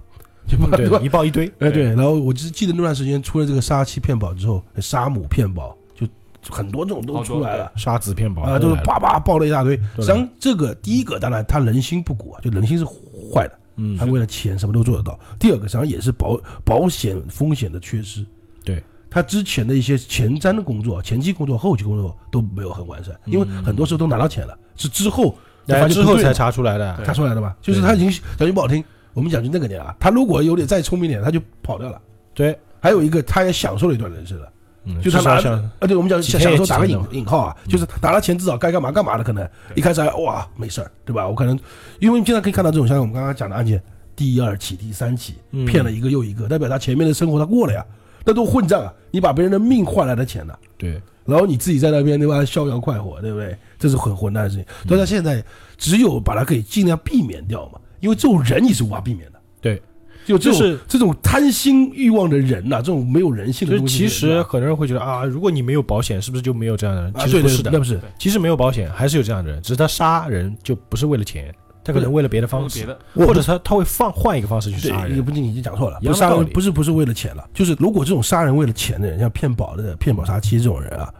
[0.46, 1.00] 就把对吧？
[1.02, 6.06] 一报一堆， 哎对，然后我只记得那段时间出了这个杀妻骗保之后，杀母骗保就
[6.42, 7.72] 就很多这种都出来了。
[7.74, 9.74] 杀子骗保啊，都是叭叭爆了一大堆。
[9.74, 15.18] 实对际上，这个第一个当然他人心不古啊，就人心是坏的，嗯他为了钱什么都做得到。
[15.38, 18.22] 第二个实际上也是保保险风险的缺失。
[18.62, 18.82] 对，
[19.14, 25.32] 他之前的一些前瞻的工作、前期工作、后期工作都没有很完善，因为很多时候都拿到钱了，是之后
[25.68, 27.54] 才发现之后才查出来的，查出来的吧。
[27.62, 28.82] 就是他已经讲句不好听，
[29.12, 32.00] 我们讲句那个点啊，他如果有点再聪明点，他就跑掉了。
[32.34, 34.48] 对，还有一个，他也享受了一段人生了。
[34.86, 41.28] 嗯就他拿至少像啊，对，我们讲几天也享受打个引引号啊，就是拿了钱至少该干嘛干嘛的，可能一开始还哇没事儿，对吧？
[41.28, 41.56] 我可能
[42.00, 43.80] 因为经常可以看到这种像我们刚刚讲的案件，
[44.16, 47.86] 第二起、第三起嗯骗了一个又一个，代表他前面的生活他过了呀，
[48.24, 48.92] 那都混账啊！
[49.10, 53.56] 你把别人的命换来的钱呢，对，然后你自己在那边对吧逍遥快活，对不对？
[53.78, 54.64] 这是很混蛋的事情。
[54.88, 55.44] 所以他现在
[55.76, 59.38] 只有把它可以尽量避免掉嘛，因为这种人你是无法避免的。
[59.60, 59.80] 对，
[60.24, 67.12] 就这种、就是这种贪心欲望的人呐、这种没有人性的就是东西的其，实很多人会觉得啊，如果你没有保险，是不是就没有这样的人？
[67.18, 71.54] 其实不是的那，不是其实没有保险还是有这样的人，只是他杀人就不是为了钱，
[71.84, 75.22] 他可能为了别的方式，或者他他会放换一个方式去杀人。
[75.22, 81.12] 不仅你讲错了，不是杀人不是不是为了钱了，就是如果这种杀人为了钱的人，像骗保的、骗保杀妻这种人啊，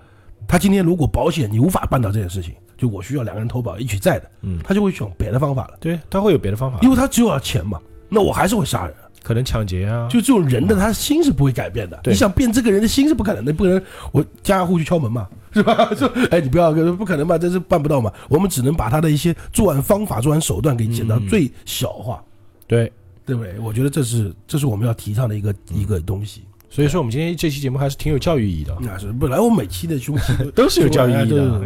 [0.49, 7.79] 他今天如果保险你无法办到这件事情，就我需要两个人投保一起在的，嗯，他就会想别的方法了，对，他会有别的方法，因为他只有要钱嘛，
[8.09, 8.95] 那我还是会杀人。
[9.25, 13.83] 可能抢劫啊，就这种人的他心是不会改变的，你想变这个人的心是不可能的，不可能
[14.13, 15.93] 我家家户户去敲门嘛， 是吧？
[15.97, 17.37] 说哎你不要，不可能吧？
[17.39, 18.13] 这是办不到嘛。
[18.29, 22.23] 我们只能把他的一些作案方法、作案手段给减到嗯最小化。
[22.67, 22.93] 对，
[23.25, 23.59] 对不对？
[23.59, 26.43] 我觉得这是这是我们要提倡的一个嗯一个东西。
[26.69, 31.63] 所以说我们今天这期节目还是挺有教育意义的，那是本来我们每期的凶器 都是有教育意义的。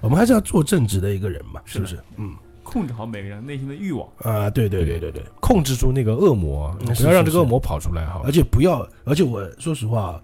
[0.00, 2.02] 我们还是要做正直的一个人嘛，是不是是？
[2.16, 2.32] 嗯
[2.76, 4.06] 控制好每个人内心的欲望。
[4.18, 8.30] 啊，对对对对对，控制住那个恶魔，不要让这个恶魔跑出来哈而。
[8.30, 10.22] 且不要，而且我说实话，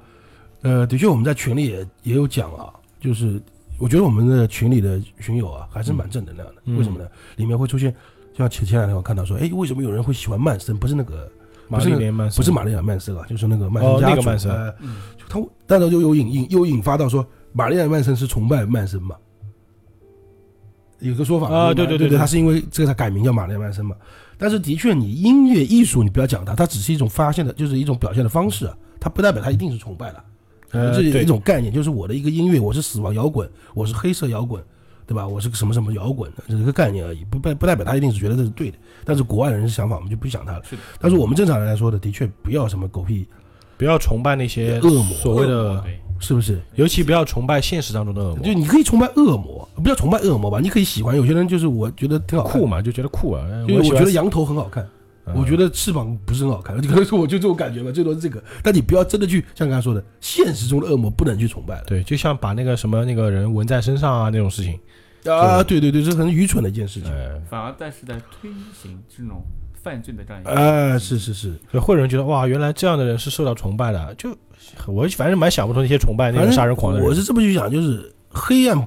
[0.60, 2.68] 呃，的确我们在群里也也有讲啊，
[3.00, 3.40] 就是
[3.78, 6.56] 我觉得我们的群里的群友啊还是蛮正能量的。
[6.66, 7.08] 嗯为什么呢？
[7.36, 7.90] 里面会出现，
[8.32, 10.76] 就像前前两天我看到说，哎，为什么有人会喜欢曼森？
[10.76, 11.26] 不是那个
[11.68, 14.10] 玛丽莲曼森不是玛丽亚曼森啊，就是那个曼哦森家族。
[14.10, 14.74] 那个曼森
[15.26, 19.16] 他，但是就有引引又引发到说，玛丽亚曼森是崇拜曼森嘛？
[21.02, 23.94] 有个说法啊对对对他是因为这个才改名叫玛丽曼森嘛。
[24.38, 30.24] 但是的确，你音乐艺术你不要讲它，它只是一种发现的，就是一种表现的方式啊，它不代表它一定是崇拜了。
[30.72, 34.60] 呃，这是一种概念，就是我的一个音乐，我是死亡摇滚，我是黑色摇滚，
[35.06, 35.28] 对吧？
[35.28, 38.78] 我是个什么什么摇滚，这是一个概念而已，不不不代表他一定是觉得这是对的。
[39.04, 40.62] 但是国外人的想法，我们就不想他了。
[40.64, 43.28] 是，但是我们正常人来说的，的确不要什么狗屁，
[43.76, 46.58] 不要崇拜那些恶魔所谓的，对，是不是？
[46.76, 51.16] 尤其不要崇拜现实当中的恶魔就，你可以崇拜恶魔，不要崇拜恶魔吧，你可以喜欢。
[51.16, 53.44] 有些人就是我觉得挺好酷，嘛，就觉得酷啊。
[53.68, 54.82] 因为我觉得羊头很好看，
[55.26, 58.42] 嗯我觉得翅膀不是很好看，可能是我就这种感觉吧，最多是这个。
[58.62, 61.84] 但你不要真的去像刚才说的，现实中的恶魔不能去崇拜了。
[61.86, 64.78] 对，就像把那个什么那个人纹在身上啊那种事情，
[65.26, 67.10] 啊，对对对，这是很愚蠢的一件事情。
[67.12, 69.42] 呃，反而但是在推行这种
[69.82, 74.30] 犯罪的这样一个，啊，是是是，就会有人觉得哇，原来这样的人是受到崇拜的，就
[74.86, 77.08] 我反正蛮想不通那些崇拜那种杀人狂的人。
[77.08, 78.86] 我是这么去想，就是黑暗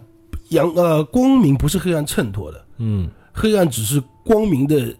[0.50, 4.96] 阳呃光明不是黑暗衬托的，嗯，黑暗只是光明的，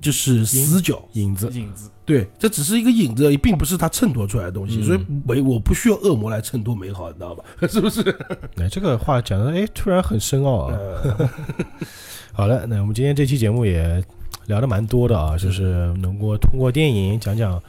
[0.00, 1.02] 就是死角。
[1.14, 4.78] 影子，影子，对，这只是一个影子而已，并不是它衬托出来的东西。
[4.80, 7.44] 嗯所以美我不需要恶魔来衬托美好，你知道吧？
[7.68, 8.00] 是不是？
[8.56, 10.74] 哎，这个话讲的哎，突然很深奥啊。
[10.76, 11.30] 呃，
[12.32, 14.02] 好了，那我们今天这期节目也
[14.48, 15.62] 聊的蛮多的啊，就是
[16.00, 17.62] 能够通过电影讲讲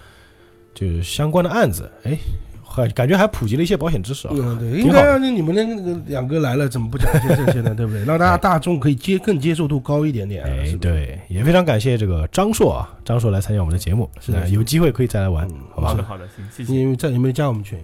[0.73, 2.18] 就是相关的案子，哎，
[2.64, 4.34] 还感觉还普及了一些保险知识啊。
[4.34, 7.73] 嗯，对，应该啊，那你们那个两个来了，怎么不讲一些这些呢？
[7.77, 8.06] 对不对？
[8.06, 10.49] 让大家大众可以接更接受度高一点点啊。
[10.49, 16.03] 哎对，也非常感谢这个张硕啊，张硕来参加我们的节目，是的有机会可以再来玩嗯，好吧好的？
[16.03, 16.73] 好的，行，谢谢。
[16.73, 17.77] 因为在你们加我们群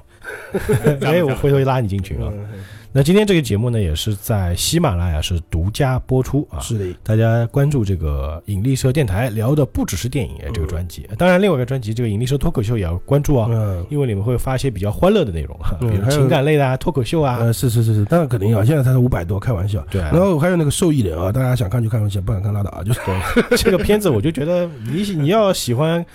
[1.04, 2.32] 哎，我回头拉你进群啊。
[2.32, 2.46] 嗯
[2.98, 6.62] 那今天这个节目呢，也是在喜马拉雅是独家播出啊。
[6.62, 19.86] 是的，大家关注这个引力社电台，聊的不只是电影哎这个专辑，当然另外一个专辑这个引力社脱口秀也要关注啊，嗯，因为里面会发一些比较欢乐的内容，比如情感类的啊、脱口秀啊，呃，是是是是，当然肯定要，现在才是五百多，开玩笑。
[19.92, 20.12] 对啊。
[20.14, 23.02] 然后还有那个受益人啊，大家想看就看，想不想看拉倒啊，就是
[23.62, 26.06] 这个片子，我就觉得你你要喜欢呃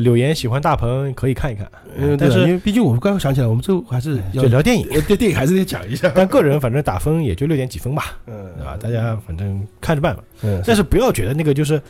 [0.00, 1.66] 柳岩喜欢大鹏可以看一看，
[1.96, 4.86] 嗯，但是因为毕竟我们刚刚想起来，我们最后还是要就聊电影。
[4.90, 6.10] 呃对电影还是得讲一下。
[6.14, 8.76] 但个人反正打分也就六点几分吧，嗯，啊？
[8.80, 10.22] 大家反正看着办吧。
[10.42, 11.80] 嗯，但是不要觉得那个就是。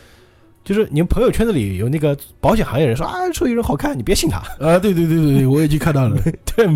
[0.65, 6.17] 就是你们朋友圈子里有那个保险行业人说啊，说有人好看，你别信他，啊，对对对对对，我已经看到了
[6.57, 6.67] 对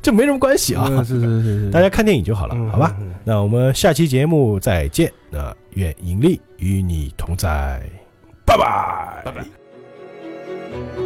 [0.00, 2.96] 这没什么关系啊，嗯是是是是，大家看电影就好了，嗯好吧？？
[3.22, 7.82] 那我们下期节目再见，那愿盈利与你同在，
[8.46, 9.63] 拜拜拜拜。
[10.74, 11.03] Thank you.